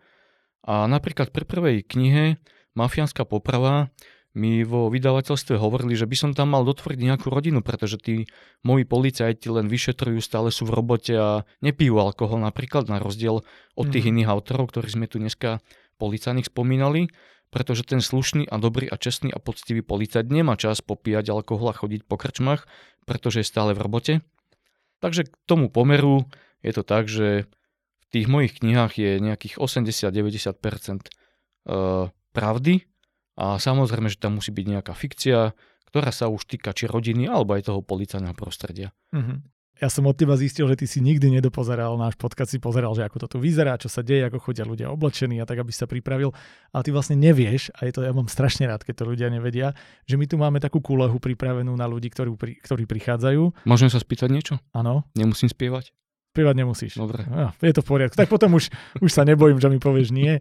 A 0.62 0.86
napríklad 0.86 1.34
pri 1.34 1.42
prvej 1.42 1.76
knihe 1.82 2.38
Mafiánska 2.78 3.26
poprava 3.26 3.90
mi 4.32 4.64
vo 4.64 4.88
vydavateľstve 4.88 5.60
hovorili, 5.60 5.92
že 5.92 6.08
by 6.08 6.16
som 6.16 6.30
tam 6.32 6.56
mal 6.56 6.64
dotvoriť 6.64 6.98
nejakú 7.04 7.28
rodinu, 7.28 7.60
pretože 7.60 8.00
tí 8.00 8.24
moji 8.64 8.88
policajti 8.88 9.52
len 9.52 9.68
vyšetrujú, 9.68 10.24
stále 10.24 10.48
sú 10.48 10.64
v 10.64 10.72
robote 10.72 11.12
a 11.12 11.44
nepijú 11.60 12.00
alkohol 12.00 12.40
napríklad 12.40 12.88
na 12.88 12.96
rozdiel 12.96 13.44
od 13.76 13.86
tých 13.92 14.08
mm. 14.08 14.10
iných 14.16 14.28
autorov, 14.32 14.72
ktorých 14.72 14.94
sme 14.96 15.06
tu 15.10 15.20
dneska 15.20 15.60
policajných 16.00 16.48
spomínali 16.48 17.12
pretože 17.52 17.84
ten 17.84 18.00
slušný 18.00 18.48
a 18.48 18.56
dobrý 18.56 18.88
a 18.88 18.96
čestný 18.96 19.28
a 19.28 19.36
poctivý 19.36 19.84
policajt 19.84 20.32
nemá 20.32 20.56
čas 20.56 20.80
popíjať 20.80 21.28
alkohol 21.36 21.70
a 21.70 21.76
chodiť 21.76 22.08
po 22.08 22.16
krčmach, 22.16 22.64
pretože 23.04 23.44
je 23.44 23.46
stále 23.46 23.76
v 23.76 23.84
robote. 23.84 24.14
Takže 25.04 25.28
k 25.28 25.34
tomu 25.44 25.68
pomeru 25.68 26.24
je 26.64 26.72
to 26.72 26.82
tak, 26.82 27.12
že 27.12 27.44
v 28.00 28.04
tých 28.08 28.26
mojich 28.26 28.56
knihách 28.64 28.96
je 28.96 29.10
nejakých 29.20 29.60
80-90% 29.60 30.56
e, 31.04 31.10
pravdy 32.32 32.74
A 33.36 33.56
samozrejme, 33.60 34.08
že 34.08 34.20
tam 34.20 34.40
musí 34.40 34.52
byť 34.52 34.66
nejaká 34.68 34.92
fikcia, 34.96 35.52
ktorá 35.92 36.08
sa 36.08 36.32
už 36.32 36.48
týka 36.48 36.72
či 36.72 36.88
rodiny, 36.88 37.28
alebo 37.28 37.52
aj 37.52 37.68
toho 37.68 37.80
policajného 37.84 38.36
prostredia. 38.36 38.96
Uh-huh. 39.12 39.44
Ja 39.82 39.90
som 39.90 40.06
od 40.06 40.14
teba 40.14 40.38
zistil, 40.38 40.70
že 40.70 40.78
ty 40.78 40.86
si 40.86 41.02
nikdy 41.02 41.42
nedopozeral 41.42 41.98
náš 41.98 42.14
podcast, 42.14 42.54
si 42.54 42.62
pozeral, 42.62 42.94
že 42.94 43.02
ako 43.02 43.26
to 43.26 43.34
tu 43.34 43.38
vyzerá, 43.42 43.74
čo 43.74 43.90
sa 43.90 43.98
deje, 43.98 44.22
ako 44.30 44.38
chodia 44.38 44.62
ľudia 44.62 44.86
oblečení 44.94 45.42
a 45.42 45.44
tak, 45.44 45.58
aby 45.58 45.74
sa 45.74 45.90
pripravil. 45.90 46.30
Ale 46.70 46.86
ty 46.86 46.94
vlastne 46.94 47.18
nevieš, 47.18 47.74
a 47.74 47.90
je 47.90 47.98
to, 47.98 48.06
ja 48.06 48.14
mám 48.14 48.30
strašne 48.30 48.70
rád, 48.70 48.86
keď 48.86 49.02
to 49.02 49.04
ľudia 49.10 49.26
nevedia, 49.26 49.74
že 50.06 50.14
my 50.14 50.30
tu 50.30 50.38
máme 50.38 50.62
takú 50.62 50.78
kúlehu 50.78 51.18
pripravenú 51.18 51.74
na 51.74 51.90
ľudí, 51.90 52.14
ktorí, 52.14 52.30
ktorí 52.62 52.86
prichádzajú. 52.86 53.66
Môžem 53.66 53.90
sa 53.90 53.98
spýtať 53.98 54.30
niečo? 54.30 54.54
Áno. 54.70 55.02
Nemusím 55.18 55.50
spievať? 55.50 55.90
Spievať 56.30 56.54
nemusíš. 56.62 56.94
Dobre. 57.02 57.26
Ja, 57.26 57.50
je 57.58 57.74
to 57.74 57.82
v 57.82 57.88
poriadku. 57.90 58.14
Tak 58.14 58.30
potom 58.30 58.54
už, 58.54 58.70
už 59.02 59.10
sa 59.10 59.26
nebojím, 59.26 59.58
že 59.58 59.66
mi 59.66 59.82
povieš 59.82 60.14
nie. 60.14 60.38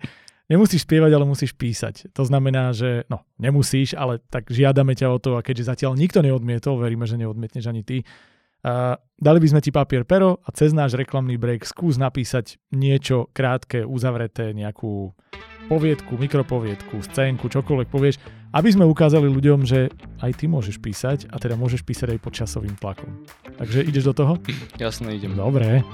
Nemusíš 0.53 0.85
spievať, 0.85 1.17
ale 1.17 1.25
musíš 1.25 1.57
písať. 1.57 2.13
To 2.13 2.29
znamená, 2.29 2.77
že 2.77 3.09
no, 3.09 3.25
nemusíš, 3.41 3.97
ale 3.97 4.21
tak 4.29 4.53
žiadame 4.53 4.93
ťa 4.93 5.07
o 5.09 5.17
to 5.17 5.39
a 5.39 5.41
keďže 5.41 5.65
zatiaľ 5.65 5.97
nikto 5.97 6.21
neodmietol, 6.21 6.77
veríme, 6.77 7.09
že 7.09 7.17
neodmietneš 7.17 7.65
ani 7.71 7.81
ty, 7.81 8.05
dali 9.21 9.39
by 9.41 9.47
sme 9.49 9.61
ti 9.61 9.73
papier, 9.73 10.05
pero 10.05 10.41
a 10.45 10.49
cez 10.53 10.73
náš 10.73 10.93
reklamný 10.97 11.37
break 11.37 11.65
skús 11.65 11.97
napísať 11.97 12.61
niečo 12.73 13.29
krátke, 13.33 13.85
uzavreté, 13.85 14.53
nejakú 14.53 15.13
poviedku, 15.69 16.19
mikropoviedku, 16.19 16.99
scénku, 16.99 17.47
čokoľvek 17.47 17.87
povieš, 17.87 18.19
aby 18.51 18.69
sme 18.69 18.83
ukázali 18.83 19.31
ľuďom, 19.31 19.63
že 19.63 19.87
aj 20.19 20.31
ty 20.43 20.45
môžeš 20.51 20.83
písať 20.83 21.31
a 21.31 21.39
teda 21.39 21.55
môžeš 21.55 21.87
písať 21.87 22.17
aj 22.17 22.19
pod 22.19 22.33
časovým 22.35 22.75
tlakom. 22.75 23.23
Takže 23.55 23.87
ideš 23.87 24.11
do 24.11 24.13
toho? 24.13 24.33
Jasne, 24.75 25.15
idem. 25.15 25.31
Dobre. 25.39 25.85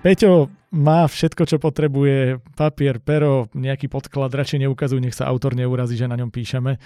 Peťo 0.00 0.52
má 0.70 1.04
všetko, 1.04 1.42
čo 1.44 1.56
potrebuje, 1.58 2.44
papier, 2.54 3.02
pero, 3.02 3.50
nejaký 3.56 3.90
podklad, 3.90 4.32
radšej 4.32 4.68
neukazuj, 4.68 5.00
nech 5.02 5.16
sa 5.16 5.26
autor 5.26 5.58
neurazí, 5.58 5.98
že 5.98 6.06
na 6.06 6.16
ňom 6.16 6.30
píšeme. 6.30 6.78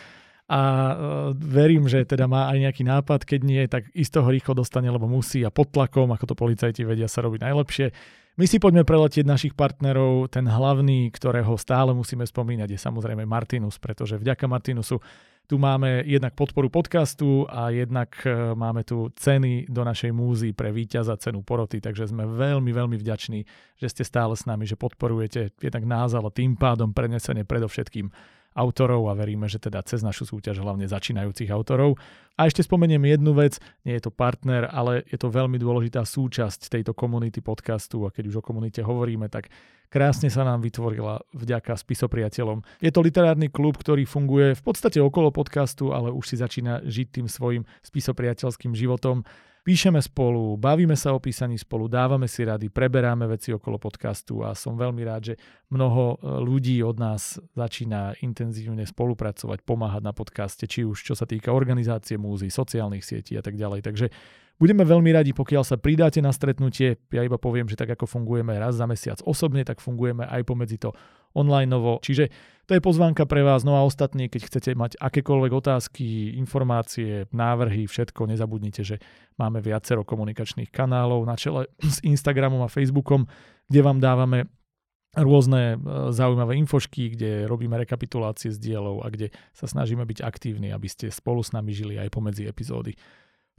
A 0.45 0.61
e, 0.61 0.95
verím, 1.40 1.88
že 1.88 2.05
teda 2.05 2.28
má 2.28 2.53
aj 2.53 2.68
nejaký 2.68 2.84
nápad, 2.84 3.24
keď 3.24 3.40
nie, 3.40 3.62
tak 3.64 3.88
isto 3.97 4.20
ho 4.20 4.28
rýchlo 4.28 4.53
dostane, 4.61 4.92
lebo 4.92 5.09
musí 5.09 5.40
a 5.40 5.49
pod 5.49 5.72
tlakom, 5.72 6.12
ako 6.12 6.24
to 6.28 6.34
policajti 6.36 6.84
vedia 6.84 7.09
sa 7.09 7.24
robiť 7.24 7.40
najlepšie. 7.49 7.86
My 8.34 8.51
si 8.51 8.59
poďme 8.59 8.82
preletieť 8.82 9.24
našich 9.24 9.55
partnerov. 9.55 10.26
Ten 10.26 10.51
hlavný, 10.51 11.07
ktorého 11.14 11.55
stále 11.55 11.95
musíme 11.95 12.26
spomínať, 12.26 12.66
je 12.66 12.80
samozrejme 12.82 13.22
Martinus, 13.24 13.78
pretože 13.78 14.18
vďaka 14.18 14.45
Martinusu 14.51 14.99
tu 15.45 15.61
máme 15.61 16.03
jednak 16.09 16.32
podporu 16.32 16.72
podcastu 16.72 17.45
a 17.49 17.68
jednak 17.68 18.16
e, 18.24 18.57
máme 18.57 18.80
tu 18.84 19.12
ceny 19.12 19.68
do 19.68 19.84
našej 19.84 20.12
múzy 20.12 20.57
pre 20.57 20.72
víťaza 20.72 21.20
cenu 21.20 21.45
poroty, 21.45 21.84
takže 21.84 22.09
sme 22.09 22.24
veľmi, 22.24 22.72
veľmi 22.72 22.97
vďační, 22.97 23.45
že 23.76 23.88
ste 23.92 24.09
stále 24.09 24.32
s 24.36 24.49
nami, 24.49 24.64
že 24.64 24.80
podporujete 24.80 25.53
jednak 25.61 25.84
nás, 25.84 26.16
ale 26.16 26.32
tým 26.32 26.57
pádom 26.57 26.97
prenesenie 26.97 27.45
predovšetkým 27.45 28.09
autorov 28.55 29.11
a 29.11 29.19
veríme, 29.19 29.51
že 29.51 29.59
teda 29.59 29.83
cez 29.83 30.01
našu 30.01 30.25
súťaž 30.25 30.63
hlavne 30.63 30.87
začínajúcich 30.87 31.51
autorov. 31.51 31.99
A 32.39 32.47
ešte 32.51 32.63
spomeniem 32.63 33.03
jednu 33.07 33.35
vec, 33.35 33.59
nie 33.87 33.99
je 33.99 34.07
to 34.07 34.15
partner, 34.15 34.67
ale 34.71 35.07
je 35.11 35.19
to 35.19 35.31
veľmi 35.31 35.59
dôležitá 35.59 36.03
súčasť 36.03 36.71
tejto 36.71 36.95
komunity 36.95 37.43
podcastu 37.43 38.07
a 38.07 38.15
keď 38.15 38.31
už 38.31 38.37
o 38.43 38.47
komunite 38.47 38.83
hovoríme, 38.83 39.31
tak 39.31 39.51
krásne 39.91 40.27
sa 40.31 40.43
nám 40.43 40.63
vytvorila 40.63 41.23
vďaka 41.31 41.79
spisopriateľom. 41.79 42.67
Je 42.83 42.91
to 42.91 43.03
literárny 43.03 43.51
klub, 43.51 43.79
ktorý 43.79 44.03
funguje 44.07 44.59
v 44.59 44.63
podstate 44.63 44.99
okolo 44.99 45.31
podcastu, 45.31 45.95
ale 45.95 46.11
už 46.11 46.35
si 46.35 46.37
začína 46.39 46.83
žiť 46.83 47.07
tým 47.11 47.27
svojim 47.31 47.63
spisopriateľským 47.87 48.75
životom. 48.75 49.23
Píšeme 49.65 49.97
spolu, 49.97 50.61
bavíme 50.61 50.93
sa 50.93 51.17
o 51.17 51.19
písaní 51.19 51.57
spolu, 51.57 51.89
dávame 51.89 52.29
si 52.29 52.45
rady, 52.45 52.69
preberáme 52.69 53.25
veci 53.25 53.49
okolo 53.49 53.81
podcastu 53.81 54.45
a 54.45 54.53
som 54.53 54.77
veľmi 54.77 55.01
rád, 55.09 55.33
že 55.33 55.35
mnoho 55.73 56.21
e, 56.21 56.37
ľudí 56.45 56.85
od 56.85 57.01
nás 57.01 57.41
začína 57.57 58.12
intenzívne 58.21 58.85
spolupracovať, 58.85 59.65
pomáhať 59.65 60.05
na 60.05 60.12
podcaste, 60.12 60.69
či 60.69 60.85
už 60.85 61.01
čo 61.01 61.17
sa 61.17 61.25
týka 61.25 61.49
organizácie 61.49 62.21
múzy, 62.21 62.53
sociálnych 62.53 63.09
sietí 63.09 63.41
a 63.41 63.43
tak 63.43 63.57
ďalej. 63.57 63.81
Takže 63.89 64.07
Budeme 64.65 64.81
veľmi 64.81 65.12
radi, 65.12 65.37
pokiaľ 65.37 65.61
sa 65.61 65.77
pridáte 65.77 66.25
na 66.25 66.33
stretnutie. 66.33 66.97
Ja 67.12 67.21
iba 67.21 67.37
poviem, 67.37 67.69
že 67.69 67.77
tak 67.77 68.01
ako 68.01 68.09
fungujeme 68.09 68.57
raz 68.57 68.81
za 68.81 68.89
mesiac 68.89 69.21
osobne, 69.29 69.61
tak 69.61 69.85
fungujeme 69.85 70.25
aj 70.25 70.41
pomedzi 70.41 70.81
to 70.81 70.97
online 71.37 71.69
novo. 71.69 72.01
Čiže 72.01 72.33
to 72.65 72.73
je 72.73 72.81
pozvánka 72.81 73.29
pre 73.29 73.45
vás. 73.45 73.61
No 73.61 73.77
a 73.77 73.85
ostatní, 73.85 74.33
keď 74.33 74.49
chcete 74.49 74.73
mať 74.73 74.97
akékoľvek 74.97 75.53
otázky, 75.53 76.33
informácie, 76.41 77.29
návrhy, 77.29 77.85
všetko, 77.85 78.25
nezabudnite, 78.25 78.81
že 78.89 79.05
máme 79.37 79.61
viacero 79.61 80.01
komunikačných 80.01 80.73
kanálov 80.73 81.29
na 81.29 81.37
čele 81.37 81.69
s 81.85 82.01
Instagramom 82.01 82.65
a 82.65 82.73
Facebookom, 82.73 83.29
kde 83.69 83.81
vám 83.85 84.01
dávame 84.01 84.49
rôzne 85.12 85.77
e, 85.77 86.11
zaujímavé 86.11 86.57
infošky, 86.65 87.12
kde 87.12 87.45
robíme 87.53 87.77
rekapitulácie 87.77 88.49
z 88.49 88.59
dielov 88.59 89.05
a 89.05 89.12
kde 89.12 89.29
sa 89.53 89.69
snažíme 89.69 90.09
byť 90.09 90.25
aktívni, 90.25 90.73
aby 90.73 90.89
ste 90.89 91.12
spolu 91.12 91.45
s 91.45 91.53
nami 91.53 91.77
žili 91.77 92.01
aj 92.01 92.09
pomedzi 92.09 92.49
epizódy. 92.49 92.97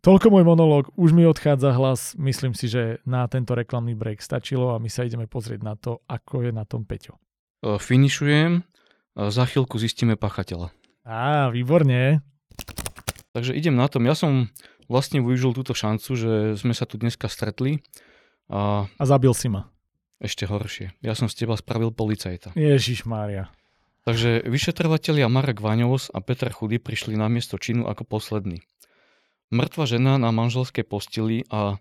Toľko 0.04 0.28
môj 0.30 0.44
monológ, 0.44 0.92
už 1.00 1.16
mi 1.16 1.26
odchádza 1.26 1.74
hlas, 1.74 2.14
myslím 2.20 2.54
si, 2.54 2.70
že 2.70 3.02
na 3.08 3.26
tento 3.26 3.56
reklamný 3.58 3.98
break 3.98 4.22
stačilo 4.22 4.76
a 4.76 4.82
my 4.82 4.90
sa 4.92 5.08
ideme 5.08 5.26
pozrieť 5.26 5.62
na 5.66 5.74
to, 5.80 6.04
ako 6.06 6.46
je 6.46 6.52
na 6.54 6.68
tom 6.68 6.86
Peťo. 6.86 7.18
Finišujem, 7.66 8.62
za 9.16 9.44
chvíľku 9.50 9.82
zistíme 9.82 10.14
pachateľa. 10.20 10.70
Á, 11.06 11.50
výborne. 11.50 12.22
Takže 13.34 13.58
idem 13.58 13.74
na 13.74 13.90
tom. 13.90 14.06
Ja 14.06 14.14
som 14.14 14.54
vlastne 14.86 15.20
využil 15.26 15.58
túto 15.58 15.74
šancu, 15.74 16.10
že 16.14 16.32
sme 16.56 16.78
sa 16.78 16.86
tu 16.86 17.02
dneska 17.02 17.26
stretli. 17.26 17.82
A, 18.48 18.86
a 18.86 19.04
zabil 19.04 19.34
si 19.34 19.50
ma. 19.50 19.74
Ešte 20.22 20.48
horšie. 20.48 20.94
Ja 21.02 21.18
som 21.18 21.28
z 21.28 21.44
teba 21.44 21.58
spravil 21.58 21.92
policajta. 21.92 22.54
Ježiš 22.56 23.04
Mária. 23.04 23.52
Takže 24.06 24.46
vyšetrovatelia 24.46 25.26
Marek 25.26 25.66
Vaňovos 25.66 26.14
a 26.14 26.22
Peter 26.22 26.54
Chudy 26.54 26.78
prišli 26.78 27.18
na 27.18 27.26
miesto 27.26 27.58
činu 27.58 27.90
ako 27.90 28.06
poslední. 28.06 28.62
Mŕtva 29.54 29.86
žena 29.86 30.18
na 30.18 30.34
manželskej 30.34 30.82
posteli 30.82 31.46
a 31.54 31.78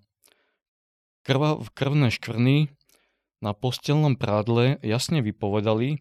krva, 1.25 1.57
krvné 1.73 2.13
škvrny 2.13 2.69
na 3.41 3.57
postelnom 3.57 4.21
prádle 4.21 4.77
jasne 4.85 5.25
vypovedali, 5.25 6.01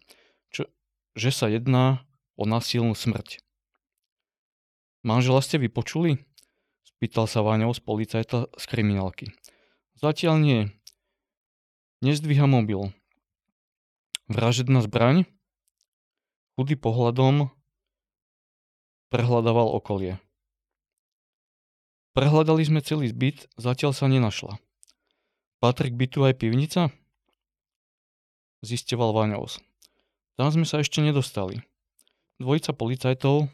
čo, 0.52 0.68
že 1.16 1.30
sa 1.32 1.48
jedná 1.48 2.04
o 2.36 2.44
násilnú 2.44 2.92
smrť. 2.92 3.40
Manžela 5.04 5.44
ste 5.44 5.60
vypočuli? 5.60 6.20
Spýtal 6.84 7.28
sa 7.28 7.44
Váňov 7.44 7.76
z 7.76 7.80
policajta 7.84 8.48
z 8.48 8.64
kriminálky. 8.64 9.32
Zatiaľ 10.00 10.40
nie. 10.40 10.60
Nezdvíha 12.00 12.48
mobil. 12.48 12.92
Vražedná 14.28 14.80
zbraň? 14.80 15.28
Chudý 16.56 16.76
pohľadom 16.80 17.52
prehľadával 19.12 19.68
okolie. 19.76 20.16
Prehľadali 22.14 22.62
sme 22.62 22.78
celý 22.78 23.10
zbyt, 23.10 23.50
zatiaľ 23.58 23.90
sa 23.90 24.06
nenašla. 24.06 24.62
Patrí 25.58 25.90
k 25.90 25.98
bytu 25.98 26.22
aj 26.22 26.38
pivnica? 26.38 26.94
Zisteval 28.62 29.10
Váňovs. 29.10 29.58
Tam 30.38 30.46
sme 30.54 30.62
sa 30.62 30.78
ešte 30.78 31.02
nedostali. 31.02 31.66
Dvojica 32.38 32.70
policajtov 32.70 33.50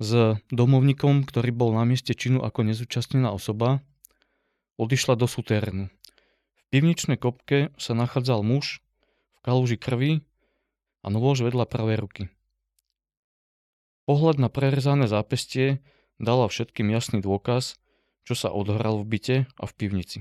s 0.00 0.40
domovníkom, 0.48 1.28
ktorý 1.28 1.52
bol 1.52 1.76
na 1.76 1.84
mieste 1.84 2.16
činu 2.16 2.40
ako 2.40 2.64
nezúčastnená 2.64 3.28
osoba, 3.28 3.84
odišla 4.80 5.20
do 5.20 5.28
sutérénu. 5.28 5.92
V 6.56 6.62
pivničnej 6.72 7.20
kopke 7.20 7.76
sa 7.76 7.92
nachádzal 7.92 8.40
muž 8.40 8.80
v 9.36 9.38
kalúži 9.44 9.76
krvi 9.76 10.24
a 11.04 11.12
nôž 11.12 11.44
vedľa 11.44 11.68
pravej 11.68 11.96
ruky. 12.00 12.22
Pohľad 14.08 14.40
na 14.40 14.48
prerezané 14.48 15.04
zápestie 15.04 15.84
dala 16.18 16.50
všetkým 16.50 16.90
jasný 16.90 17.22
dôkaz, 17.22 17.78
čo 18.26 18.34
sa 18.36 18.52
odohralo 18.52 19.00
v 19.02 19.16
byte 19.16 19.36
a 19.56 19.64
v 19.64 19.72
pivnici. 19.72 20.18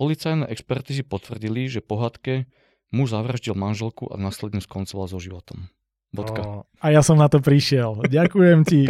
Policajné 0.00 0.48
expertizy 0.48 1.04
potvrdili, 1.04 1.68
že 1.68 1.84
pohádke 1.84 2.48
muž 2.94 3.12
zavraždil 3.12 3.52
manželku 3.58 4.08
a 4.08 4.16
následne 4.16 4.62
skoncoval 4.64 5.10
so 5.10 5.18
životom. 5.20 5.68
Bodka. 6.10 6.42
O, 6.42 6.52
a 6.82 6.86
ja 6.90 7.06
som 7.06 7.14
na 7.14 7.30
to 7.30 7.38
prišiel. 7.38 8.02
Ďakujem 8.02 8.58
ti. 8.66 8.82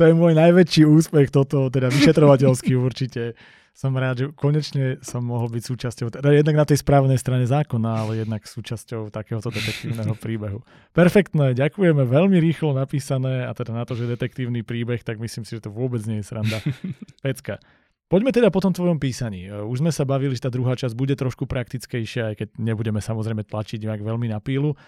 To 0.00 0.02
je 0.08 0.12
môj 0.16 0.32
najväčší 0.32 0.88
úspech 0.88 1.28
toto, 1.28 1.68
teda 1.68 1.92
vyšetrovateľský 1.92 2.72
určite 2.72 3.36
som 3.74 3.90
rád, 3.98 4.14
že 4.14 4.26
konečne 4.38 5.02
som 5.02 5.26
mohol 5.26 5.50
byť 5.50 5.62
súčasťou, 5.66 6.06
teda 6.14 6.30
jednak 6.30 6.62
na 6.62 6.66
tej 6.66 6.78
správnej 6.78 7.18
strane 7.18 7.42
zákona, 7.42 8.06
ale 8.06 8.22
jednak 8.22 8.46
súčasťou 8.46 9.10
takéhoto 9.10 9.50
detektívneho 9.50 10.14
príbehu. 10.24 10.62
Perfektné, 10.94 11.58
ďakujeme, 11.58 12.06
veľmi 12.06 12.38
rýchlo 12.38 12.70
napísané 12.70 13.42
a 13.42 13.50
teda 13.50 13.74
na 13.74 13.82
to, 13.82 13.98
že 13.98 14.06
detektívny 14.06 14.62
príbeh, 14.62 15.02
tak 15.02 15.18
myslím 15.18 15.42
si, 15.42 15.58
že 15.58 15.66
to 15.66 15.74
vôbec 15.74 15.98
nie 16.06 16.22
je 16.22 16.30
sranda. 16.30 16.62
Pecka. 17.26 17.58
Poďme 18.06 18.30
teda 18.30 18.54
po 18.54 18.62
tom 18.62 18.70
tvojom 18.70 19.02
písaní. 19.02 19.50
Už 19.50 19.82
sme 19.82 19.90
sa 19.90 20.06
bavili, 20.06 20.38
že 20.38 20.46
tá 20.46 20.54
druhá 20.54 20.78
časť 20.78 20.94
bude 20.94 21.18
trošku 21.18 21.50
praktickejšia, 21.50 22.30
aj 22.30 22.34
keď 22.38 22.48
nebudeme 22.62 23.02
samozrejme 23.02 23.42
tlačiť 23.42 23.82
nejak 23.82 24.06
veľmi 24.06 24.30
na 24.30 24.38
pílu, 24.38 24.78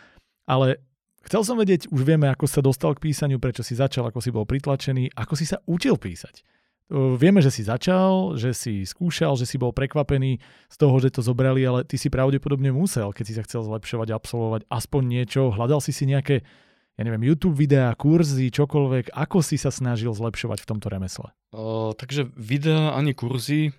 ale 0.47 0.79
chcel 1.27 1.43
som 1.43 1.59
vedieť, 1.59 1.91
už 1.91 2.07
vieme, 2.07 2.31
ako 2.31 2.47
sa 2.47 2.63
dostal 2.63 2.95
k 2.95 3.11
písaniu, 3.11 3.43
prečo 3.43 3.67
si 3.67 3.75
začal, 3.75 4.07
ako 4.07 4.23
si 4.23 4.31
bol 4.31 4.47
pritlačený, 4.47 5.11
ako 5.19 5.35
si 5.35 5.43
sa 5.43 5.59
učil 5.67 5.99
písať. 5.99 6.47
Vieme, 6.93 7.43
že 7.43 7.51
si 7.51 7.67
začal, 7.67 8.39
že 8.39 8.55
si 8.55 8.87
skúšal, 8.87 9.35
že 9.35 9.43
si 9.43 9.59
bol 9.59 9.75
prekvapený 9.75 10.39
z 10.71 10.77
toho, 10.79 10.95
že 11.03 11.11
to 11.11 11.19
zobrali, 11.19 11.67
ale 11.67 11.83
ty 11.83 11.99
si 11.99 12.07
pravdepodobne 12.07 12.71
musel, 12.71 13.11
keď 13.11 13.25
si 13.27 13.35
sa 13.35 13.43
chcel 13.43 13.67
zlepšovať, 13.67 14.15
absolvovať 14.15 14.63
aspoň 14.71 15.03
niečo. 15.03 15.51
Hľadal 15.51 15.83
si 15.83 15.91
si 15.91 16.07
nejaké, 16.07 16.47
ja 16.95 17.03
neviem, 17.03 17.27
YouTube 17.27 17.59
videá, 17.59 17.91
kurzy, 17.99 18.55
čokoľvek. 18.55 19.19
Ako 19.19 19.43
si 19.43 19.59
sa 19.59 19.75
snažil 19.75 20.15
zlepšovať 20.15 20.63
v 20.63 20.69
tomto 20.71 20.87
remesle? 20.87 21.35
Uh, 21.51 21.91
takže 21.99 22.31
videá 22.39 22.95
ani 22.95 23.19
kurzy 23.19 23.75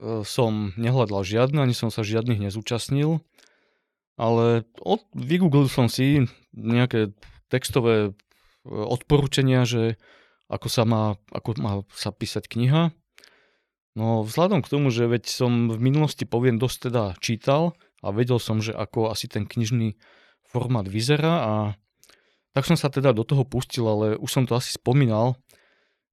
uh, 0.00 0.24
som 0.24 0.72
nehľadal 0.80 1.20
žiadne, 1.20 1.60
ani 1.60 1.76
som 1.76 1.92
sa 1.92 2.00
žiadnych 2.00 2.40
nezúčastnil, 2.48 3.20
ale 4.16 4.64
od, 4.80 5.04
vygooglil 5.12 5.68
som 5.68 5.92
si 5.92 6.24
nejaké 6.56 7.12
textové 7.52 8.16
odporúčania, 8.64 9.68
že 9.68 10.00
ako 10.46 10.68
sa 10.70 10.82
má, 10.86 11.18
ako 11.34 11.58
má 11.58 11.72
sa 11.90 12.14
písať 12.14 12.46
kniha. 12.46 12.94
No 13.96 14.22
vzhľadom 14.22 14.60
k 14.60 14.70
tomu, 14.70 14.92
že 14.92 15.08
veď 15.08 15.24
som 15.26 15.72
v 15.72 15.80
minulosti 15.80 16.28
poviem 16.28 16.60
dosť 16.60 16.92
teda 16.92 17.04
čítal 17.18 17.72
a 18.04 18.12
vedel 18.12 18.36
som, 18.36 18.60
že 18.60 18.76
ako 18.76 19.08
asi 19.08 19.26
ten 19.26 19.48
knižný 19.48 19.96
formát 20.44 20.84
vyzerá 20.84 21.34
a 21.42 21.54
tak 22.52 22.64
som 22.64 22.76
sa 22.76 22.88
teda 22.88 23.12
do 23.12 23.24
toho 23.24 23.44
pustil, 23.44 23.84
ale 23.84 24.06
už 24.16 24.30
som 24.32 24.44
to 24.48 24.56
asi 24.56 24.72
spomínal, 24.72 25.36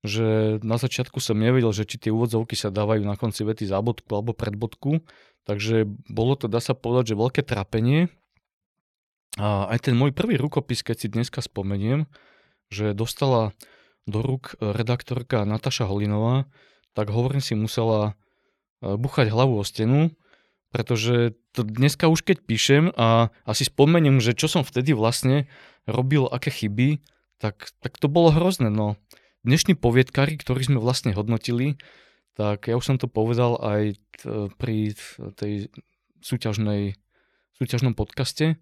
že 0.04 0.60
na 0.60 0.76
začiatku 0.76 1.24
som 1.24 1.40
nevedel, 1.40 1.72
že 1.72 1.88
či 1.88 1.96
tie 1.96 2.12
úvodzovky 2.12 2.60
sa 2.60 2.68
dávajú 2.68 3.08
na 3.08 3.16
konci 3.16 3.48
vety 3.48 3.64
zábodku 3.64 4.12
alebo 4.12 4.36
predbodku, 4.36 5.08
takže 5.48 5.88
bolo 6.12 6.36
to, 6.36 6.52
dá 6.52 6.60
sa 6.60 6.76
povedať, 6.76 7.16
že 7.16 7.22
veľké 7.24 7.42
trapenie. 7.48 8.12
A 9.40 9.72
aj 9.72 9.88
ten 9.90 9.96
môj 9.96 10.12
prvý 10.12 10.36
rukopis, 10.36 10.84
keď 10.84 10.96
si 11.00 11.08
dneska 11.08 11.40
spomeniem, 11.40 12.12
že 12.68 12.92
dostala 12.92 13.56
do 14.06 14.20
rúk 14.20 14.56
e, 14.60 14.72
redaktorka 14.72 15.48
Nataša 15.48 15.88
Holinová, 15.88 16.50
tak 16.94 17.10
hovorím 17.10 17.40
si 17.40 17.56
musela 17.56 18.14
e, 18.82 18.96
buchať 18.96 19.32
hlavu 19.32 19.60
o 19.60 19.66
stenu, 19.66 20.14
pretože 20.74 21.38
to 21.54 21.62
dneska 21.62 22.10
už 22.10 22.26
keď 22.26 22.38
píšem 22.44 22.84
a 22.98 23.30
asi 23.46 23.70
spomeniem, 23.70 24.18
že 24.18 24.34
čo 24.34 24.50
som 24.50 24.66
vtedy 24.66 24.98
vlastne 24.98 25.46
robil, 25.86 26.26
aké 26.26 26.50
chyby, 26.50 27.04
tak, 27.38 27.70
tak 27.84 28.00
to 28.02 28.10
bolo 28.10 28.34
hrozné. 28.34 28.74
No, 28.74 28.98
dnešní 29.46 29.78
poviedkári, 29.78 30.40
ktorí 30.40 30.66
sme 30.66 30.80
vlastne 30.82 31.14
hodnotili, 31.14 31.78
tak 32.34 32.66
ja 32.66 32.80
už 32.80 32.86
som 32.86 32.98
to 32.98 33.06
povedal 33.06 33.62
aj 33.62 34.02
pri 34.58 34.98
tej 35.38 35.70
súťažnej, 36.26 36.98
súťažnom 37.62 37.94
podcaste, 37.94 38.58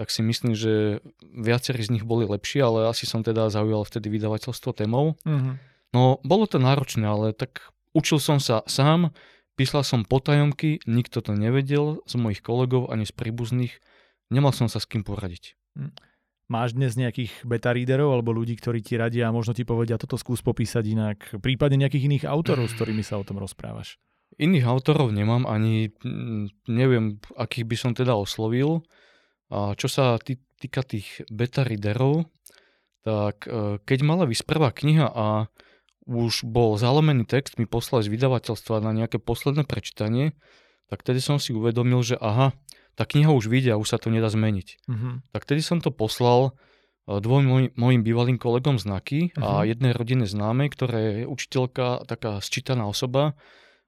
tak 0.00 0.08
si 0.08 0.24
myslím, 0.24 0.56
že 0.56 1.04
viacerí 1.20 1.84
z 1.84 2.00
nich 2.00 2.08
boli 2.08 2.24
lepší, 2.24 2.64
ale 2.64 2.88
asi 2.88 3.04
som 3.04 3.20
teda 3.20 3.52
zaujal 3.52 3.84
vtedy 3.84 4.08
vydavateľstvo 4.08 4.72
témov. 4.72 5.20
Mm-hmm. 5.28 5.54
No, 5.92 6.16
bolo 6.24 6.48
to 6.48 6.56
náročné, 6.56 7.04
ale 7.04 7.36
tak 7.36 7.68
učil 7.92 8.16
som 8.16 8.40
sa 8.40 8.64
sám, 8.64 9.12
písal 9.60 9.84
som 9.84 10.08
potajomky, 10.08 10.80
nikto 10.88 11.20
to 11.20 11.36
nevedel 11.36 12.00
z 12.08 12.16
mojich 12.16 12.40
kolegov 12.40 12.88
ani 12.88 13.04
z 13.04 13.12
príbuzných, 13.12 13.76
nemal 14.32 14.56
som 14.56 14.72
sa 14.72 14.80
s 14.80 14.88
kým 14.88 15.04
poradiť. 15.04 15.52
Hm. 15.76 15.92
Máš 16.48 16.72
dnes 16.72 16.96
nejakých 16.96 17.44
beta 17.44 17.76
readerov 17.76 18.16
alebo 18.16 18.32
ľudí, 18.32 18.56
ktorí 18.56 18.80
ti 18.80 18.96
radia 18.96 19.28
a 19.28 19.36
možno 19.36 19.52
ti 19.52 19.68
povedia, 19.68 20.00
toto 20.00 20.16
skús 20.16 20.40
popísať 20.40 20.84
inak, 20.96 21.18
prípadne 21.44 21.84
nejakých 21.84 22.08
iných 22.08 22.24
autorov, 22.24 22.72
s 22.72 22.74
ktorými 22.80 23.04
sa 23.04 23.20
o 23.20 23.26
tom 23.28 23.36
rozprávaš? 23.36 24.00
Iných 24.40 24.64
autorov 24.64 25.12
nemám, 25.12 25.44
ani 25.44 25.92
hm, 25.92 26.48
neviem, 26.72 27.20
akých 27.36 27.68
by 27.68 27.76
som 27.76 27.92
teda 27.92 28.16
oslovil. 28.16 28.80
A 29.50 29.74
čo 29.74 29.90
sa 29.90 30.16
tý, 30.22 30.38
týka 30.62 30.86
tých 30.86 31.26
beta 31.26 31.66
readerov, 31.66 32.30
tak 33.02 33.50
e, 33.50 33.82
keď 33.82 33.98
mala 34.06 34.24
vysť 34.30 34.46
prvá 34.46 34.70
kniha 34.70 35.10
a 35.10 35.50
už 36.06 36.46
bol 36.46 36.78
zalomený 36.78 37.26
text, 37.26 37.58
mi 37.58 37.66
poslali 37.66 38.06
z 38.06 38.12
vydavateľstva 38.14 38.82
na 38.82 38.94
nejaké 38.94 39.18
posledné 39.18 39.66
prečítanie, 39.66 40.34
tak 40.90 41.06
tedy 41.06 41.22
som 41.22 41.38
si 41.38 41.54
uvedomil, 41.54 42.02
že 42.02 42.18
aha, 42.18 42.54
tá 42.98 43.06
kniha 43.06 43.30
už 43.30 43.46
vidia, 43.46 43.78
už 43.78 43.94
sa 43.94 43.98
to 43.98 44.10
nedá 44.10 44.26
zmeniť. 44.26 44.68
Uh-huh. 44.90 45.22
Tak 45.30 45.46
tedy 45.46 45.62
som 45.62 45.78
to 45.78 45.94
poslal 45.94 46.58
e, 47.06 47.18
dvojim 47.22 47.46
moj, 47.46 47.64
mojim 47.78 48.02
bývalým 48.02 48.38
kolegom 48.38 48.78
znaky 48.78 49.34
uh-huh. 49.34 49.42
a 49.42 49.50
mhm. 49.62 49.66
jednej 49.66 49.92
rodine 49.94 50.26
známej, 50.26 50.68
ktorá 50.74 50.98
je 50.98 51.12
učiteľka, 51.26 52.06
taká 52.06 52.38
sčítaná 52.38 52.86
osoba 52.86 53.38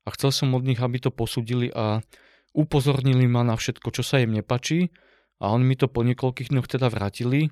a 0.02 0.08
chcel 0.14 0.30
som 0.34 0.54
od 0.58 0.66
nich, 0.66 0.78
aby 0.82 0.98
to 0.98 1.14
posudili 1.14 1.70
a 1.70 2.02
upozornili 2.54 3.26
ma 3.30 3.46
na 3.46 3.54
všetko, 3.54 3.88
čo 3.94 4.02
sa 4.02 4.22
im 4.22 4.34
nepačí 4.34 4.90
a 5.43 5.51
oni 5.51 5.66
mi 5.66 5.74
to 5.74 5.90
po 5.90 6.07
niekoľkých 6.07 6.55
dňoch 6.55 6.70
teda 6.70 6.86
vrátili. 6.86 7.51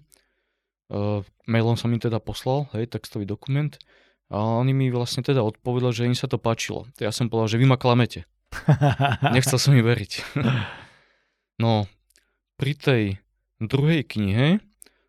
Uh, 0.87 1.27
mailom 1.51 1.75
som 1.75 1.91
im 1.91 1.99
teda 1.99 2.23
poslal, 2.23 2.71
hej, 2.79 2.87
textový 2.87 3.27
dokument. 3.27 3.75
A 4.31 4.63
oni 4.63 4.71
mi 4.71 4.87
vlastne 4.95 5.27
teda 5.27 5.43
odpovedali, 5.43 5.91
že 5.91 6.07
im 6.07 6.15
sa 6.15 6.31
to 6.31 6.39
páčilo. 6.39 6.87
Ja 7.03 7.11
som 7.11 7.27
povedal, 7.27 7.59
že 7.59 7.59
vy 7.59 7.67
ma 7.67 7.75
klamete. 7.75 8.31
Nechcel 9.35 9.59
som 9.59 9.75
im 9.75 9.83
veriť. 9.83 10.39
no, 11.59 11.91
pri 12.55 12.73
tej 12.79 13.03
druhej 13.59 14.07
knihe 14.07 14.63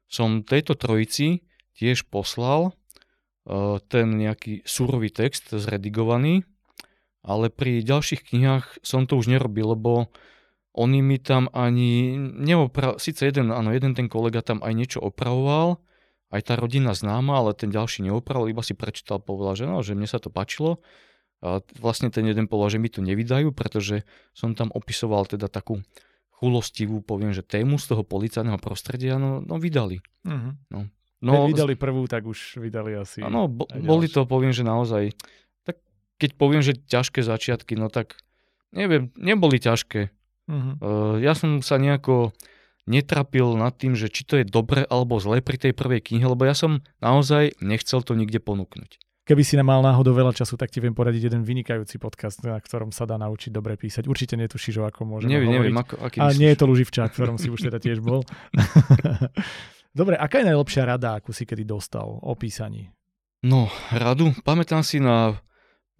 som 0.09 0.41
tejto 0.41 0.73
trojici 0.73 1.45
tiež 1.77 2.09
poslal 2.09 2.73
uh, 2.73 3.77
ten 3.93 4.17
nejaký 4.17 4.65
súrový 4.65 5.13
text 5.13 5.53
zredigovaný, 5.53 6.49
ale 7.21 7.53
pri 7.53 7.85
ďalších 7.85 8.33
knihách 8.33 8.81
som 8.81 9.05
to 9.05 9.21
už 9.21 9.29
nerobil, 9.29 9.77
lebo 9.77 10.09
oni 10.71 11.03
mi 11.03 11.19
tam 11.19 11.51
ani 11.51 12.15
neopravil, 12.17 12.95
síce 12.95 13.27
jeden, 13.27 13.51
áno, 13.51 13.75
jeden 13.75 13.91
ten 13.91 14.07
kolega 14.07 14.39
tam 14.39 14.63
aj 14.63 14.71
niečo 14.71 14.99
opravoval, 15.03 15.83
aj 16.31 16.41
tá 16.47 16.53
rodina 16.55 16.95
známa, 16.95 17.43
ale 17.43 17.51
ten 17.51 17.67
ďalší 17.67 18.07
neopravil, 18.07 18.55
iba 18.55 18.63
si 18.63 18.71
prečítal, 18.71 19.19
povedal, 19.19 19.59
že 19.59 19.65
no, 19.67 19.83
že 19.83 19.99
mne 19.99 20.07
sa 20.07 20.17
to 20.17 20.31
páčilo. 20.31 20.79
A 21.41 21.59
vlastne 21.81 22.13
ten 22.13 22.23
jeden 22.23 22.45
povedal, 22.45 22.77
že 22.77 22.79
mi 22.79 22.87
to 22.87 23.01
nevydajú, 23.01 23.51
pretože 23.51 24.05
som 24.31 24.53
tam 24.53 24.69
opisoval 24.71 25.25
teda 25.25 25.49
takú 25.49 25.81
chulostivú, 26.37 27.01
poviem, 27.03 27.33
že 27.33 27.43
tému 27.43 27.81
z 27.81 27.91
toho 27.91 28.03
policajného 28.05 28.61
prostredia, 28.61 29.17
no, 29.17 29.41
no 29.41 29.57
vydali. 29.57 29.99
Uh-huh. 30.25 30.53
No, 30.69 30.79
no, 31.21 31.31
keď 31.33 31.53
vydali 31.53 31.75
prvú, 31.75 32.05
tak 32.05 32.29
už 32.29 32.61
vydali 32.61 32.93
asi. 32.93 33.25
Áno, 33.25 33.49
bo, 33.49 33.65
boli 33.73 34.05
to, 34.05 34.23
poviem, 34.29 34.53
že 34.53 34.61
naozaj, 34.61 35.17
tak 35.65 35.81
keď 36.21 36.29
poviem, 36.37 36.61
že 36.61 36.77
ťažké 36.77 37.25
začiatky, 37.25 37.73
no 37.73 37.89
tak 37.89 38.21
neviem, 38.69 39.09
neboli 39.17 39.57
ťažké. 39.57 40.13
Uh-huh. 40.49 41.19
Ja 41.21 41.37
som 41.37 41.61
sa 41.61 41.77
nejako 41.77 42.33
netrapil 42.89 43.53
nad 43.57 43.77
tým, 43.77 43.93
že 43.93 44.09
či 44.09 44.25
to 44.25 44.41
je 44.41 44.45
dobre 44.45 44.83
alebo 44.89 45.21
zle 45.21 45.39
pri 45.43 45.57
tej 45.57 45.73
prvej 45.77 46.01
knihe, 46.01 46.25
lebo 46.25 46.43
ja 46.47 46.57
som 46.57 46.81
naozaj 47.03 47.61
nechcel 47.61 48.01
to 48.01 48.17
nikde 48.17 48.41
ponúknuť. 48.41 48.97
Keby 49.21 49.45
si 49.45 49.53
nemal 49.53 49.85
náhodou 49.85 50.17
veľa 50.17 50.33
času, 50.33 50.57
tak 50.57 50.73
ti 50.73 50.81
viem 50.81 50.97
poradiť 50.97 51.29
jeden 51.29 51.45
vynikajúci 51.45 52.01
podcast, 52.01 52.41
na 52.41 52.57
ktorom 52.57 52.89
sa 52.89 53.05
dá 53.05 53.21
naučiť 53.21 53.53
dobre 53.53 53.77
písať. 53.77 54.09
Určite 54.09 54.33
netušíš, 54.33 54.81
o 54.81 54.83
ako 54.89 55.05
môžeme 55.05 55.29
neviem, 55.29 55.55
hovoriť. 55.55 55.71
Neviem, 55.71 55.77
ako, 55.77 55.93
aký 56.01 56.17
A 56.17 56.33
nie 56.33 56.49
je 56.49 56.57
to 56.57 56.65
Luživčák, 56.65 57.13
v 57.13 57.17
ktorom 57.21 57.37
si 57.37 57.53
už 57.53 57.69
teda 57.69 57.77
tiež 57.77 58.01
bol. 58.01 58.25
dobre, 59.99 60.17
aká 60.17 60.41
je 60.41 60.49
najlepšia 60.49 60.83
rada, 60.89 61.21
akú 61.21 61.31
si 61.37 61.45
kedy 61.45 61.63
dostal 61.69 62.17
o 62.17 62.33
písaní? 62.33 62.89
No, 63.45 63.69
radu? 63.93 64.33
Pamätám 64.41 64.81
si 64.81 64.97
na 64.97 65.37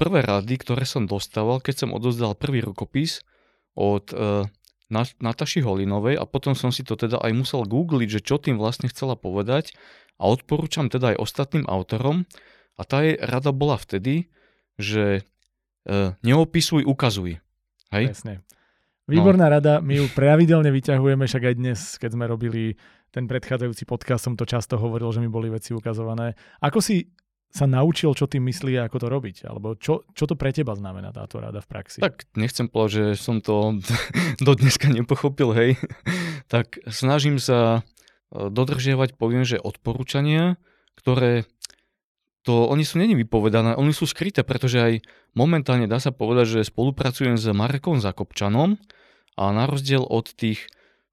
prvé 0.02 0.26
rady, 0.26 0.58
ktoré 0.58 0.82
som 0.90 1.06
dostával, 1.06 1.62
keď 1.62 1.86
som 1.86 1.90
odozdal 1.94 2.34
prvý 2.34 2.66
rukopis 2.66 3.22
od 3.76 4.12
uh, 4.12 4.48
Nataši 4.92 5.64
Holinovej 5.64 6.20
a 6.20 6.28
potom 6.28 6.52
som 6.52 6.70
si 6.70 6.84
to 6.84 7.00
teda 7.00 7.20
aj 7.24 7.32
musel 7.32 7.64
googliť, 7.64 8.20
že 8.20 8.26
čo 8.26 8.36
tým 8.36 8.60
vlastne 8.60 8.92
chcela 8.92 9.16
povedať 9.16 9.72
a 10.20 10.28
odporúčam 10.28 10.92
teda 10.92 11.16
aj 11.16 11.22
ostatným 11.24 11.66
autorom 11.72 12.28
a 12.76 12.82
tá 12.84 13.02
jej 13.02 13.16
rada 13.16 13.56
bola 13.56 13.80
vtedy, 13.80 14.28
že 14.76 15.24
uh, 15.88 16.14
neopisuj, 16.22 16.84
ukazuj. 16.84 17.40
Hej? 17.96 18.06
Presne. 18.12 18.44
Výborná 19.08 19.52
no. 19.52 19.54
rada, 19.60 19.74
my 19.84 20.00
ju 20.00 20.06
pravidelne 20.14 20.72
vyťahujeme, 20.72 21.24
však 21.28 21.44
aj 21.52 21.56
dnes, 21.58 21.80
keď 22.00 22.10
sme 22.16 22.26
robili 22.32 22.80
ten 23.12 23.28
predchádzajúci 23.28 23.84
podcast, 23.84 24.24
som 24.24 24.40
to 24.40 24.48
často 24.48 24.80
hovoril, 24.80 25.12
že 25.12 25.20
mi 25.20 25.28
boli 25.28 25.52
veci 25.52 25.76
ukazované. 25.76 26.40
Ako 26.64 26.80
si 26.80 27.12
sa 27.52 27.68
naučil, 27.68 28.16
čo 28.16 28.32
tým 28.32 28.48
myslí 28.48 28.80
a 28.80 28.88
ako 28.88 28.98
to 29.04 29.08
robiť? 29.12 29.36
Alebo 29.44 29.76
čo, 29.76 30.08
čo 30.16 30.24
to 30.24 30.40
pre 30.40 30.56
teba 30.56 30.72
znamená 30.72 31.12
táto 31.12 31.44
rada 31.44 31.60
v 31.60 31.68
praxi? 31.68 32.00
Tak 32.00 32.32
nechcem 32.40 32.72
povedať, 32.72 32.92
že 32.92 33.06
som 33.20 33.44
to 33.44 33.76
do 34.46 34.52
dneska 34.56 34.88
nepochopil, 34.88 35.52
hej. 35.52 35.72
tak 36.54 36.80
snažím 36.88 37.38
sa 37.44 37.84
e, 38.32 38.48
dodržiavať, 38.48 39.20
poviem, 39.20 39.44
že 39.44 39.60
odporúčania, 39.60 40.56
ktoré 40.96 41.44
to 42.42 42.66
oni 42.66 42.82
sú 42.82 42.98
není 42.98 43.14
vypovedané, 43.14 43.78
oni 43.78 43.94
sú 43.94 44.10
skryté, 44.10 44.42
pretože 44.42 44.82
aj 44.82 44.94
momentálne 45.38 45.86
dá 45.86 46.02
sa 46.02 46.10
povedať, 46.10 46.58
že 46.58 46.70
spolupracujem 46.74 47.38
s 47.38 47.46
Marekom 47.54 48.02
Zakopčanom 48.02 48.82
a 49.38 49.44
na 49.54 49.70
rozdiel 49.70 50.02
od 50.02 50.26
tých 50.34 50.66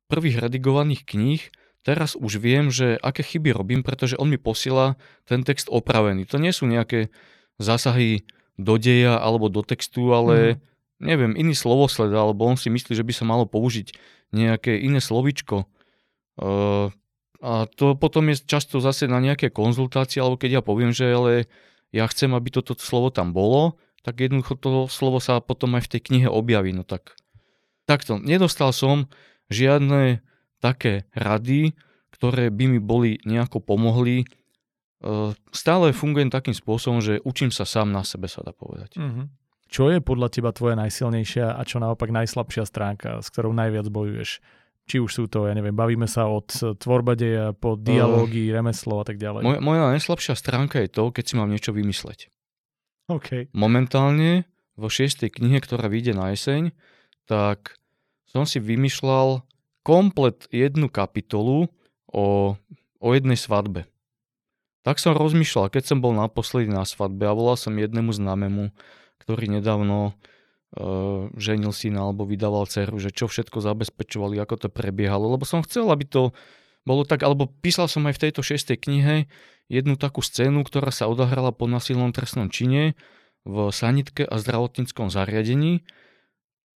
prvých 0.09 0.41
redigovaných 0.41 1.05
kníh 1.05 1.43
teraz 1.83 2.19
už 2.19 2.43
viem, 2.43 2.69
že 2.73 2.99
aké 3.01 3.23
chyby 3.23 3.55
robím, 3.55 3.81
pretože 3.83 4.19
on 4.19 4.29
mi 4.29 4.39
posiela 4.41 4.99
ten 5.25 5.43
text 5.43 5.71
opravený. 5.71 6.27
To 6.31 6.41
nie 6.41 6.53
sú 6.55 6.67
nejaké 6.67 7.11
zásahy 7.59 8.27
do 8.59 8.79
deja 8.79 9.19
alebo 9.19 9.47
do 9.47 9.63
textu, 9.63 10.11
ale 10.15 10.37
mm. 10.37 10.59
neviem, 11.03 11.33
iný 11.39 11.55
slovosled, 11.55 12.11
alebo 12.11 12.47
on 12.47 12.59
si 12.59 12.71
myslí, 12.71 12.93
že 12.95 13.07
by 13.07 13.13
sa 13.15 13.25
malo 13.25 13.47
použiť 13.47 13.95
nejaké 14.35 14.77
iné 14.77 14.99
slovičko. 14.99 15.65
Uh, 16.39 16.91
a 17.39 17.71
to 17.71 17.95
potom 17.95 18.35
je 18.35 18.43
často 18.43 18.83
zase 18.83 19.07
na 19.07 19.23
nejaké 19.23 19.55
konzultácie, 19.55 20.19
alebo 20.19 20.39
keď 20.39 20.59
ja 20.59 20.63
poviem, 20.63 20.91
že 20.91 21.07
ale 21.07 21.47
ja 21.95 22.05
chcem, 22.11 22.35
aby 22.35 22.51
toto 22.51 22.75
slovo 22.77 23.15
tam 23.15 23.31
bolo, 23.31 23.79
tak 24.03 24.19
jednoducho 24.19 24.59
to 24.59 24.71
slovo 24.91 25.23
sa 25.23 25.39
potom 25.39 25.79
aj 25.79 25.87
v 25.87 25.91
tej 25.97 26.01
knihe 26.11 26.29
objaví. 26.29 26.75
No 26.75 26.83
tak 26.83 27.15
takto, 27.87 28.19
nedostal 28.19 28.75
som 28.75 29.07
žiadne 29.49 30.21
také 30.59 31.07
rady, 31.15 31.75
ktoré 32.15 32.51
by 32.51 32.65
mi 32.67 32.81
boli 32.83 33.23
nejako 33.23 33.63
pomohli. 33.63 34.23
E, 34.23 34.27
stále 35.55 35.95
fungujem 35.95 36.31
takým 36.31 36.55
spôsobom, 36.55 36.99
že 36.99 37.23
učím 37.23 37.55
sa 37.55 37.63
sám 37.63 37.95
na 37.95 38.03
sebe, 38.03 38.27
sa 38.27 38.43
dá 38.43 38.51
povedať. 38.51 38.99
Mm-hmm. 38.99 39.27
Čo 39.69 39.93
je 39.93 40.01
podľa 40.01 40.29
teba 40.33 40.51
tvoja 40.51 40.75
najsilnejšia 40.81 41.55
a 41.55 41.61
čo 41.63 41.77
naopak 41.77 42.09
najslabšia 42.09 42.65
stránka, 42.65 43.21
s 43.21 43.29
ktorou 43.29 43.53
najviac 43.53 43.87
bojuješ? 43.93 44.41
Či 44.89 45.05
už 45.05 45.11
sú 45.13 45.25
to, 45.29 45.45
ja 45.45 45.53
neviem, 45.53 45.77
bavíme 45.77 46.09
sa 46.09 46.25
od 46.25 46.49
tvorba 46.81 47.13
deja 47.13 47.53
po 47.53 47.77
dialógy, 47.77 48.49
uh, 48.49 48.57
remeslo 48.57 49.05
a 49.05 49.05
tak 49.05 49.21
ďalej. 49.21 49.45
Moja, 49.45 49.61
moja 49.61 49.93
najslabšia 49.93 50.33
stránka 50.33 50.81
je 50.81 50.89
to, 50.89 51.13
keď 51.13 51.25
si 51.29 51.35
mám 51.37 51.53
niečo 51.53 51.77
vymysleť. 51.77 52.33
Okay. 53.13 53.53
Momentálne 53.53 54.49
vo 54.81 54.89
šiestej 54.89 55.37
knihe, 55.37 55.61
ktorá 55.61 55.93
vyjde 55.93 56.17
na 56.17 56.33
jeseň, 56.33 56.73
tak 57.29 57.77
som 58.25 58.49
si 58.49 58.57
vymýšľal 58.65 59.45
komplet 59.89 60.45
jednu 60.53 60.93
kapitolu 60.93 61.73
o, 62.13 62.53
o 63.01 63.09
jednej 63.17 63.41
svadbe. 63.41 63.89
Tak 64.85 65.01
som 65.01 65.17
rozmýšľal, 65.17 65.73
keď 65.73 65.89
som 65.89 66.05
bol 66.05 66.13
naposledy 66.13 66.69
na 66.69 66.85
svadbe 66.85 67.25
a 67.25 67.33
volal 67.33 67.57
som 67.57 67.73
jednému 67.73 68.13
známemu, 68.13 68.69
ktorý 69.25 69.49
nedávno 69.49 70.13
uh, 70.13 71.33
ženil 71.41 71.73
syna 71.73 72.05
alebo 72.05 72.29
vydával 72.29 72.69
dceru, 72.69 73.01
že 73.01 73.17
čo 73.17 73.33
všetko 73.33 73.65
zabezpečovali, 73.65 74.37
ako 74.37 74.55
to 74.61 74.69
prebiehalo, 74.69 75.33
lebo 75.33 75.49
som 75.49 75.65
chcel, 75.65 75.89
aby 75.89 76.05
to 76.05 76.37
bolo 76.85 77.09
tak, 77.09 77.25
alebo 77.25 77.49
písal 77.49 77.89
som 77.89 78.05
aj 78.09 78.21
v 78.21 78.23
tejto 78.29 78.41
šestej 78.45 78.77
knihe 78.81 79.29
jednu 79.73 79.97
takú 80.01 80.25
scénu, 80.25 80.65
ktorá 80.65 80.89
sa 80.89 81.09
odohrala 81.09 81.53
po 81.53 81.69
nasilnom 81.69 82.13
trestnom 82.13 82.49
čine 82.49 82.97
v 83.45 83.73
sanitke 83.73 84.25
a 84.25 84.37
zdravotníckom 84.41 85.13
zariadení. 85.13 85.85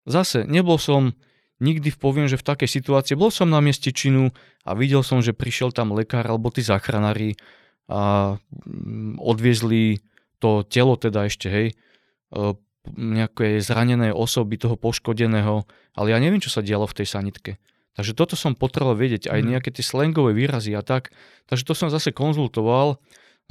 Zase, 0.04 0.44
nebol 0.48 0.76
som 0.80 1.16
nikdy 1.62 1.94
poviem, 1.96 2.26
že 2.26 2.42
v 2.42 2.48
takej 2.50 2.70
situácii, 2.82 3.14
bol 3.14 3.30
som 3.30 3.48
na 3.48 3.62
mieste 3.62 3.94
činu 3.94 4.34
a 4.66 4.74
videl 4.74 5.06
som, 5.06 5.22
že 5.22 5.38
prišiel 5.38 5.70
tam 5.72 5.94
lekár 5.94 6.26
alebo 6.26 6.50
tí 6.50 6.66
záchranári 6.66 7.38
a 7.86 8.36
mm, 8.42 9.22
odviezli 9.22 10.02
to 10.42 10.66
telo 10.66 10.98
teda 10.98 11.30
ešte, 11.30 11.48
hej, 11.48 11.68
E, 12.32 12.56
nejaké 12.98 13.62
zranené 13.62 14.10
osoby 14.10 14.58
toho 14.58 14.74
poškodeného, 14.74 15.70
ale 15.94 16.08
ja 16.10 16.18
neviem, 16.18 16.42
čo 16.42 16.50
sa 16.50 16.66
dialo 16.66 16.90
v 16.90 16.98
tej 16.98 17.14
sanitke. 17.14 17.52
Takže 17.94 18.18
toto 18.18 18.34
som 18.34 18.58
potreboval 18.58 18.98
vedieť, 18.98 19.30
aj 19.30 19.38
mhm. 19.38 19.48
nejaké 19.54 19.70
tie 19.70 19.86
slangové 19.86 20.34
výrazy 20.34 20.74
a 20.74 20.82
tak. 20.82 21.14
Takže 21.46 21.68
to 21.68 21.74
som 21.78 21.94
zase 21.94 22.10
konzultoval 22.10 22.98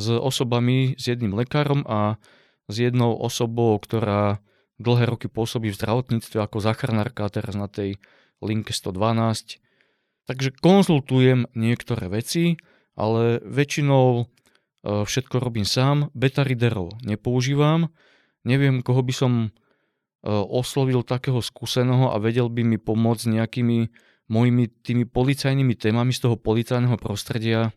s 0.00 0.10
osobami, 0.10 0.98
s 0.98 1.06
jedným 1.06 1.36
lekárom 1.38 1.86
a 1.86 2.18
s 2.66 2.74
jednou 2.82 3.14
osobou, 3.14 3.78
ktorá 3.78 4.42
dlhé 4.80 5.04
roky 5.12 5.28
pôsobí 5.28 5.68
v 5.68 5.78
zdravotníctve 5.78 6.40
ako 6.40 6.58
zachránarka 6.64 7.28
teraz 7.28 7.52
na 7.52 7.68
tej 7.68 8.00
linke 8.40 8.72
112. 8.72 9.60
Takže 10.24 10.48
konzultujem 10.64 11.44
niektoré 11.52 12.08
veci, 12.08 12.56
ale 12.96 13.44
väčšinou 13.44 14.06
e, 14.20 14.24
všetko 15.04 15.36
robím 15.36 15.68
sám. 15.68 16.08
Beta 16.16 16.40
readerov 16.40 16.96
nepoužívam, 17.04 17.92
neviem, 18.48 18.80
koho 18.80 19.04
by 19.04 19.12
som 19.12 19.32
e, 19.44 19.48
oslovil 20.32 21.04
takého 21.04 21.44
skúseného 21.44 22.08
a 22.08 22.16
vedel 22.16 22.48
by 22.48 22.64
mi 22.64 22.78
pomôcť 22.80 23.36
nejakými 23.36 23.78
mojimi 24.30 24.70
tými 24.86 25.04
policajnými 25.04 25.74
témami 25.74 26.14
z 26.14 26.24
toho 26.24 26.38
policajného 26.38 26.96
prostredia. 26.96 27.74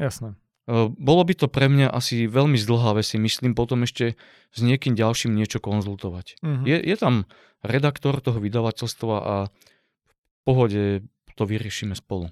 Jasné. 0.00 0.34
E, 0.70 0.86
bolo 0.94 1.22
by 1.26 1.34
to 1.34 1.50
pre 1.50 1.66
mňa 1.66 1.90
asi 1.90 2.30
veľmi 2.30 2.54
zdlhavé 2.54 3.02
si 3.02 3.18
myslím 3.18 3.58
potom 3.58 3.82
ešte 3.82 4.14
s 4.54 4.60
niekým 4.62 4.94
ďalším 4.94 5.34
niečo 5.34 5.58
konzultovať. 5.58 6.38
Uh-huh. 6.38 6.62
Je, 6.62 6.78
je 6.78 6.96
tam 6.96 7.26
redaktor 7.66 8.22
toho 8.22 8.38
vydavateľstva 8.38 9.16
a 9.18 9.34
v 9.50 10.40
pohode 10.46 11.02
to 11.34 11.42
vyriešime 11.42 11.98
spolu. 11.98 12.30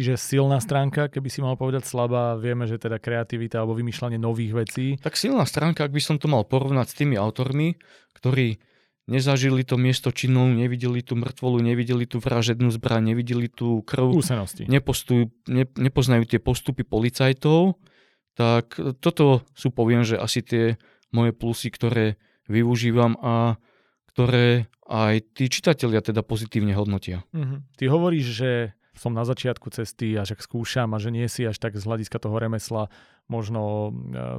Čiže 0.00 0.16
silná 0.16 0.58
stránka, 0.58 1.06
keby 1.12 1.28
si 1.28 1.44
mal 1.44 1.54
povedať 1.54 1.84
slabá, 1.84 2.34
vieme, 2.40 2.64
že 2.64 2.80
teda 2.80 2.96
kreativita 2.96 3.60
alebo 3.60 3.76
vymýšľanie 3.76 4.16
nových 4.16 4.52
vecí. 4.56 4.86
Tak 4.98 5.20
silná 5.20 5.44
stránka, 5.44 5.84
ak 5.84 5.92
by 5.92 6.02
som 6.02 6.16
to 6.16 6.32
mal 6.32 6.48
porovnať 6.48 6.90
s 6.90 6.98
tými 6.98 7.14
autormi, 7.14 7.76
ktorí 8.16 8.56
nezažili 9.10 9.66
to 9.66 9.74
miesto 9.78 10.14
činov, 10.14 10.50
nevideli 10.54 11.02
tú 11.02 11.18
mŕtvolu, 11.18 11.62
nevideli 11.62 12.06
tú 12.06 12.22
vražednú 12.22 12.70
zbraň, 12.70 13.14
nevideli 13.14 13.50
tú 13.50 13.82
krv, 13.82 14.22
nepostujú, 14.66 15.30
ne, 15.50 15.64
nepoznajú 15.74 16.24
tie 16.26 16.38
postupy 16.38 16.86
policajtov, 16.86 17.78
tak 18.32 18.78
toto 19.02 19.44
sú 19.52 19.74
poviem, 19.74 20.06
že 20.06 20.16
asi 20.16 20.40
tie 20.40 20.80
moje 21.12 21.36
plusy, 21.36 21.68
ktoré 21.68 22.16
využívam 22.48 23.18
a 23.20 23.60
ktoré 24.12 24.72
aj 24.88 25.36
tí 25.36 25.48
čitatelia 25.48 26.04
teda 26.04 26.20
pozitívne 26.20 26.76
hodnotia. 26.76 27.24
Mm-hmm. 27.32 27.58
Ty 27.80 27.84
hovoríš, 27.88 28.26
že 28.32 28.50
som 28.92 29.16
na 29.16 29.24
začiatku 29.24 29.72
cesty 29.72 30.20
a 30.20 30.22
že 30.28 30.36
skúšam 30.36 30.92
a 30.92 31.00
že 31.00 31.08
nie 31.08 31.24
si 31.28 31.48
až 31.48 31.56
tak 31.56 31.76
z 31.80 31.84
hľadiska 31.84 32.20
toho 32.20 32.36
remesla 32.36 32.92
možno 33.32 33.88
e, 33.88 33.90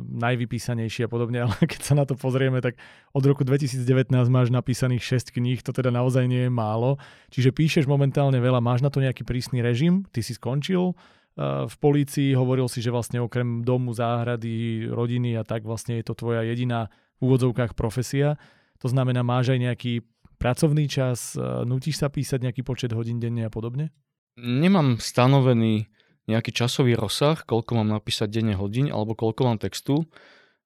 najvypísanejší 0.06 1.06
a 1.06 1.10
podobne, 1.10 1.42
ale 1.50 1.58
keď 1.66 1.82
sa 1.82 1.98
na 1.98 2.06
to 2.06 2.14
pozrieme, 2.14 2.62
tak 2.62 2.78
od 3.18 3.26
roku 3.26 3.42
2019 3.42 4.14
máš 4.30 4.54
napísaných 4.54 5.02
6 5.26 5.34
kníh, 5.34 5.66
to 5.66 5.74
teda 5.74 5.90
naozaj 5.90 6.30
nie 6.30 6.46
je 6.46 6.52
málo. 6.54 7.02
Čiže 7.34 7.50
píšeš 7.50 7.90
momentálne 7.90 8.38
veľa, 8.38 8.62
máš 8.62 8.86
na 8.86 8.94
to 8.94 9.02
nejaký 9.02 9.26
prísny 9.26 9.66
režim, 9.66 10.06
ty 10.14 10.22
si 10.22 10.38
skončil 10.38 10.94
uh, 10.94 11.66
v 11.66 11.76
polícii, 11.82 12.38
hovoril 12.38 12.70
si, 12.70 12.86
že 12.86 12.94
vlastne 12.94 13.18
okrem 13.18 13.66
domu, 13.66 13.98
záhrady, 13.98 14.86
rodiny 14.94 15.34
a 15.34 15.42
tak 15.42 15.66
vlastne 15.66 15.98
je 15.98 16.06
to 16.06 16.14
tvoja 16.14 16.46
jediná 16.46 16.94
v 17.18 17.34
úvodzovkách 17.34 17.74
profesia. 17.74 18.38
To 18.86 18.88
znamená, 18.92 19.26
máš 19.26 19.58
aj 19.58 19.60
nejaký 19.60 19.94
pracovný 20.38 20.86
čas, 20.86 21.34
uh, 21.34 21.66
nutíš 21.66 21.98
sa 21.98 22.14
písať 22.14 22.46
nejaký 22.46 22.62
počet 22.62 22.94
hodín 22.94 23.18
denne 23.18 23.50
a 23.50 23.52
podobne? 23.52 23.90
nemám 24.38 24.98
stanovený 24.98 25.88
nejaký 26.28 26.56
časový 26.56 26.96
rozsah, 26.96 27.40
koľko 27.44 27.84
mám 27.84 27.90
napísať 27.92 28.32
denne 28.32 28.56
hodín 28.56 28.88
alebo 28.88 29.18
koľko 29.18 29.42
mám 29.44 29.60
textu, 29.60 30.08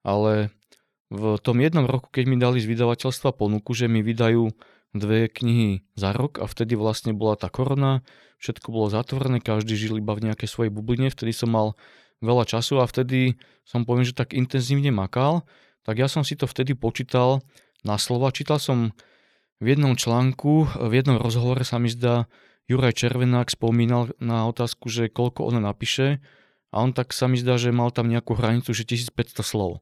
ale 0.06 0.54
v 1.08 1.40
tom 1.40 1.58
jednom 1.64 1.88
roku, 1.88 2.12
keď 2.12 2.24
mi 2.28 2.38
dali 2.38 2.60
z 2.60 2.68
vydavateľstva 2.68 3.32
ponuku, 3.34 3.72
že 3.74 3.88
mi 3.88 4.04
vydajú 4.04 4.52
dve 4.96 5.32
knihy 5.32 5.88
za 5.96 6.12
rok 6.12 6.40
a 6.44 6.46
vtedy 6.46 6.76
vlastne 6.76 7.16
bola 7.16 7.40
tá 7.40 7.48
korona, 7.48 8.04
všetko 8.38 8.70
bolo 8.70 8.88
zatvorené, 8.92 9.42
každý 9.42 9.74
žil 9.74 9.98
iba 9.98 10.14
v 10.14 10.30
nejakej 10.30 10.50
svojej 10.52 10.72
bubline, 10.72 11.10
vtedy 11.10 11.34
som 11.34 11.50
mal 11.52 11.68
veľa 12.22 12.46
času 12.46 12.82
a 12.82 12.86
vtedy 12.90 13.38
som 13.66 13.86
poviem, 13.86 14.06
že 14.06 14.18
tak 14.18 14.34
intenzívne 14.34 14.94
makal, 14.94 15.46
tak 15.86 16.02
ja 16.02 16.12
som 16.12 16.22
si 16.28 16.36
to 16.36 16.50
vtedy 16.50 16.76
počítal 16.76 17.40
na 17.88 17.96
slova. 17.96 18.34
Čítal 18.36 18.60
som 18.60 18.92
v 19.64 19.66
jednom 19.74 19.96
článku, 19.96 20.68
v 20.76 20.94
jednom 20.94 21.18
rozhovore 21.18 21.64
sa 21.64 21.80
mi 21.80 21.88
zdá, 21.88 22.28
Juraj 22.68 23.00
Červenák 23.00 23.48
spomínal 23.48 24.12
na 24.20 24.44
otázku, 24.52 24.92
že 24.92 25.08
koľko 25.08 25.48
ono 25.48 25.64
napíše 25.64 26.20
a 26.76 26.84
on 26.84 26.92
tak 26.92 27.16
sa 27.16 27.32
mi 27.32 27.40
zdá, 27.40 27.56
že 27.56 27.72
mal 27.72 27.96
tam 27.96 28.12
nejakú 28.12 28.36
hranicu, 28.36 28.76
že 28.76 28.84
1500 28.84 29.40
slov. 29.40 29.80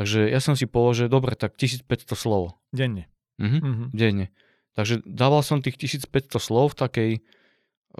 Takže 0.00 0.32
ja 0.32 0.40
som 0.40 0.56
si 0.56 0.64
povedal, 0.64 1.06
že 1.06 1.12
dobre, 1.12 1.36
tak 1.36 1.60
1500 1.60 2.16
slov. 2.16 2.56
Denne. 2.72 3.04
Mhm, 3.36 3.58
uh-huh. 3.60 3.88
denne. 3.92 4.32
Takže 4.72 5.04
dával 5.04 5.44
som 5.44 5.60
tých 5.60 5.76
1500 5.76 6.40
slov 6.40 6.72
v 6.72 6.76
takej 6.80 7.10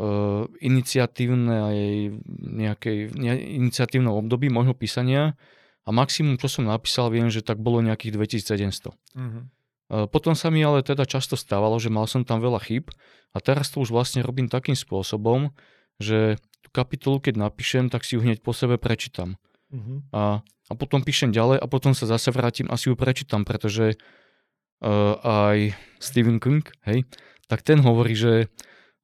uh, 0.00 0.48
iniciatívnej 0.64 2.16
nejakej, 2.40 2.96
ne, 3.20 3.34
iniciatívnom 3.36 4.16
období 4.16 4.48
môjho 4.48 4.72
písania 4.72 5.36
a 5.84 5.88
maximum, 5.92 6.40
čo 6.40 6.48
som 6.48 6.64
napísal, 6.64 7.12
viem, 7.12 7.28
že 7.28 7.44
tak 7.44 7.60
bolo 7.60 7.84
nejakých 7.84 8.16
2700. 8.16 8.96
Uh-huh. 8.96 9.44
Uh, 9.90 10.06
potom 10.06 10.38
sa 10.38 10.54
mi 10.54 10.62
ale 10.62 10.86
teda 10.86 11.02
často 11.02 11.34
stávalo, 11.34 11.74
že 11.82 11.90
mal 11.90 12.06
som 12.06 12.22
tam 12.22 12.38
veľa 12.38 12.62
chyb 12.62 12.94
a 13.34 13.42
teraz 13.42 13.74
to 13.74 13.82
už 13.82 13.90
vlastne 13.90 14.22
robím 14.22 14.46
takým 14.46 14.78
spôsobom, 14.78 15.50
že 15.98 16.38
tú 16.62 16.68
kapitolu, 16.70 17.18
keď 17.18 17.34
napíšem, 17.50 17.90
tak 17.90 18.06
si 18.06 18.14
ju 18.14 18.22
hneď 18.22 18.38
po 18.40 18.54
sebe 18.54 18.78
prečítam. 18.78 19.34
Uh-huh. 19.74 20.06
A, 20.14 20.46
a 20.46 20.72
potom 20.78 21.02
píšem 21.02 21.34
ďalej 21.34 21.58
a 21.58 21.66
potom 21.66 21.90
sa 21.90 22.06
zase 22.06 22.30
vrátim 22.30 22.70
a 22.70 22.78
si 22.78 22.86
ju 22.86 22.94
prečítam, 22.94 23.42
pretože 23.42 23.98
uh, 23.98 25.18
aj 25.26 25.74
Stephen 25.98 26.38
King, 26.38 26.62
hej, 26.86 27.02
tak 27.50 27.66
ten 27.66 27.82
hovorí, 27.82 28.14
že 28.14 28.46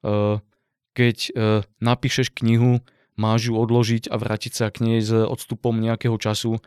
uh, 0.07 0.39
keď 0.95 1.17
uh, 1.35 1.61
napíšeš 1.83 2.31
knihu, 2.31 2.79
máš 3.19 3.51
ju 3.51 3.59
odložiť 3.59 4.07
a 4.13 4.17
vrátiť 4.21 4.53
sa 4.55 4.67
k 4.71 4.87
nej 4.87 5.01
s 5.03 5.11
odstupom 5.11 5.75
nejakého 5.77 6.15
času. 6.21 6.63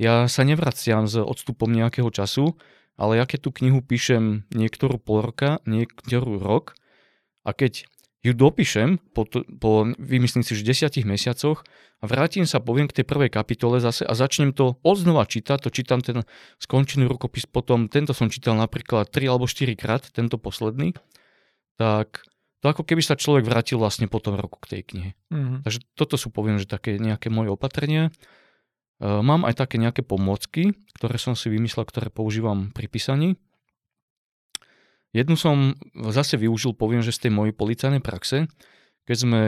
Ja 0.00 0.26
sa 0.26 0.42
nevraciam 0.42 1.04
s 1.04 1.14
odstupom 1.20 1.68
nejakého 1.70 2.08
času, 2.08 2.56
ale 3.00 3.16
ja 3.16 3.24
keď 3.24 3.48
tú 3.48 3.50
knihu 3.56 3.80
píšem 3.80 4.44
niektorú 4.52 5.00
pol 5.00 5.24
roka, 5.24 5.64
niektorú 5.64 6.36
rok, 6.36 6.76
a 7.40 7.56
keď 7.56 7.88
ju 8.20 8.36
dopíšem 8.36 9.00
po, 9.16 9.24
po 9.56 9.88
vymyslím 9.96 10.44
si, 10.44 10.52
že 10.52 10.68
desiatich 10.68 11.08
mesiacoch 11.08 11.64
a 12.00 12.04
vrátim 12.04 12.44
sa, 12.44 12.60
poviem 12.60 12.84
k 12.84 13.00
tej 13.00 13.08
prvej 13.08 13.32
kapitole 13.32 13.80
zase 13.80 14.04
a 14.04 14.12
začnem 14.12 14.52
to 14.52 14.76
odznova 14.84 15.24
čítať, 15.24 15.56
to 15.64 15.72
čítam 15.72 16.04
ten 16.04 16.20
skončený 16.60 17.08
rukopis 17.08 17.48
potom, 17.48 17.88
tento 17.88 18.12
som 18.12 18.28
čítal 18.28 18.60
napríklad 18.60 19.08
3 19.08 19.24
alebo 19.24 19.48
4 19.48 19.72
krát, 19.72 20.04
tento 20.12 20.36
posledný, 20.36 20.92
tak 21.80 22.20
to 22.60 22.68
ako 22.68 22.84
keby 22.84 23.00
sa 23.00 23.16
človek 23.16 23.48
vrátil 23.48 23.80
vlastne 23.80 24.04
po 24.04 24.20
tom 24.20 24.36
roku 24.36 24.60
k 24.60 24.76
tej 24.76 24.82
knihe. 24.92 25.10
Mm-hmm. 25.32 25.64
Takže 25.64 25.80
toto 25.96 26.20
sú 26.20 26.28
poviem, 26.28 26.60
že 26.60 26.68
také 26.68 27.00
nejaké 27.00 27.32
moje 27.32 27.48
opatrenia. 27.48 28.12
Mám 29.00 29.48
aj 29.48 29.56
také 29.56 29.80
nejaké 29.80 30.04
pomôcky, 30.04 30.76
ktoré 31.00 31.16
som 31.16 31.32
si 31.32 31.48
vymyslel, 31.48 31.88
ktoré 31.88 32.12
používam 32.12 32.68
pri 32.70 32.86
písaní. 32.86 33.40
Jednu 35.10 35.34
som 35.34 35.74
zase 36.12 36.38
využil, 36.38 36.76
poviem, 36.76 37.02
že 37.02 37.10
z 37.10 37.26
tej 37.26 37.32
mojej 37.34 37.54
policajnej 37.56 37.98
praxe, 37.98 38.46
keď 39.08 39.16
sme 39.16 39.40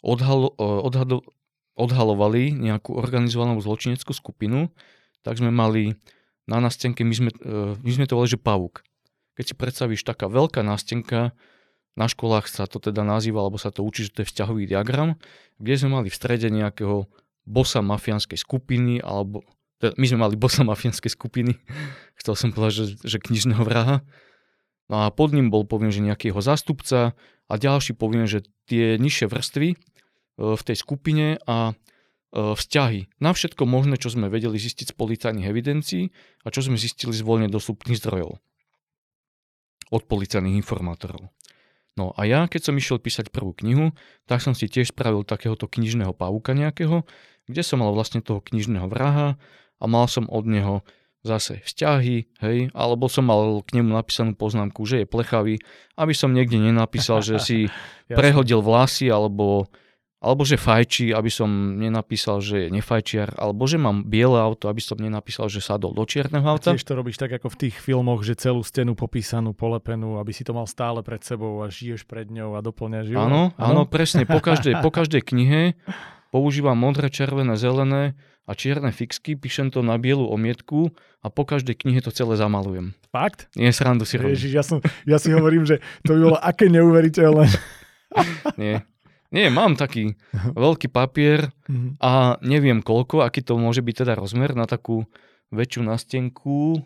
odhalo, 0.00 0.56
odhado, 0.56 1.20
odhalovali 1.76 2.56
nejakú 2.56 2.96
organizovanú 2.96 3.60
zločineckú 3.60 4.16
skupinu, 4.16 4.72
tak 5.20 5.36
sme 5.36 5.52
mali 5.52 6.00
na 6.48 6.62
nástenke, 6.62 7.04
my 7.04 7.14
sme, 7.14 7.30
e, 7.34 7.76
my 7.76 7.90
sme 7.92 8.08
to 8.08 8.16
volali, 8.16 8.32
že 8.32 8.40
pavúk. 8.40 8.80
Keď 9.36 9.44
si 9.52 9.54
predstavíš 9.58 10.06
taká 10.06 10.32
veľká 10.32 10.64
nástenka, 10.64 11.36
na 11.96 12.06
školách 12.08 12.48
sa 12.48 12.64
to 12.64 12.80
teda 12.80 13.04
nazýva, 13.04 13.44
alebo 13.44 13.60
sa 13.60 13.68
to 13.68 13.84
učí, 13.84 14.08
že 14.08 14.12
to 14.16 14.20
je 14.24 14.30
vzťahový 14.32 14.64
diagram, 14.64 15.20
kde 15.60 15.74
sme 15.76 16.00
mali 16.00 16.08
v 16.08 16.16
strede 16.16 16.48
nejakého 16.48 17.08
bossa 17.46 17.80
mafiánskej 17.80 18.36
skupiny, 18.36 19.00
alebo 19.00 19.46
teda 19.78 19.94
my 19.96 20.06
sme 20.10 20.18
mali 20.18 20.34
bossa 20.34 20.66
mafiánskej 20.66 21.14
skupiny, 21.14 21.56
chcel 22.20 22.34
som 22.34 22.50
povedať, 22.52 22.74
že, 22.74 22.86
že 23.06 23.18
knižného 23.22 23.62
vraha, 23.62 24.02
No 24.86 25.02
a 25.02 25.10
pod 25.10 25.34
ním 25.34 25.50
bol, 25.50 25.66
poviem, 25.66 25.90
že 25.90 26.02
nejaký 26.02 26.30
jeho 26.30 26.42
zástupca 26.42 27.18
a 27.50 27.54
ďalší, 27.54 27.98
poviem, 27.98 28.26
že 28.30 28.46
tie 28.70 28.98
nižšie 28.98 29.26
vrstvy 29.26 29.68
e, 29.74 29.76
v 30.38 30.62
tej 30.62 30.76
skupine 30.78 31.42
a 31.42 31.74
e, 31.74 32.54
vzťahy. 32.54 33.10
Na 33.18 33.34
všetko 33.34 33.66
možné, 33.66 33.98
čo 33.98 34.14
sme 34.14 34.30
vedeli 34.30 34.58
zistiť 34.58 34.94
z 34.94 34.94
policajných 34.94 35.46
evidencií 35.50 36.14
a 36.46 36.54
čo 36.54 36.62
sme 36.62 36.78
zistili 36.78 37.14
z 37.14 37.26
voľne 37.26 37.50
dostupných 37.50 37.98
zdrojov. 37.98 38.38
Od 39.90 40.02
policajných 40.06 40.58
informátorov. 40.58 41.34
No 41.96 42.12
a 42.12 42.28
ja, 42.28 42.44
keď 42.46 42.70
som 42.70 42.78
išiel 42.78 43.00
písať 43.00 43.32
prvú 43.32 43.56
knihu, 43.56 43.96
tak 44.28 44.44
som 44.44 44.52
si 44.52 44.68
tiež 44.68 44.92
spravil 44.92 45.24
takéhoto 45.24 45.66
knižného 45.66 46.12
pavúka 46.12 46.52
nejakého, 46.52 47.08
kde 47.46 47.62
som 47.62 47.82
mal 47.82 47.94
vlastne 47.94 48.22
toho 48.22 48.42
knižného 48.42 48.90
vraha 48.90 49.38
a 49.78 49.84
mal 49.86 50.06
som 50.10 50.26
od 50.26 50.44
neho 50.46 50.82
zase 51.26 51.58
vzťahy, 51.66 52.16
hej, 52.38 52.58
alebo 52.70 53.10
som 53.10 53.26
mal 53.26 53.58
k 53.66 53.82
nemu 53.82 53.90
napísanú 53.90 54.38
poznámku, 54.38 54.86
že 54.86 55.02
je 55.02 55.06
plechavý, 55.10 55.58
aby 55.98 56.14
som 56.14 56.30
niekde 56.30 56.62
nenapísal, 56.62 57.18
že 57.20 57.42
si 57.42 57.58
prehodil 58.18 58.62
vlasy, 58.62 59.10
alebo, 59.10 59.66
alebo 60.22 60.46
že 60.46 60.54
fajčí, 60.54 61.10
aby 61.10 61.26
som 61.26 61.50
nenapísal, 61.82 62.38
že 62.38 62.66
je 62.66 62.68
nefajčiar, 62.70 63.34
alebo 63.34 63.66
že 63.66 63.74
mám 63.74 64.06
biele 64.06 64.38
auto, 64.38 64.70
aby 64.70 64.78
som 64.78 65.02
nenapísal, 65.02 65.50
že 65.50 65.58
sadol 65.58 65.98
do 65.98 66.06
čierneho 66.06 66.46
auta. 66.46 66.70
A 66.70 66.78
tiež 66.78 66.86
to 66.86 66.94
robíš 66.94 67.18
tak 67.18 67.34
ako 67.34 67.50
v 67.50 67.58
tých 67.66 67.76
filmoch, 67.82 68.22
že 68.22 68.38
celú 68.38 68.62
stenu 68.62 68.94
popísanú, 68.94 69.50
polepenú, 69.50 70.22
aby 70.22 70.30
si 70.30 70.46
to 70.46 70.54
mal 70.54 70.70
stále 70.70 71.02
pred 71.02 71.26
sebou 71.26 71.66
a 71.66 71.66
žiješ 71.66 72.06
pred 72.06 72.30
ňou 72.30 72.54
a 72.54 72.62
doplňaš 72.62 73.06
ju. 73.10 73.18
Áno, 73.18 73.50
áno, 73.58 73.82
presne, 73.82 74.22
po 74.22 74.38
každej, 74.38 74.78
po 74.78 74.94
každej 74.94 75.26
knihe 75.26 75.74
používam 76.36 76.76
modré, 76.76 77.08
červené, 77.08 77.56
zelené, 77.56 78.12
a 78.46 78.54
čierne 78.54 78.94
fixky, 78.94 79.34
píšem 79.34 79.74
to 79.74 79.82
na 79.82 79.98
bielu 79.98 80.22
omietku 80.22 80.94
a 81.18 81.26
po 81.26 81.42
každej 81.42 81.82
knihe 81.82 81.98
to 81.98 82.14
celé 82.14 82.38
zamalujem. 82.38 82.94
Fakt? 83.10 83.50
Nie, 83.58 83.74
srandu 83.74 84.06
si 84.06 84.22
robím. 84.22 84.38
Ježiš, 84.38 84.52
ja, 84.54 84.62
som, 84.62 84.78
ja 85.02 85.18
si 85.18 85.34
hovorím, 85.34 85.66
že 85.66 85.82
to 86.06 86.14
by 86.14 86.20
bolo 86.30 86.38
aké 86.38 86.70
neuveriteľné. 86.70 87.50
Nie. 88.62 88.86
Nie, 89.34 89.50
mám 89.50 89.74
taký 89.74 90.14
veľký 90.54 90.86
papier 90.94 91.50
mhm. 91.66 91.98
a 91.98 92.38
neviem 92.46 92.78
koľko, 92.78 93.26
aký 93.26 93.42
to 93.42 93.58
môže 93.58 93.82
byť 93.82 94.06
teda 94.06 94.14
rozmer 94.14 94.54
na 94.54 94.70
takú 94.70 95.02
väčšiu 95.50 95.82
nastenku. 95.82 96.78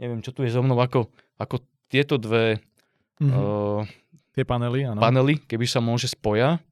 Neviem, 0.00 0.24
čo 0.24 0.32
tu 0.32 0.40
je 0.48 0.50
so 0.50 0.64
mnou, 0.64 0.80
ako, 0.80 1.12
ako 1.36 1.60
tieto 1.92 2.16
dve 2.16 2.64
mm-hmm. 3.20 3.34
uh, 3.34 3.82
Tie 4.38 4.46
panely, 4.46 4.86
áno. 4.86 5.02
Panely, 5.02 5.42
keby 5.42 5.66
sa 5.66 5.82
môže 5.82 6.06
spoja, 6.06 6.62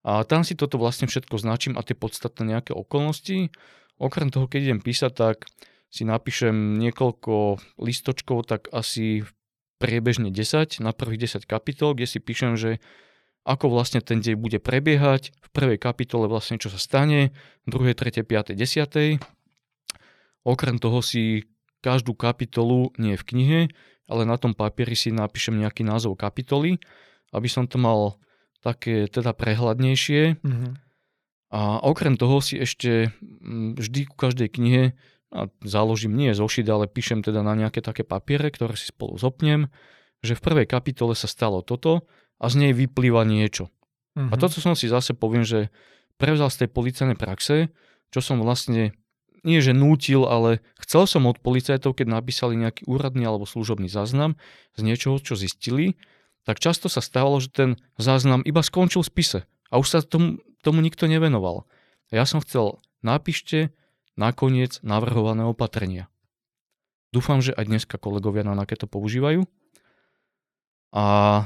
a 0.00 0.24
tam 0.24 0.46
si 0.46 0.56
toto 0.56 0.80
vlastne 0.80 1.04
všetko 1.04 1.36
značím 1.36 1.74
a 1.76 1.84
tie 1.84 1.92
podstatné 1.92 2.56
nejaké 2.56 2.72
okolnosti. 2.72 3.52
Okrem 4.00 4.32
toho, 4.32 4.48
keď 4.48 4.72
idem 4.72 4.80
písať, 4.80 5.12
tak 5.12 5.36
si 5.92 6.08
napíšem 6.08 6.80
niekoľko 6.80 7.60
listočkov, 7.76 8.48
tak 8.48 8.72
asi 8.72 9.28
priebežne 9.76 10.32
10 10.32 10.80
na 10.80 10.96
prvých 10.96 11.36
10 11.36 11.44
kapitol, 11.44 11.92
kde 11.92 12.06
si 12.08 12.18
píšem, 12.20 12.56
že 12.56 12.80
ako 13.44 13.72
vlastne 13.72 14.04
ten 14.04 14.20
deň 14.20 14.36
bude 14.36 14.58
prebiehať, 14.60 15.32
v 15.32 15.48
prvej 15.52 15.78
kapitole 15.80 16.28
vlastne 16.28 16.60
čo 16.60 16.68
sa 16.68 16.76
stane, 16.76 17.32
v 17.64 17.68
druhej, 17.68 17.96
tretej, 17.96 18.24
piatej, 18.24 18.56
desiatej. 18.56 19.18
Okrem 20.44 20.76
toho 20.76 21.00
si 21.00 21.48
každú 21.80 22.12
kapitolu, 22.12 22.92
nie 23.00 23.16
v 23.16 23.24
knihe, 23.24 23.60
ale 24.08 24.22
na 24.28 24.36
tom 24.36 24.52
papieri 24.52 24.92
si 24.92 25.08
napíšem 25.12 25.56
nejaký 25.56 25.84
názov 25.84 26.20
kapitoly, 26.20 26.76
aby 27.32 27.48
som 27.48 27.64
to 27.64 27.80
mal 27.80 28.20
také 28.60 29.08
teda 29.08 29.32
prehľadnejšie. 29.32 30.40
Mm-hmm. 30.40 30.72
A 31.50 31.82
okrem 31.82 32.14
toho 32.14 32.38
si 32.38 32.60
ešte 32.60 33.10
mm, 33.20 33.80
vždy 33.80 34.00
ku 34.06 34.14
každej 34.14 34.48
knihe 34.54 34.84
a 35.30 35.50
založím 35.62 36.14
nie 36.14 36.34
zošit, 36.34 36.66
ale 36.66 36.90
píšem 36.90 37.22
teda 37.22 37.42
na 37.42 37.54
nejaké 37.58 37.82
také 37.82 38.06
papiere, 38.06 38.50
ktoré 38.50 38.74
si 38.74 38.90
spolu 38.90 39.18
zopnem, 39.18 39.70
že 40.20 40.36
v 40.36 40.44
prvej 40.44 40.66
kapitole 40.66 41.14
sa 41.16 41.26
stalo 41.26 41.62
toto 41.62 42.06
a 42.38 42.46
z 42.50 42.66
nej 42.66 42.72
vyplýva 42.74 43.26
niečo. 43.26 43.72
Mm-hmm. 44.14 44.30
A 44.30 44.34
mhm. 44.36 44.40
toto 44.40 44.58
som 44.62 44.74
si 44.76 44.86
zase 44.90 45.16
poviem, 45.16 45.42
že 45.42 45.72
prevzal 46.20 46.52
z 46.52 46.66
tej 46.66 46.68
policajnej 46.70 47.18
praxe, 47.18 47.72
čo 48.12 48.20
som 48.20 48.42
vlastne 48.42 48.92
nie 49.40 49.64
že 49.64 49.72
nútil, 49.72 50.28
ale 50.28 50.60
chcel 50.84 51.08
som 51.08 51.24
od 51.24 51.40
policajtov, 51.40 51.96
keď 51.96 52.12
napísali 52.12 52.60
nejaký 52.60 52.84
úradný 52.84 53.24
alebo 53.24 53.48
služobný 53.48 53.88
záznam 53.88 54.36
z 54.76 54.84
niečoho, 54.84 55.16
čo 55.16 55.32
zistili, 55.32 55.96
tak 56.48 56.58
často 56.58 56.88
sa 56.88 57.04
stalo, 57.04 57.36
že 57.38 57.52
ten 57.52 57.70
záznam 58.00 58.40
iba 58.42 58.64
skončil 58.64 59.04
v 59.04 59.10
spise 59.10 59.40
a 59.68 59.74
už 59.76 59.86
sa 59.86 59.98
tomu, 60.00 60.40
tomu 60.64 60.80
nikto 60.80 61.04
nevenoval. 61.06 61.68
Ja 62.10 62.26
som 62.26 62.42
chcel, 62.42 62.80
napíšte 63.04 63.70
nakoniec 64.18 64.82
navrhované 64.82 65.46
opatrenia. 65.46 66.10
Dúfam, 67.10 67.42
že 67.42 67.54
aj 67.54 67.66
dneska 67.66 67.96
kolegovia 67.98 68.46
na 68.46 68.54
to 68.66 68.86
používajú. 68.86 69.46
A 70.90 71.04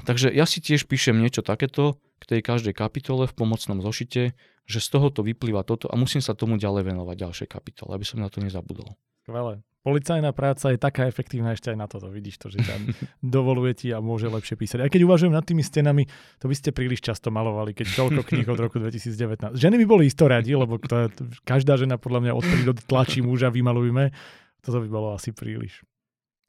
takže 0.09 0.33
ja 0.33 0.49
si 0.49 0.65
tiež 0.65 0.89
píšem 0.89 1.21
niečo 1.21 1.45
takéto 1.45 2.01
k 2.17 2.25
tej 2.25 2.41
každej 2.41 2.73
kapitole 2.73 3.29
v 3.29 3.37
pomocnom 3.37 3.85
zošite, 3.85 4.33
že 4.65 4.79
z 4.81 4.89
toho 4.89 5.13
to 5.13 5.21
vyplýva 5.21 5.61
toto 5.61 5.93
a 5.93 6.01
musím 6.01 6.25
sa 6.25 6.33
tomu 6.33 6.57
ďalej 6.57 6.89
venovať 6.89 7.17
ďalšej 7.29 7.49
kapitole, 7.53 7.93
aby 7.93 8.09
som 8.09 8.25
na 8.25 8.33
to 8.33 8.41
nezabudol. 8.41 8.97
Skvelé 9.21 9.61
policajná 9.85 10.33
práca 10.33 10.73
je 10.73 10.81
taká 10.81 11.05
efektívna 11.05 11.53
ešte 11.53 11.69
aj 11.69 11.79
na 11.79 11.85
toto. 11.85 12.09
Vidíš 12.09 12.41
to, 12.41 12.49
že 12.49 12.65
tam 12.65 12.89
dovoluje 13.37 13.77
ti 13.77 13.89
a 13.93 14.01
môže 14.01 14.33
lepšie 14.33 14.57
písať. 14.57 14.81
Aj 14.81 14.91
keď 14.91 15.05
uvažujem 15.05 15.37
nad 15.37 15.45
tými 15.45 15.61
stenami, 15.61 16.09
to 16.41 16.49
by 16.49 16.57
ste 16.57 16.73
príliš 16.73 17.05
často 17.05 17.29
malovali, 17.29 17.77
keď 17.77 17.93
toľko 17.93 18.25
kníh 18.25 18.49
od 18.49 18.59
roku 18.59 18.81
2019. 18.81 19.61
Ženy 19.61 19.77
by 19.77 19.87
boli 19.87 20.09
isto 20.09 20.25
radi, 20.25 20.57
lebo 20.57 20.81
to, 20.81 21.13
každá 21.45 21.77
žena 21.77 22.01
podľa 22.01 22.21
mňa 22.25 22.33
od 22.33 22.45
prírody 22.49 22.81
tlačí 22.89 23.21
muža, 23.21 23.53
vymalujme. 23.53 24.09
Toto 24.65 24.81
by 24.81 24.89
bolo 24.89 25.13
asi 25.13 25.37
príliš. 25.37 25.85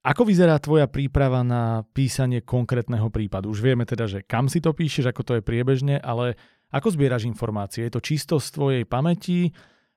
Ako 0.06 0.22
vyzerá 0.22 0.62
tvoja 0.62 0.86
príprava 0.86 1.42
na 1.42 1.82
písanie 1.92 2.46
konkrétneho 2.46 3.10
prípadu? 3.10 3.50
Už 3.50 3.60
vieme 3.60 3.90
teda, 3.90 4.06
že 4.06 4.22
kam 4.22 4.46
si 4.48 4.62
to 4.62 4.70
píšeš, 4.70 5.10
ako 5.10 5.22
to 5.26 5.34
je 5.38 5.42
priebežne, 5.42 5.98
ale 5.98 6.38
ako 6.70 6.94
zbieraš 6.94 7.26
informácie? 7.26 7.90
Je 7.90 7.98
to 7.98 8.06
čisto 8.06 8.38
z 8.38 8.48
tvojej 8.54 8.84
pamäti? 8.86 9.50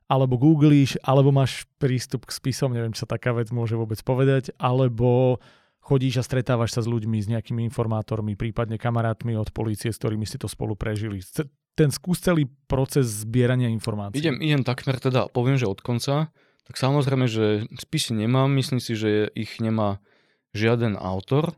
Alebo 0.08 0.40
googlíš, 0.40 0.96
alebo 1.04 1.28
máš 1.28 1.68
prístup 1.76 2.24
k 2.24 2.32
spisom, 2.32 2.72
neviem, 2.72 2.96
čo 2.96 3.04
sa 3.04 3.14
taká 3.14 3.36
vec 3.36 3.52
môže 3.52 3.76
vôbec 3.76 4.00
povedať, 4.00 4.56
alebo 4.56 5.36
chodíš 5.84 6.20
a 6.20 6.24
stretávaš 6.24 6.76
sa 6.76 6.80
s 6.80 6.88
ľuďmi, 6.88 7.20
s 7.20 7.28
nejakými 7.28 7.64
informátormi, 7.68 8.36
prípadne 8.36 8.80
kamarátmi 8.80 9.36
od 9.36 9.52
policie, 9.52 9.92
s 9.92 10.00
ktorými 10.00 10.24
si 10.24 10.40
to 10.40 10.48
spolu 10.48 10.76
prežili. 10.76 11.20
Ten 11.76 11.92
skús 11.92 12.24
celý 12.24 12.48
proces 12.66 13.24
zbierania 13.24 13.68
informácií. 13.68 14.20
Idem, 14.20 14.40
idem 14.40 14.62
takmer 14.64 14.96
teda, 14.96 15.28
poviem, 15.28 15.60
že 15.60 15.68
od 15.68 15.80
konca. 15.84 16.32
Tak 16.68 16.74
samozrejme, 16.76 17.24
že 17.24 17.64
spisy 17.80 18.12
nemám, 18.12 18.52
myslím 18.56 18.80
si, 18.80 18.92
že 18.92 19.32
ich 19.32 19.56
nemá 19.60 20.04
žiaden 20.52 21.00
autor. 21.00 21.56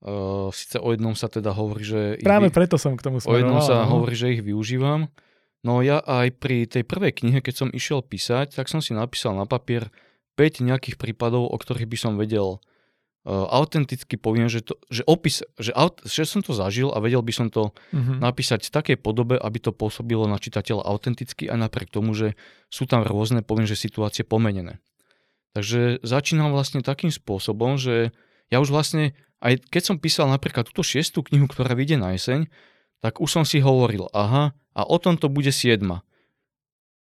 Uh, 0.00 0.48
Sice 0.50 0.80
o 0.80 0.90
jednom 0.90 1.12
sa 1.14 1.28
teda 1.28 1.52
hovorí, 1.54 1.84
že... 1.84 2.00
Práve 2.24 2.50
ich, 2.50 2.56
preto 2.56 2.80
som 2.80 2.96
k 2.96 3.04
tomu 3.04 3.20
smeroval. 3.20 3.36
O 3.36 3.38
jednom 3.38 3.60
sa 3.60 3.84
no. 3.84 4.00
hovorí, 4.00 4.16
že 4.16 4.32
ich 4.34 4.42
využívam. 4.42 5.12
No 5.60 5.84
ja 5.84 6.00
aj 6.00 6.40
pri 6.40 6.64
tej 6.64 6.88
prvej 6.88 7.12
knihe, 7.20 7.44
keď 7.44 7.54
som 7.66 7.68
išiel 7.68 8.00
písať, 8.00 8.56
tak 8.56 8.72
som 8.72 8.80
si 8.80 8.96
napísal 8.96 9.36
na 9.36 9.44
papier 9.44 9.92
5 10.40 10.64
nejakých 10.64 10.96
prípadov, 10.96 11.52
o 11.52 11.56
ktorých 11.60 11.84
by 11.84 11.98
som 12.00 12.12
vedel 12.16 12.56
uh, 12.56 13.44
autenticky 13.52 14.16
poviem, 14.16 14.48
že, 14.48 14.64
to, 14.64 14.80
že 14.88 15.04
opis, 15.04 15.44
že, 15.60 15.76
aut, 15.76 16.00
že 16.08 16.24
som 16.24 16.40
to 16.40 16.56
zažil 16.56 16.88
a 16.96 17.02
vedel 17.04 17.20
by 17.20 17.32
som 17.36 17.52
to 17.52 17.76
mm-hmm. 17.92 18.24
napísať 18.24 18.72
v 18.72 18.72
takej 18.72 18.96
podobe, 19.04 19.36
aby 19.36 19.58
to 19.60 19.76
pôsobilo 19.76 20.24
na 20.24 20.40
čitateľa 20.40 20.80
autenticky 20.88 21.44
aj 21.44 21.68
napriek 21.68 21.92
tomu, 21.92 22.16
že 22.16 22.40
sú 22.72 22.88
tam 22.88 23.04
rôzne, 23.04 23.44
poviem, 23.44 23.68
že 23.68 23.76
situácie 23.76 24.24
pomenené. 24.24 24.80
Takže 25.52 26.00
začínam 26.00 26.54
vlastne 26.54 26.80
takým 26.80 27.12
spôsobom, 27.12 27.76
že 27.76 28.14
ja 28.48 28.62
už 28.62 28.72
vlastne, 28.72 29.12
aj 29.44 29.60
keď 29.68 29.82
som 29.82 29.96
písal 30.00 30.30
napríklad 30.30 30.64
túto 30.72 30.86
šiestu 30.86 31.20
knihu, 31.26 31.50
ktorá 31.50 31.74
vyjde 31.74 32.00
na 32.00 32.14
jeseň, 32.14 32.48
tak 33.00 33.20
už 33.20 33.28
som 33.28 33.44
si 33.48 33.60
hovoril, 33.60 34.08
aha, 34.12 34.52
a 34.76 34.80
o 34.86 34.96
tom 35.00 35.16
to 35.16 35.32
bude 35.32 35.50
siedma. 35.50 36.04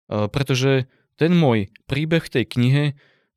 E, 0.08 0.28
pretože 0.28 0.88
ten 1.16 1.36
môj 1.36 1.72
príbeh 1.86 2.24
v 2.24 2.32
tej 2.40 2.44
knihe, 2.48 2.84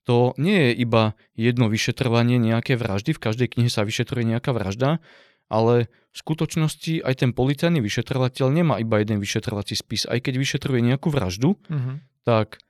to 0.08 0.38
nie 0.40 0.70
je 0.70 0.72
iba 0.86 1.18
jedno 1.34 1.68
vyšetrovanie 1.68 2.40
nejaké 2.40 2.78
vraždy, 2.80 3.14
v 3.14 3.24
každej 3.24 3.48
knihe 3.58 3.70
sa 3.70 3.84
vyšetruje 3.84 4.24
nejaká 4.24 4.54
vražda, 4.54 5.04
ale 5.50 5.90
v 6.14 6.18
skutočnosti 6.18 7.04
aj 7.04 7.14
ten 7.22 7.32
policajný 7.36 7.84
vyšetrovateľ 7.84 8.48
nemá 8.50 8.76
iba 8.80 9.02
jeden 9.04 9.20
vyšetrovací 9.20 9.76
spis. 9.76 10.08
Aj 10.08 10.18
keď 10.18 10.40
vyšetruje 10.40 10.80
nejakú 10.80 11.12
vraždu, 11.12 11.60
uh-huh. 11.60 12.00
tak 12.24 12.64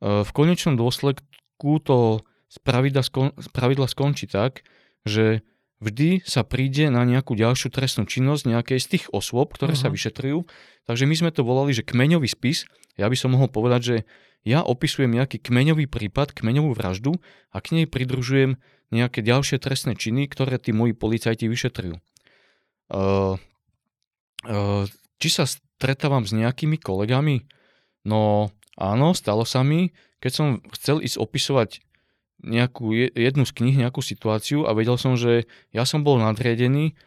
v 0.00 0.30
konečnom 0.30 0.78
dôsledku 0.78 1.82
to 1.82 2.22
spravidla, 2.46 3.02
skon, 3.02 3.34
spravidla 3.36 3.86
skončí 3.90 4.30
tak, 4.30 4.62
že 5.02 5.42
vždy 5.82 6.22
sa 6.22 6.46
príde 6.46 6.86
na 6.86 7.02
nejakú 7.02 7.34
ďalšiu 7.34 7.74
trestnú 7.74 8.06
činnosť 8.06 8.46
nejakej 8.46 8.78
z 8.78 8.86
tých 8.96 9.04
osôb, 9.10 9.50
ktoré 9.50 9.74
uh-huh. 9.74 9.82
sa 9.82 9.88
mhm. 9.90 9.94
vyšetrujú. 9.98 10.38
Takže 10.86 11.04
my 11.10 11.14
sme 11.18 11.30
to 11.34 11.42
volali, 11.42 11.74
že 11.74 11.82
kmeňový 11.82 12.30
spis. 12.30 12.70
Ja 12.94 13.10
by 13.10 13.16
som 13.18 13.34
mohol 13.34 13.50
povedať, 13.50 13.80
že 13.82 13.96
ja 14.42 14.62
opisujem 14.62 15.10
nejaký 15.10 15.38
kmeňový 15.38 15.86
prípad, 15.86 16.34
kmeňovú 16.34 16.74
vraždu 16.74 17.18
a 17.54 17.62
k 17.62 17.78
nej 17.78 17.86
pridružujem 17.86 18.58
nejaké 18.90 19.22
ďalšie 19.22 19.62
trestné 19.62 19.94
činy, 19.94 20.26
ktoré 20.28 20.58
tí 20.58 20.74
moji 20.74 20.92
policajti 20.92 21.46
vyšetrujú. 21.46 21.96
Uh, 22.92 23.40
uh, 24.44 24.84
či 25.16 25.28
sa 25.30 25.46
stretávam 25.48 26.26
s 26.26 26.34
nejakými 26.34 26.76
kolegami? 26.76 27.46
No 28.02 28.50
áno, 28.76 29.14
stalo 29.14 29.46
sa 29.46 29.62
mi, 29.62 29.94
keď 30.18 30.32
som 30.34 30.46
chcel 30.74 31.00
ísť 31.00 31.16
opisovať 31.16 31.70
nejakú 32.42 32.92
jednu 33.14 33.46
z 33.46 33.52
kníh, 33.54 33.76
nejakú 33.78 34.02
situáciu 34.02 34.66
a 34.66 34.74
vedel 34.74 34.98
som, 34.98 35.14
že 35.14 35.46
ja 35.70 35.86
som 35.86 36.02
bol 36.02 36.18
nadriadený 36.18 36.98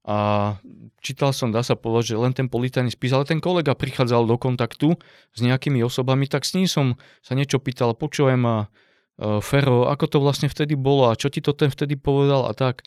a 0.00 0.56
čítal 1.04 1.30
som, 1.30 1.52
dá 1.54 1.62
sa 1.62 1.76
povedať, 1.76 2.16
že 2.16 2.20
len 2.20 2.32
ten 2.34 2.48
policajný 2.50 2.90
spis, 2.90 3.14
ale 3.14 3.28
ten 3.28 3.38
kolega 3.38 3.76
prichádzal 3.76 4.26
do 4.26 4.36
kontaktu 4.40 4.96
s 5.36 5.40
nejakými 5.44 5.84
osobami, 5.84 6.26
tak 6.26 6.48
s 6.48 6.56
ním 6.56 6.66
som 6.66 6.86
sa 7.20 7.36
niečo 7.36 7.60
pýtal, 7.60 7.94
počujem 7.94 8.40
a 8.48 8.56
uh, 8.66 9.38
Fero, 9.44 9.86
ako 9.86 10.04
to 10.08 10.18
vlastne 10.18 10.48
vtedy 10.48 10.74
bolo 10.74 11.12
a 11.12 11.18
čo 11.20 11.28
ti 11.28 11.44
to 11.44 11.52
ten 11.52 11.68
vtedy 11.68 12.00
povedal 12.00 12.48
a 12.48 12.52
tak. 12.56 12.82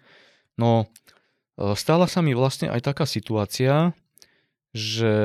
No, 0.57 0.89
uh, 1.55 1.77
stala 1.77 2.09
sa 2.09 2.25
mi 2.25 2.33
vlastne 2.33 2.67
aj 2.73 2.81
taká 2.81 3.05
situácia, 3.05 3.93
že 4.73 5.15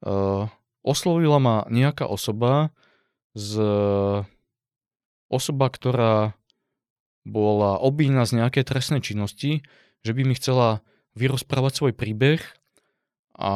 uh, 0.00 0.48
oslovila 0.80 1.38
ma 1.38 1.56
nejaká 1.68 2.08
osoba 2.08 2.72
z 3.36 3.60
osoba, 5.28 5.70
ktorá 5.70 6.36
bola 7.24 7.80
obína 7.80 8.28
z 8.28 8.44
nejakej 8.44 8.64
trestnej 8.68 9.00
činnosti, 9.00 9.64
že 10.04 10.12
by 10.12 10.22
mi 10.28 10.36
chcela 10.36 10.84
vyrozprávať 11.16 11.72
svoj 11.80 11.92
príbeh 11.96 12.44
a 13.40 13.54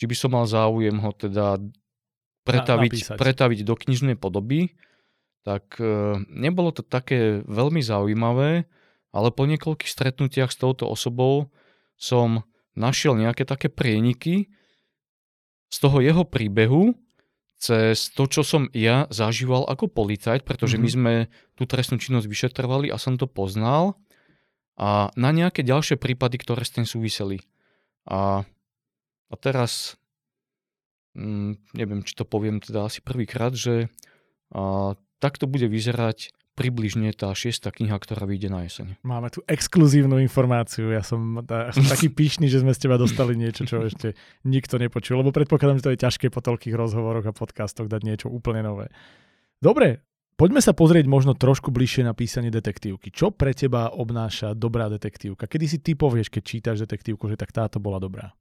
či 0.00 0.04
by 0.08 0.16
som 0.16 0.32
mal 0.32 0.48
záujem 0.48 0.96
ho 1.00 1.10
teda 1.12 1.60
pretaviť, 2.46 3.18
pretaviť 3.18 3.60
do 3.66 3.74
knižnej 3.76 4.16
podoby, 4.16 4.78
tak 5.44 5.78
e, 5.78 6.18
nebolo 6.30 6.72
to 6.72 6.82
také 6.82 7.42
veľmi 7.44 7.82
zaujímavé, 7.82 8.66
ale 9.12 9.28
po 9.30 9.44
niekoľkých 9.46 9.90
stretnutiach 9.90 10.50
s 10.52 10.58
touto 10.58 10.88
osobou 10.88 11.52
som 11.96 12.44
našiel 12.76 13.16
nejaké 13.16 13.48
také 13.48 13.72
prieniky 13.72 14.52
z 15.72 15.76
toho 15.80 15.98
jeho 16.04 16.22
príbehu 16.28 16.94
cez 17.56 18.12
to, 18.12 18.28
čo 18.28 18.44
som 18.44 18.68
ja 18.76 19.08
zažíval 19.08 19.64
ako 19.64 19.88
policajt, 19.88 20.44
pretože 20.44 20.76
mm-hmm. 20.76 20.84
my 20.84 20.90
mhm. 20.90 20.96
sme 20.96 21.14
tú 21.56 21.64
trestnú 21.64 21.96
činnosť 21.96 22.28
vyšetrovali 22.28 22.92
a 22.92 23.00
som 23.00 23.16
to 23.16 23.24
poznal 23.24 23.96
a 24.76 25.08
na 25.16 25.30
nejaké 25.32 25.64
ďalšie 25.64 25.96
prípady, 25.96 26.36
ktoré 26.36 26.60
s 26.60 26.76
tým 26.76 26.84
súviseli. 26.84 27.40
A, 28.04 28.44
a 29.32 29.34
teraz, 29.40 29.96
mm, 31.16 31.72
neviem, 31.72 32.04
či 32.04 32.12
to 32.12 32.28
poviem 32.28 32.60
teda 32.60 32.84
asi 32.84 33.00
prvýkrát, 33.00 33.56
že 33.56 33.88
a, 34.52 34.92
takto 35.16 35.48
bude 35.48 35.64
vyzerať 35.72 36.35
približne 36.56 37.12
tá 37.12 37.28
šiesta 37.36 37.68
kniha, 37.68 37.92
ktorá 38.00 38.24
vyjde 38.24 38.48
na 38.48 38.64
jeseň. 38.64 38.96
Máme 39.04 39.28
tu 39.28 39.44
exkluzívnu 39.44 40.16
informáciu. 40.24 40.88
Ja 40.88 41.04
som, 41.04 41.44
ja 41.44 41.70
som 41.70 41.84
taký 41.92 42.08
pyšný, 42.08 42.48
že 42.48 42.64
sme 42.64 42.72
z 42.72 42.88
teba 42.88 42.96
dostali 42.96 43.36
niečo, 43.36 43.68
čo 43.68 43.84
ešte 43.84 44.16
nikto 44.48 44.80
nepočul, 44.80 45.20
lebo 45.20 45.36
predpokladám, 45.36 45.78
že 45.78 45.84
to 45.84 45.92
je 45.92 46.02
ťažké 46.02 46.26
po 46.32 46.40
toľkých 46.40 46.72
rozhovoroch 46.72 47.28
a 47.28 47.36
podcastoch 47.36 47.86
dať 47.86 48.02
niečo 48.02 48.26
úplne 48.32 48.64
nové. 48.64 48.88
Dobre, 49.60 50.00
poďme 50.40 50.64
sa 50.64 50.72
pozrieť 50.72 51.04
možno 51.04 51.36
trošku 51.36 51.68
bližšie 51.68 52.08
na 52.08 52.16
písanie 52.16 52.48
detektívky. 52.48 53.12
Čo 53.12 53.36
pre 53.36 53.52
teba 53.52 53.92
obnáša 53.92 54.56
dobrá 54.56 54.88
detektívka? 54.88 55.44
Kedy 55.44 55.66
si 55.68 55.78
ty 55.84 55.92
povieš, 55.92 56.32
keď 56.32 56.42
čítaš 56.42 56.76
detektívku, 56.88 57.28
že 57.28 57.36
tak 57.36 57.52
táto 57.52 57.76
bola 57.76 58.00
dobrá? 58.00 58.32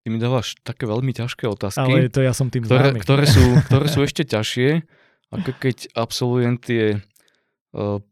Ty 0.00 0.08
mi 0.08 0.16
dávaš 0.16 0.56
také 0.64 0.88
veľmi 0.88 1.12
ťažké 1.12 1.44
otázky. 1.44 1.82
Ale 1.82 2.08
to 2.08 2.24
ja 2.24 2.32
som 2.32 2.48
tým 2.48 2.64
ktoré, 2.64 2.96
ktoré, 2.96 3.28
sú, 3.28 3.42
ktoré 3.68 3.86
sú 3.90 4.00
ešte 4.08 4.24
ťažšie. 4.24 4.86
Ako 5.30 5.50
keď 5.60 5.92
absolvujem 5.94 6.58
tie 6.58 6.98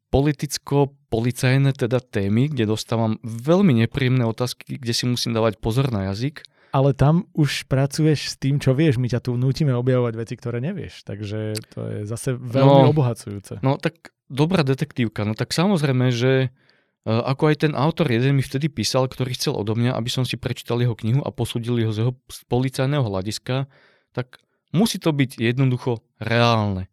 politicko-policajné 0.08 1.74
teda 1.74 2.00
témy, 2.00 2.48
kde 2.48 2.64
dostávam 2.70 3.18
veľmi 3.26 3.84
nepríjemné 3.84 4.24
otázky, 4.24 4.78
kde 4.78 4.92
si 4.94 5.04
musím 5.04 5.36
dávať 5.36 5.58
pozor 5.60 5.90
na 5.92 6.08
jazyk. 6.12 6.46
Ale 6.68 6.92
tam 6.92 7.24
už 7.32 7.64
pracuješ 7.64 8.32
s 8.32 8.34
tým, 8.36 8.60
čo 8.60 8.76
vieš. 8.76 9.00
My 9.00 9.08
ťa 9.08 9.24
tu 9.24 9.40
nutíme 9.40 9.72
objavovať 9.72 10.14
veci, 10.20 10.34
ktoré 10.36 10.60
nevieš. 10.60 11.00
Takže 11.08 11.56
to 11.72 11.80
je 11.88 11.98
zase 12.04 12.36
veľmi 12.36 12.88
no, 12.88 12.92
obohacujúce. 12.92 13.64
No 13.64 13.80
tak 13.80 14.12
dobrá 14.28 14.60
detektívka. 14.60 15.24
No 15.24 15.32
tak 15.32 15.56
samozrejme, 15.56 16.12
že 16.12 16.32
e, 16.44 17.08
ako 17.08 17.48
aj 17.48 17.56
ten 17.68 17.72
autor 17.72 18.12
jeden 18.12 18.36
mi 18.36 18.44
vtedy 18.44 18.68
písal, 18.68 19.08
ktorý 19.08 19.32
chcel 19.32 19.56
odo 19.56 19.72
mňa, 19.72 19.96
aby 19.96 20.12
som 20.12 20.28
si 20.28 20.36
prečítal 20.36 20.76
jeho 20.84 20.92
knihu 20.92 21.24
a 21.24 21.32
posúdil 21.32 21.80
ho 21.88 21.92
z 21.92 22.04
jeho 22.04 22.12
policajného 22.52 23.04
hľadiska, 23.04 23.64
tak 24.12 24.36
musí 24.76 25.00
to 25.00 25.08
byť 25.16 25.40
jednoducho 25.40 26.04
reálne. 26.20 26.92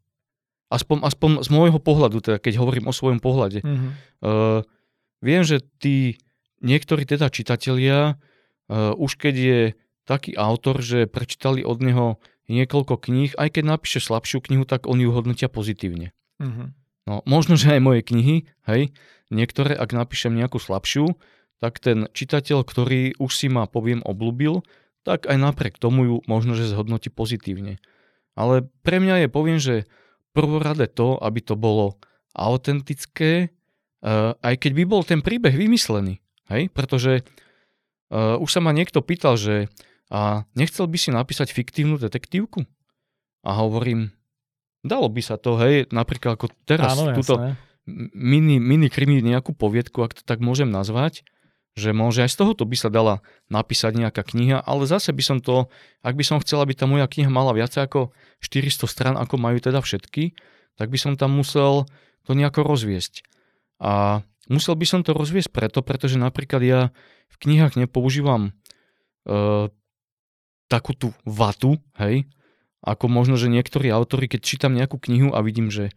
Aspoň, 0.76 1.07
aspoň 1.07 1.32
z 1.47 1.49
môjho 1.55 1.80
pohľadu, 1.80 2.19
teda 2.19 2.38
keď 2.43 2.59
hovorím 2.59 2.91
o 2.91 2.93
svojom 2.93 3.23
pohľade. 3.23 3.63
Mm-hmm. 3.63 3.91
Uh, 4.19 4.59
viem, 5.23 5.47
že 5.47 5.63
tí 5.80 6.19
niektorí 6.59 7.07
teda 7.07 7.32
čitatelia, 7.32 8.19
uh, 8.67 8.91
už 8.99 9.15
keď 9.15 9.36
je 9.39 9.59
taký 10.03 10.36
autor, 10.36 10.84
že 10.84 11.07
prečítali 11.07 11.63
od 11.63 11.80
neho 11.80 12.19
niekoľko 12.51 12.99
kníh, 12.99 13.32
aj 13.39 13.55
keď 13.55 13.63
napíše 13.71 14.03
slabšiu 14.03 14.43
knihu, 14.51 14.67
tak 14.67 14.86
oni 14.86 15.07
ju 15.07 15.11
hodnotia 15.15 15.47
pozitívne. 15.47 16.11
Mm-hmm. 16.43 16.67
No, 17.05 17.21
možno, 17.23 17.55
že 17.55 17.78
aj 17.78 17.82
moje 17.82 18.01
knihy, 18.03 18.49
hej, 18.65 18.91
niektoré, 19.30 19.78
ak 19.78 19.93
napíšem 19.93 20.34
nejakú 20.34 20.57
slabšiu, 20.57 21.13
tak 21.63 21.80
ten 21.80 22.09
čitateľ, 22.11 22.65
ktorý 22.65 23.15
už 23.17 23.32
si 23.32 23.47
ma, 23.47 23.69
poviem, 23.69 24.03
oblúbil, 24.03 24.65
tak 25.05 25.30
aj 25.30 25.38
napriek 25.38 25.78
tomu 25.78 26.09
ju 26.09 26.15
možno, 26.26 26.57
že 26.57 26.65
zhodnotí 26.65 27.13
pozitívne. 27.13 27.78
Ale 28.34 28.67
pre 28.82 28.97
mňa 28.99 29.26
je, 29.26 29.28
poviem, 29.30 29.59
že 29.61 29.88
prvorade 30.36 30.91
to, 30.91 31.15
aby 31.23 31.39
to 31.39 31.55
bolo 31.55 31.95
autentické, 32.36 33.55
uh, 34.03 34.36
aj 34.43 34.59
keď 34.59 34.71
by 34.75 34.83
bol 34.83 35.01
ten 35.07 35.23
príbeh 35.23 35.55
vymyslený. 35.55 36.19
Hej? 36.51 36.67
Pretože 36.75 37.23
uh, 38.11 38.36
už 38.43 38.49
sa 38.51 38.59
ma 38.59 38.75
niekto 38.75 38.99
pýtal, 38.99 39.39
že 39.39 39.71
a 40.11 40.45
nechcel 40.53 40.86
by 40.86 40.97
si 41.01 41.09
napísať 41.09 41.49
fiktívnu 41.49 41.97
detektívku? 41.97 42.61
A 43.41 43.57
hovorím, 43.57 44.13
dalo 44.86 45.09
by 45.09 45.21
sa 45.21 45.38
to, 45.41 45.57
hej, 45.57 45.89
napríklad 45.89 46.38
ako 46.38 46.53
teraz 46.65 46.93
Áno, 46.93 47.13
túto 47.17 47.41
mini, 48.13 48.61
mini 48.61 48.89
krimi 48.89 49.21
nejakú 49.21 49.53
poviedku, 49.53 50.05
ak 50.05 50.17
to 50.17 50.23
tak 50.25 50.41
môžem 50.41 50.69
nazvať, 50.69 51.25
že 51.76 51.91
môže 51.91 52.23
aj 52.23 52.32
z 52.32 52.38
tohoto 52.39 52.63
by 52.63 52.78
sa 52.80 52.88
dala 52.88 53.19
napísať 53.51 53.99
nejaká 53.99 54.23
kniha, 54.23 54.63
ale 54.63 54.88
zase 54.88 55.11
by 55.11 55.23
som 55.23 55.38
to, 55.43 55.67
ak 55.99 56.15
by 56.15 56.23
som 56.23 56.39
chcel, 56.39 56.63
aby 56.63 56.71
tá 56.71 56.88
moja 56.88 57.03
kniha 57.03 57.28
mala 57.28 57.51
viac 57.51 57.76
ako 57.76 58.15
400 58.39 58.88
stran, 58.88 59.15
ako 59.19 59.36
majú 59.36 59.59
teda 59.59 59.84
všetky, 59.84 60.39
tak 60.80 60.88
by 60.88 60.95
som 60.95 61.19
tam 61.19 61.36
musel 61.36 61.84
to 62.23 62.32
nejako 62.32 62.63
rozviesť. 62.63 63.28
A 63.84 64.23
musel 64.47 64.80
by 64.80 64.88
som 64.88 65.03
to 65.03 65.11
rozviesť 65.11 65.51
preto, 65.51 65.84
pretože 65.84 66.15
napríklad 66.15 66.63
ja 66.63 66.82
v 67.28 67.36
knihách 67.43 67.76
nepoužívam 67.76 68.55
e, 69.28 69.67
takú 70.71 70.91
tú 70.95 71.11
vatu, 71.28 71.76
hej, 71.99 72.23
ako 72.86 73.11
možno, 73.11 73.36
že 73.36 73.51
niektorí 73.51 73.91
autory, 73.91 74.32
keď 74.32 74.41
čítam 74.45 74.78
nejakú 74.78 74.95
knihu 75.01 75.34
a 75.36 75.43
vidím, 75.43 75.73
že 75.73 75.91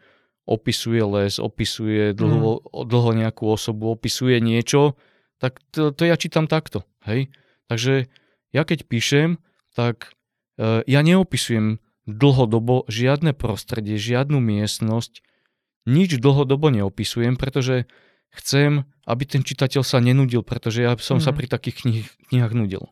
opisuje 0.49 1.05
les, 1.05 1.37
opisuje 1.37 2.17
dlho, 2.17 2.65
mm. 2.65 2.89
dlho 2.89 3.11
nejakú 3.13 3.45
osobu, 3.45 3.93
opisuje 3.93 4.41
niečo, 4.41 4.97
tak 5.39 5.63
to, 5.71 5.95
to 5.95 6.03
ja 6.07 6.19
čítam 6.19 6.51
takto. 6.51 6.83
Hej? 7.07 7.31
Takže 7.71 8.11
ja 8.51 8.63
keď 8.67 8.87
píšem, 8.87 9.39
tak 9.75 10.15
e, 10.59 10.83
ja 10.85 11.01
neopisujem 11.03 11.79
dlhodobo 12.09 12.89
žiadne 12.89 13.37
prostredie, 13.37 14.01
žiadnu 14.01 14.41
miestnosť, 14.41 15.21
nič 15.89 16.21
dlhodobo 16.21 16.73
neopisujem, 16.73 17.37
pretože 17.37 17.89
chcem, 18.33 18.85
aby 19.09 19.23
ten 19.25 19.45
čitateľ 19.45 19.83
sa 19.85 20.01
nenudil, 20.01 20.45
pretože 20.45 20.85
ja 20.85 20.93
som 21.01 21.21
mm. 21.21 21.25
sa 21.25 21.31
mhm. 21.33 21.37
pri 21.37 21.47
takých 21.49 21.77
knih, 21.85 22.07
knihách 22.33 22.55
nudil. 22.57 22.85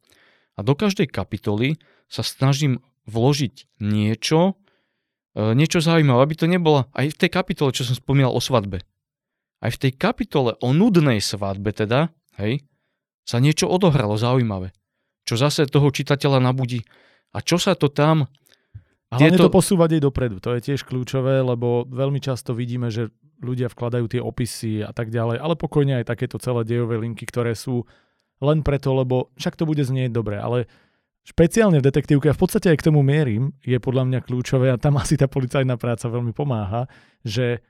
A 0.56 0.64
do 0.64 0.72
každej 0.72 1.12
kapitoly 1.12 1.76
sa 2.08 2.24
snažím 2.24 2.80
vložiť 3.04 3.80
niečo, 3.80 4.56
e, 5.36 5.52
niečo 5.52 5.84
zaujímavé, 5.84 6.20
aby 6.24 6.34
to 6.36 6.46
nebolo 6.48 6.88
aj 6.96 7.12
v 7.12 7.18
tej 7.20 7.30
kapitole, 7.32 7.70
čo 7.76 7.84
som 7.84 7.96
spomínal 7.96 8.32
o 8.32 8.40
svadbe. 8.40 8.80
Aj 9.60 9.70
v 9.72 9.80
tej 9.80 9.92
kapitole 9.96 10.56
o 10.60 10.72
nudnej 10.76 11.20
svadbe 11.20 11.72
teda, 11.72 12.12
hej, 12.38 12.64
sa 13.26 13.42
niečo 13.42 13.66
odohralo 13.66 14.14
zaujímavé, 14.14 14.70
čo 15.26 15.34
zase 15.34 15.66
toho 15.66 15.90
čitateľa 15.90 16.38
nabudí. 16.38 16.86
A 17.34 17.42
čo 17.42 17.58
sa 17.58 17.74
to 17.74 17.90
tam... 17.90 18.30
A 19.10 19.22
hlavne 19.22 19.38
tieto... 19.38 19.50
to 19.50 19.54
posúvať 19.54 19.98
aj 19.98 20.02
dopredu, 20.02 20.36
to 20.42 20.54
je 20.58 20.72
tiež 20.72 20.82
kľúčové, 20.82 21.38
lebo 21.38 21.86
veľmi 21.86 22.18
často 22.18 22.54
vidíme, 22.54 22.90
že 22.90 23.14
ľudia 23.38 23.70
vkladajú 23.70 24.06
tie 24.10 24.20
opisy 24.22 24.82
a 24.82 24.90
tak 24.90 25.14
ďalej, 25.14 25.38
ale 25.38 25.54
pokojne 25.54 26.02
aj 26.02 26.10
takéto 26.10 26.42
celé 26.42 26.66
dejové 26.66 26.98
linky, 26.98 27.22
ktoré 27.22 27.54
sú 27.54 27.86
len 28.42 28.66
preto, 28.66 28.92
lebo 28.92 29.30
však 29.38 29.54
to 29.54 29.64
bude 29.64 29.80
znieť 29.80 30.10
dobre, 30.10 30.42
ale 30.42 30.66
špeciálne 31.26 31.82
v 31.82 31.86
detektívke, 31.86 32.30
a 32.30 32.36
v 32.36 32.40
podstate 32.40 32.70
aj 32.70 32.78
k 32.82 32.86
tomu 32.90 33.02
mierim, 33.02 33.54
je 33.66 33.78
podľa 33.82 34.06
mňa 34.06 34.20
kľúčové 34.26 34.70
a 34.74 34.80
tam 34.80 34.98
asi 35.02 35.18
tá 35.18 35.26
policajná 35.26 35.78
práca 35.78 36.06
veľmi 36.10 36.34
pomáha, 36.34 36.90
že 37.22 37.64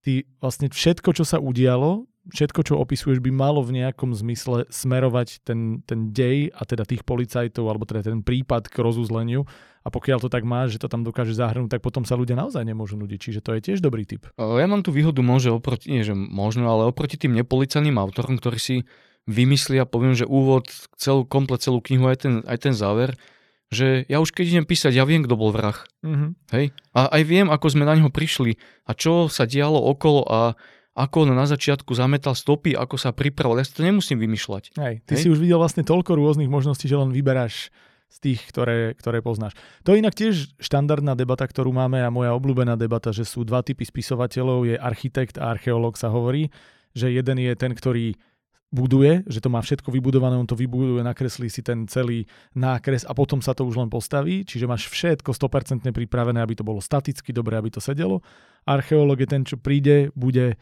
ty 0.00 0.24
vlastne 0.40 0.72
všetko, 0.72 1.12
čo 1.12 1.24
sa 1.28 1.40
udialo, 1.40 2.09
všetko, 2.28 2.60
čo 2.60 2.74
opisuješ, 2.76 3.24
by 3.24 3.32
malo 3.32 3.64
v 3.64 3.80
nejakom 3.80 4.12
zmysle 4.12 4.68
smerovať 4.68 5.40
ten, 5.40 5.80
ten 5.88 6.12
dej 6.12 6.52
a 6.52 6.62
teda 6.68 6.84
tých 6.84 7.02
policajtov, 7.08 7.64
alebo 7.64 7.88
teda 7.88 8.12
ten 8.12 8.20
prípad 8.20 8.68
k 8.68 8.76
rozuzleniu. 8.84 9.48
A 9.80 9.88
pokiaľ 9.88 10.20
to 10.20 10.28
tak 10.28 10.44
máš, 10.44 10.76
že 10.76 10.84
to 10.84 10.92
tam 10.92 11.00
dokáže 11.00 11.32
zahrnúť, 11.32 11.72
tak 11.72 11.80
potom 11.80 12.04
sa 12.04 12.12
ľudia 12.12 12.36
naozaj 12.36 12.60
nemôžu 12.60 13.00
nudiť. 13.00 13.16
Čiže 13.16 13.40
to 13.40 13.56
je 13.56 13.60
tiež 13.64 13.78
dobrý 13.80 14.04
tip. 14.04 14.28
Ja 14.36 14.68
mám 14.68 14.84
tu 14.84 14.92
výhodu 14.92 15.24
môže 15.24 15.48
oproti, 15.48 15.88
nie 15.88 16.04
že 16.04 16.12
možno, 16.12 16.68
ale 16.68 16.92
oproti 16.92 17.16
tým 17.16 17.32
nepolicajným 17.32 17.96
autorom, 17.96 18.36
ktorí 18.36 18.60
si 18.60 18.76
vymyslia, 19.24 19.88
poviem, 19.88 20.12
že 20.12 20.28
úvod, 20.28 20.68
celú, 21.00 21.24
komplet 21.24 21.64
celú 21.64 21.80
knihu, 21.80 22.12
aj 22.12 22.28
ten, 22.28 22.34
aj 22.44 22.58
ten 22.60 22.74
záver, 22.76 23.16
že 23.70 24.04
ja 24.10 24.18
už 24.18 24.34
keď 24.34 24.44
idem 24.58 24.66
písať, 24.66 24.92
ja 24.98 25.06
viem, 25.06 25.22
kto 25.22 25.38
bol 25.38 25.54
vrah. 25.54 25.78
Mm-hmm. 26.02 26.30
Hej? 26.52 26.74
A 26.92 27.00
aj 27.14 27.22
viem, 27.22 27.46
ako 27.48 27.66
sme 27.70 27.86
na 27.86 27.94
neho 27.94 28.10
prišli 28.10 28.58
a 28.84 28.92
čo 28.92 29.30
sa 29.30 29.46
dialo 29.46 29.78
okolo 29.78 30.26
a 30.26 30.58
ako 30.94 31.22
on 31.22 31.32
na 31.38 31.46
začiatku 31.46 31.94
zametal 31.94 32.34
stopy, 32.34 32.74
ako 32.74 32.98
sa 32.98 33.14
pripravoval. 33.14 33.62
Ja 33.62 33.66
si 33.66 33.74
to 33.78 33.86
nemusím 33.86 34.18
vymýšľať. 34.18 34.74
Hej, 34.74 34.94
ty 35.06 35.14
Hej? 35.14 35.22
si 35.22 35.28
už 35.30 35.38
videl 35.38 35.56
vlastne 35.56 35.86
toľko 35.86 36.18
rôznych 36.18 36.50
možností, 36.50 36.90
že 36.90 36.98
len 36.98 37.14
vyberáš 37.14 37.70
z 38.10 38.16
tých, 38.18 38.40
ktoré, 38.50 38.98
ktoré 38.98 39.22
poznáš. 39.22 39.54
To 39.86 39.94
je 39.94 40.02
inak 40.02 40.18
tiež 40.18 40.58
štandardná 40.58 41.14
debata, 41.14 41.46
ktorú 41.46 41.70
máme 41.70 42.02
a 42.02 42.10
moja 42.10 42.34
obľúbená 42.34 42.74
debata, 42.74 43.14
že 43.14 43.22
sú 43.22 43.46
dva 43.46 43.62
typy 43.62 43.86
spisovateľov, 43.86 44.66
je 44.66 44.74
architekt 44.74 45.38
a 45.38 45.54
archeológ 45.54 45.94
sa 45.94 46.10
hovorí, 46.10 46.50
že 46.90 47.14
jeden 47.14 47.38
je 47.38 47.54
ten, 47.54 47.70
ktorý 47.70 48.18
buduje, 48.70 49.26
že 49.26 49.42
to 49.42 49.50
má 49.50 49.58
všetko 49.58 49.90
vybudované, 49.90 50.38
on 50.38 50.46
to 50.46 50.54
vybuduje, 50.54 51.02
nakreslí 51.02 51.50
si 51.50 51.62
ten 51.62 51.90
celý 51.90 52.26
nákres 52.54 53.02
a 53.02 53.14
potom 53.14 53.42
sa 53.42 53.50
to 53.50 53.66
už 53.66 53.78
len 53.78 53.90
postaví, 53.90 54.46
čiže 54.46 54.70
máš 54.70 54.86
všetko 54.86 55.34
100% 55.34 55.90
pripravené, 55.90 56.38
aby 56.38 56.54
to 56.54 56.62
bolo 56.62 56.78
staticky 56.78 57.34
dobre, 57.34 57.58
aby 57.58 57.74
to 57.74 57.82
sedelo. 57.82 58.22
Archeológ 58.62 59.26
je 59.26 59.28
ten, 59.28 59.42
čo 59.42 59.58
príde, 59.58 60.14
bude 60.14 60.54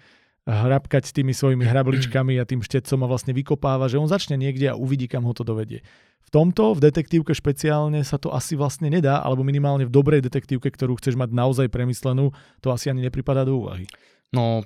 hrabkať 0.48 1.12
tými 1.12 1.36
svojimi 1.36 1.68
hrabličkami 1.68 2.40
a 2.40 2.48
tým 2.48 2.64
štecom 2.64 3.04
a 3.04 3.10
vlastne 3.12 3.36
vykopáva, 3.36 3.92
že 3.92 4.00
on 4.00 4.08
začne 4.08 4.40
niekde 4.40 4.72
a 4.72 4.78
uvidí, 4.80 5.04
kam 5.04 5.28
ho 5.28 5.36
to 5.36 5.44
dovedie. 5.44 5.84
V 6.24 6.30
tomto, 6.32 6.72
v 6.72 6.88
detektívke 6.88 7.36
špeciálne 7.36 8.00
sa 8.00 8.16
to 8.16 8.32
asi 8.32 8.56
vlastne 8.56 8.88
nedá, 8.88 9.20
alebo 9.20 9.44
minimálne 9.44 9.84
v 9.84 9.92
dobrej 9.92 10.24
detektívke, 10.24 10.72
ktorú 10.72 10.96
chceš 10.96 11.20
mať 11.20 11.32
naozaj 11.36 11.68
premyslenú, 11.68 12.32
to 12.64 12.72
asi 12.72 12.88
ani 12.88 13.04
nepripadá 13.04 13.44
do 13.44 13.60
úvahy. 13.60 13.84
No, 14.32 14.64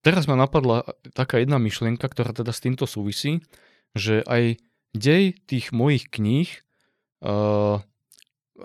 Teraz 0.00 0.24
ma 0.24 0.32
napadla 0.32 0.88
taká 1.12 1.36
jedna 1.36 1.60
myšlienka, 1.60 2.08
ktorá 2.08 2.32
teda 2.32 2.56
s 2.56 2.64
týmto 2.64 2.88
súvisí, 2.88 3.44
že 3.92 4.24
aj 4.24 4.56
dej 4.96 5.36
tých 5.44 5.76
mojich 5.76 6.08
kníh, 6.08 6.48
uh, 7.20 7.84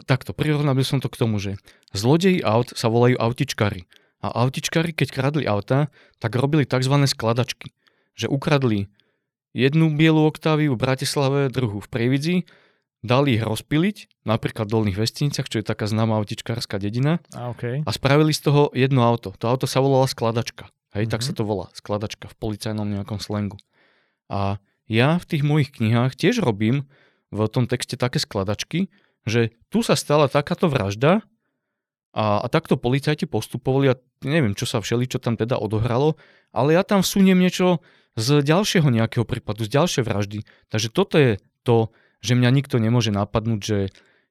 takto, 0.07 0.31
prirovnal 0.31 0.71
by 0.71 0.83
som 0.87 1.03
to 1.03 1.11
k 1.11 1.19
tomu, 1.19 1.43
že 1.43 1.59
zlodeji 1.91 2.39
aut 2.39 2.71
sa 2.71 2.87
volajú 2.87 3.19
autičkári. 3.19 3.83
A 4.25 4.33
autičkári, 4.45 4.95
keď 4.95 5.13
kradli 5.13 5.43
auta, 5.45 5.93
tak 6.17 6.33
robili 6.33 6.65
tzv. 6.65 6.95
skladačky. 7.05 7.69
Že 8.17 8.33
ukradli 8.33 8.89
jednu 9.53 9.93
bielu 9.93 10.25
oktáviu 10.25 10.73
v 10.73 10.81
Bratislave, 10.81 11.53
druhú 11.53 11.79
v 11.79 11.91
Prievidzi, 11.91 12.35
dali 13.05 13.37
ich 13.37 13.43
rozpiliť, 13.45 14.25
napríklad 14.25 14.65
v 14.65 14.73
Dolných 14.73 14.97
Vestiniciach, 14.97 15.45
čo 15.45 15.61
je 15.61 15.65
taká 15.65 15.85
známa 15.85 16.17
autičkárska 16.17 16.81
dedina, 16.81 17.21
a, 17.37 17.53
okay. 17.53 17.85
a 17.85 17.89
spravili 17.93 18.33
z 18.33 18.49
toho 18.49 18.73
jedno 18.73 19.05
auto. 19.05 19.37
To 19.37 19.45
auto 19.45 19.69
sa 19.69 19.77
volala 19.79 20.09
skladačka. 20.09 20.73
Hej, 20.97 21.05
mm-hmm. 21.05 21.13
tak 21.13 21.21
sa 21.21 21.31
mhm. 21.31 21.37
to 21.37 21.43
volá, 21.45 21.67
skladačka 21.77 22.25
v 22.31 22.35
policajnom 22.41 22.87
nejakom 22.89 23.21
slengu. 23.21 23.61
A 24.25 24.57
ja 24.89 25.21
v 25.21 25.25
tých 25.29 25.43
mojich 25.45 25.69
knihách 25.69 26.17
tiež 26.17 26.41
robím 26.41 26.89
v 27.29 27.45
tom 27.45 27.69
texte 27.69 27.93
také 27.97 28.17
skladačky, 28.17 28.89
že 29.25 29.53
tu 29.73 29.81
sa 29.81 29.97
stala 29.97 30.29
takáto 30.29 30.69
vražda 30.69 31.25
a, 32.15 32.39
a 32.39 32.47
takto 32.47 32.79
policajti 32.79 33.27
postupovali 33.27 33.91
a 33.91 33.99
neviem, 34.23 34.55
čo 34.55 34.63
sa 34.63 34.79
všeli, 34.79 35.11
čo 35.11 35.19
tam 35.19 35.35
teda 35.35 35.59
odohralo, 35.59 36.15
ale 36.55 36.79
ja 36.79 36.87
tam 36.87 37.03
vsuniem 37.03 37.35
niečo 37.35 37.83
z 38.15 38.39
ďalšieho 38.39 38.87
nejakého 38.87 39.27
prípadu, 39.27 39.67
z 39.67 39.75
ďalšej 39.75 40.03
vraždy. 40.07 40.39
Takže 40.71 40.87
toto 40.95 41.19
je 41.19 41.35
to, 41.67 41.91
že 42.23 42.39
mňa 42.39 42.49
nikto 42.55 42.79
nemôže 42.79 43.11
napadnúť, 43.11 43.59
že 43.59 43.79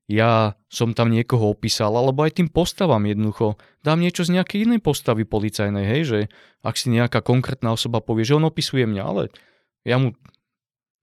ja 0.09 0.57
som 0.69 0.93
tam 0.97 1.13
niekoho 1.13 1.53
opísal, 1.53 1.93
alebo 1.93 2.25
aj 2.25 2.41
tým 2.41 2.49
postavám 2.49 3.05
jednoducho 3.09 3.57
dám 3.81 4.01
niečo 4.01 4.25
z 4.25 4.37
nejakej 4.37 4.69
inej 4.69 4.81
postavy 4.85 5.29
policajnej, 5.29 5.85
hej, 5.85 6.03
že 6.05 6.19
ak 6.65 6.77
si 6.77 6.93
nejaká 6.93 7.21
konkrétna 7.21 7.73
osoba 7.73 8.01
povie, 8.05 8.25
že 8.25 8.37
on 8.37 8.49
opisuje 8.49 8.85
mňa, 8.85 9.03
ale 9.05 9.23
ja 9.85 10.01
mu... 10.01 10.17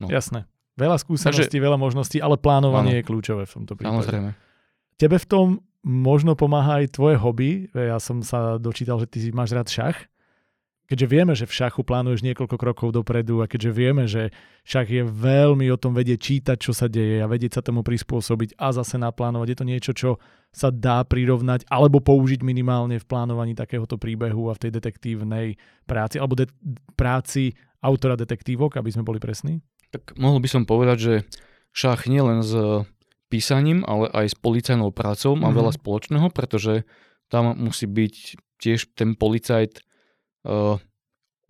No. 0.01 0.09
Jasné. 0.09 0.49
Veľa 0.77 0.97
skúseností, 0.97 1.57
Takže, 1.57 1.65
veľa 1.65 1.77
možností, 1.77 2.17
ale 2.17 2.41
plánovanie 2.41 2.97
áno, 2.97 2.99
je 3.01 3.05
kľúčové 3.05 3.43
v 3.45 3.53
tomto 3.53 3.73
prípade. 3.77 3.93
Samozrejme. 4.01 4.29
Tebe 4.97 5.17
v 5.17 5.27
tom 5.29 5.47
možno 5.81 6.37
pomáha 6.37 6.81
aj 6.81 6.97
tvoje 6.97 7.17
hobby. 7.17 7.69
Ja 7.73 7.97
som 7.97 8.21
sa 8.21 8.61
dočítal, 8.61 9.01
že 9.01 9.09
ty 9.09 9.19
máš 9.33 9.53
rád 9.53 9.69
šach 9.69 10.11
keďže 10.91 11.07
vieme, 11.07 11.31
že 11.31 11.47
v 11.47 11.55
šachu 11.55 11.87
plánuješ 11.87 12.19
niekoľko 12.19 12.59
krokov 12.59 12.91
dopredu 12.91 13.39
a 13.39 13.47
keďže 13.47 13.71
vieme, 13.71 14.11
že 14.11 14.35
šach 14.67 14.91
je 14.91 15.07
veľmi 15.07 15.71
o 15.71 15.79
tom 15.79 15.95
vedieť 15.95 16.19
čítať, 16.19 16.57
čo 16.59 16.75
sa 16.75 16.91
deje 16.91 17.23
a 17.23 17.31
vedieť 17.31 17.55
sa 17.55 17.61
tomu 17.63 17.79
prispôsobiť 17.79 18.59
a 18.59 18.75
zase 18.75 18.99
naplánovať, 18.99 19.47
je 19.47 19.57
to 19.57 19.69
niečo, 19.71 19.91
čo 19.95 20.09
sa 20.51 20.67
dá 20.67 20.99
prirovnať 21.07 21.63
alebo 21.71 22.03
použiť 22.03 22.43
minimálne 22.43 22.99
v 22.99 23.07
plánovaní 23.07 23.55
takéhoto 23.55 23.95
príbehu 23.95 24.51
a 24.51 24.53
v 24.59 24.67
tej 24.67 24.71
detektívnej 24.83 25.55
práci 25.87 26.19
alebo 26.19 26.35
de- 26.35 26.51
práci 26.99 27.55
autora 27.79 28.19
detektívok, 28.19 28.75
aby 28.75 28.91
sme 28.91 29.07
boli 29.07 29.23
presní? 29.23 29.63
Tak 29.95 30.19
mohol 30.19 30.43
by 30.43 30.49
som 30.51 30.67
povedať, 30.67 30.97
že 30.99 31.13
šach 31.71 32.03
nie 32.11 32.19
len 32.19 32.43
s 32.43 32.51
písaním, 33.31 33.87
ale 33.87 34.11
aj 34.11 34.35
s 34.35 34.37
policajnou 34.37 34.91
prácou 34.91 35.39
má 35.39 35.47
mm-hmm. 35.47 35.59
veľa 35.63 35.71
spoločného, 35.79 36.27
pretože 36.35 36.83
tam 37.31 37.55
musí 37.55 37.87
byť 37.87 38.15
tiež 38.59 38.91
ten 38.91 39.15
policajt 39.15 39.79
uh, 40.43 40.75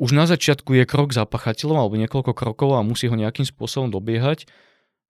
už 0.01 0.17
na 0.17 0.25
začiatku 0.25 0.73
je 0.73 0.89
krok 0.89 1.13
za 1.13 1.29
pachateľom 1.29 1.77
alebo 1.77 1.93
niekoľko 1.93 2.33
krokov 2.33 2.73
a 2.73 2.81
musí 2.81 3.05
ho 3.05 3.13
nejakým 3.13 3.45
spôsobom 3.45 3.93
dobiehať. 3.93 4.49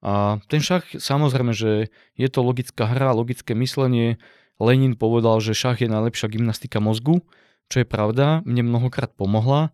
A 0.04 0.44
ten 0.52 0.60
šach, 0.60 0.84
samozrejme, 0.92 1.56
že 1.56 1.88
je 2.20 2.28
to 2.28 2.44
logická 2.44 2.92
hra, 2.92 3.16
logické 3.16 3.56
myslenie. 3.56 4.20
Lenin 4.60 5.00
povedal, 5.00 5.40
že 5.40 5.56
šach 5.56 5.80
je 5.80 5.88
najlepšia 5.88 6.28
gymnastika 6.28 6.84
mozgu, 6.84 7.24
čo 7.72 7.80
je 7.80 7.88
pravda, 7.88 8.44
mne 8.44 8.68
mnohokrát 8.68 9.16
pomohla. 9.16 9.72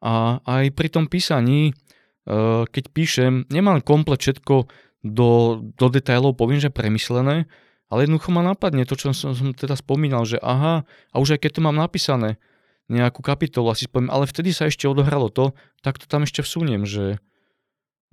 A 0.00 0.40
aj 0.48 0.72
pri 0.72 0.88
tom 0.88 1.04
písaní, 1.04 1.76
uh, 2.24 2.64
keď 2.64 2.84
píšem, 2.96 3.44
nemám 3.52 3.84
komplet 3.84 4.24
všetko 4.24 4.72
do, 5.12 5.62
do 5.76 5.86
detailov, 5.92 6.38
poviem, 6.38 6.58
že 6.58 6.72
premyslené, 6.72 7.46
ale 7.86 7.98
jednoducho 8.02 8.34
ma 8.34 8.42
napadne 8.42 8.82
to, 8.82 8.98
čo 8.98 9.14
som, 9.14 9.34
som 9.36 9.54
teda 9.54 9.78
spomínal, 9.78 10.26
že 10.26 10.42
aha, 10.42 10.82
a 10.86 11.16
už 11.22 11.38
aj 11.38 11.46
keď 11.46 11.50
to 11.58 11.60
mám 11.62 11.78
napísané, 11.78 12.40
nejakú 12.86 13.22
kapitolu 13.22 13.70
asi 13.70 13.86
spomínam, 13.90 14.14
ale 14.14 14.30
vtedy 14.30 14.54
sa 14.54 14.70
ešte 14.70 14.86
odohralo 14.86 15.30
to, 15.30 15.54
tak 15.82 15.98
to 15.98 16.06
tam 16.06 16.22
ešte 16.22 16.42
vsuniem, 16.42 16.86
že... 16.86 17.18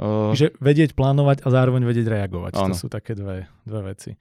Uh... 0.01 0.33
Že 0.33 0.57
vedieť 0.57 0.97
plánovať 0.97 1.45
a 1.45 1.47
zároveň 1.53 1.85
vedieť 1.85 2.09
reagovať. 2.09 2.57
Áno. 2.57 2.73
To 2.73 2.85
sú 2.85 2.89
také 2.89 3.13
dve, 3.13 3.45
dve 3.65 3.81
veci. 3.93 4.17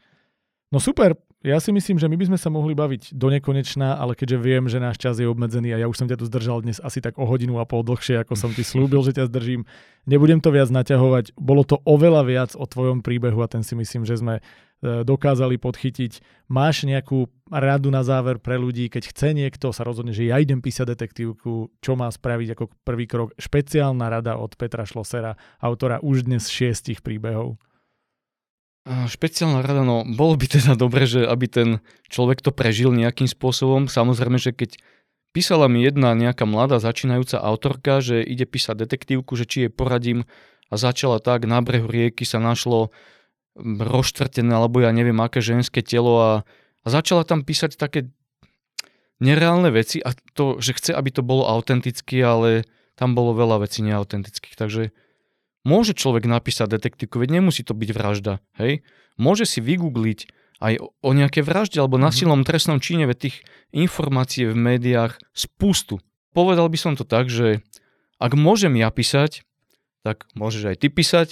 No 0.68 0.80
super, 0.80 1.16
ja 1.42 1.58
si 1.58 1.74
myslím, 1.74 1.98
že 1.98 2.06
my 2.06 2.16
by 2.16 2.24
sme 2.30 2.38
sa 2.38 2.48
mohli 2.48 2.72
baviť 2.72 3.12
do 3.12 3.28
nekonečná, 3.30 3.98
ale 3.98 4.14
keďže 4.14 4.38
viem, 4.38 4.64
že 4.70 4.78
náš 4.78 4.98
čas 4.98 5.18
je 5.18 5.26
obmedzený 5.26 5.74
a 5.74 5.82
ja 5.82 5.86
už 5.90 5.98
som 5.98 6.06
ťa 6.06 6.18
tu 6.18 6.26
zdržal 6.30 6.62
dnes 6.62 6.78
asi 6.78 7.02
tak 7.02 7.18
o 7.18 7.26
hodinu 7.26 7.58
a 7.58 7.66
pol 7.66 7.82
dlhšie, 7.82 8.22
ako 8.22 8.38
som 8.38 8.50
ti 8.54 8.62
slúbil, 8.62 9.02
že 9.02 9.18
ťa 9.18 9.28
zdržím, 9.28 9.66
nebudem 10.06 10.38
to 10.38 10.54
viac 10.54 10.70
naťahovať. 10.70 11.34
Bolo 11.34 11.66
to 11.66 11.82
oveľa 11.82 12.22
viac 12.24 12.50
o 12.54 12.64
tvojom 12.64 13.02
príbehu 13.02 13.42
a 13.42 13.50
ten 13.50 13.66
si 13.66 13.74
myslím, 13.74 14.06
že 14.06 14.22
sme 14.22 14.38
E, 14.82 15.06
dokázali 15.06 15.62
podchytiť. 15.62 16.18
Máš 16.50 16.82
nejakú 16.82 17.30
radu 17.46 17.94
na 17.94 18.02
záver 18.02 18.42
pre 18.42 18.58
ľudí, 18.58 18.90
keď 18.90 19.14
chce 19.14 19.30
niekto 19.30 19.70
sa 19.70 19.86
rozhodne, 19.86 20.10
že 20.10 20.26
ja 20.26 20.42
idem 20.42 20.58
písať 20.58 20.98
detektívku, 20.98 21.70
čo 21.78 21.94
má 21.94 22.10
spraviť 22.10 22.58
ako 22.58 22.64
prvý 22.82 23.06
krok? 23.06 23.30
Špeciálna 23.38 24.10
rada 24.10 24.34
od 24.42 24.58
Petra 24.58 24.82
Šlosera, 24.82 25.38
autora 25.62 26.02
už 26.02 26.26
dnes 26.26 26.50
šiestich 26.50 26.98
príbehov. 26.98 27.62
Špeciálna 28.82 29.62
rada, 29.62 29.86
no 29.86 30.02
bolo 30.02 30.34
by 30.34 30.46
teda 30.58 30.74
dobre, 30.74 31.06
že 31.06 31.22
aby 31.22 31.46
ten 31.46 31.68
človek 32.10 32.42
to 32.42 32.50
prežil 32.50 32.90
nejakým 32.90 33.30
spôsobom. 33.30 33.86
Samozrejme, 33.86 34.42
že 34.42 34.50
keď 34.50 34.74
písala 35.30 35.70
mi 35.70 35.86
jedna 35.86 36.18
nejaká 36.18 36.42
mladá 36.50 36.82
začínajúca 36.82 37.38
autorka, 37.38 38.02
že 38.02 38.26
ide 38.26 38.42
písať 38.42 38.82
detektívku, 38.82 39.38
že 39.38 39.46
či 39.46 39.56
jej 39.66 39.70
poradím 39.70 40.26
a 40.66 40.74
začala 40.74 41.22
tak, 41.22 41.46
na 41.46 41.62
brehu 41.62 41.86
rieky 41.86 42.26
sa 42.26 42.42
našlo 42.42 42.90
rozštvrtené, 43.60 44.50
alebo 44.50 44.82
ja 44.82 44.90
neviem 44.90 45.20
aké 45.20 45.38
ženské 45.44 45.84
telo 45.84 46.18
a, 46.18 46.32
a 46.82 46.86
začala 46.88 47.22
tam 47.22 47.46
písať 47.46 47.78
také 47.78 48.10
nereálne 49.22 49.70
veci 49.70 50.02
a 50.02 50.10
to, 50.34 50.58
že 50.58 50.74
chce, 50.74 50.90
aby 50.90 51.14
to 51.14 51.22
bolo 51.22 51.46
autentické, 51.46 52.18
ale 52.24 52.66
tam 52.98 53.14
bolo 53.14 53.36
veľa 53.36 53.62
vecí 53.62 53.84
neautentických, 53.86 54.58
takže 54.58 54.90
môže 55.62 55.94
človek 55.94 56.26
napísať 56.26 56.78
detektívku, 56.78 57.18
veď 57.18 57.42
nemusí 57.42 57.62
to 57.62 57.74
byť 57.74 57.90
vražda, 57.94 58.42
hej? 58.58 58.82
Môže 59.18 59.46
si 59.46 59.60
vygoogliť 59.60 60.30
aj 60.62 60.78
o 60.78 61.10
nejaké 61.10 61.42
vražde 61.42 61.82
alebo 61.82 61.98
mhm. 61.98 62.04
nasilnom 62.06 62.42
trestnom 62.46 62.78
čine, 62.78 63.10
veď 63.10 63.30
tých 63.30 63.36
informácií 63.74 64.46
v 64.46 64.54
médiách 64.54 65.18
spustu. 65.34 65.98
Povedal 66.32 66.70
by 66.70 66.78
som 66.78 66.92
to 66.94 67.02
tak, 67.02 67.28
že 67.28 67.60
ak 68.22 68.38
môžem 68.38 68.78
ja 68.78 68.88
písať, 68.88 69.42
tak 70.06 70.30
môžeš 70.38 70.72
aj 70.72 70.76
ty 70.78 70.88
písať, 70.88 71.28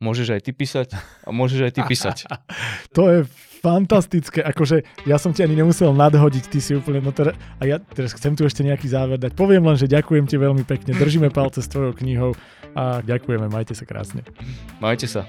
môžeš 0.00 0.36
aj 0.36 0.40
ty 0.44 0.52
písať 0.52 0.88
a 1.24 1.28
môžeš 1.32 1.60
aj 1.68 1.72
ty 1.72 1.80
písať. 1.84 2.16
to 2.96 3.02
je 3.08 3.18
fantastické, 3.64 4.44
akože 4.44 4.84
ja 5.08 5.16
som 5.16 5.32
ti 5.32 5.42
ani 5.42 5.58
nemusel 5.58 5.90
nadhodiť, 5.90 6.44
ty 6.46 6.60
si 6.60 6.76
úplne, 6.76 7.02
no 7.02 7.10
teda, 7.10 7.34
a 7.58 7.62
ja 7.64 7.80
teraz 7.80 8.14
chcem 8.14 8.36
tu 8.36 8.44
ešte 8.44 8.62
nejaký 8.62 8.86
záver 8.86 9.18
dať. 9.18 9.32
Poviem 9.34 9.64
len, 9.66 9.74
že 9.80 9.90
ďakujem 9.90 10.28
ti 10.28 10.36
veľmi 10.36 10.62
pekne, 10.62 10.94
držíme 10.94 11.32
palce 11.32 11.64
s 11.64 11.68
tvojou 11.72 11.96
knihou 11.96 12.36
a 12.76 13.00
ďakujeme, 13.02 13.48
majte 13.48 13.72
sa 13.72 13.88
krásne. 13.88 14.22
Majte 14.78 15.08
sa. 15.08 15.24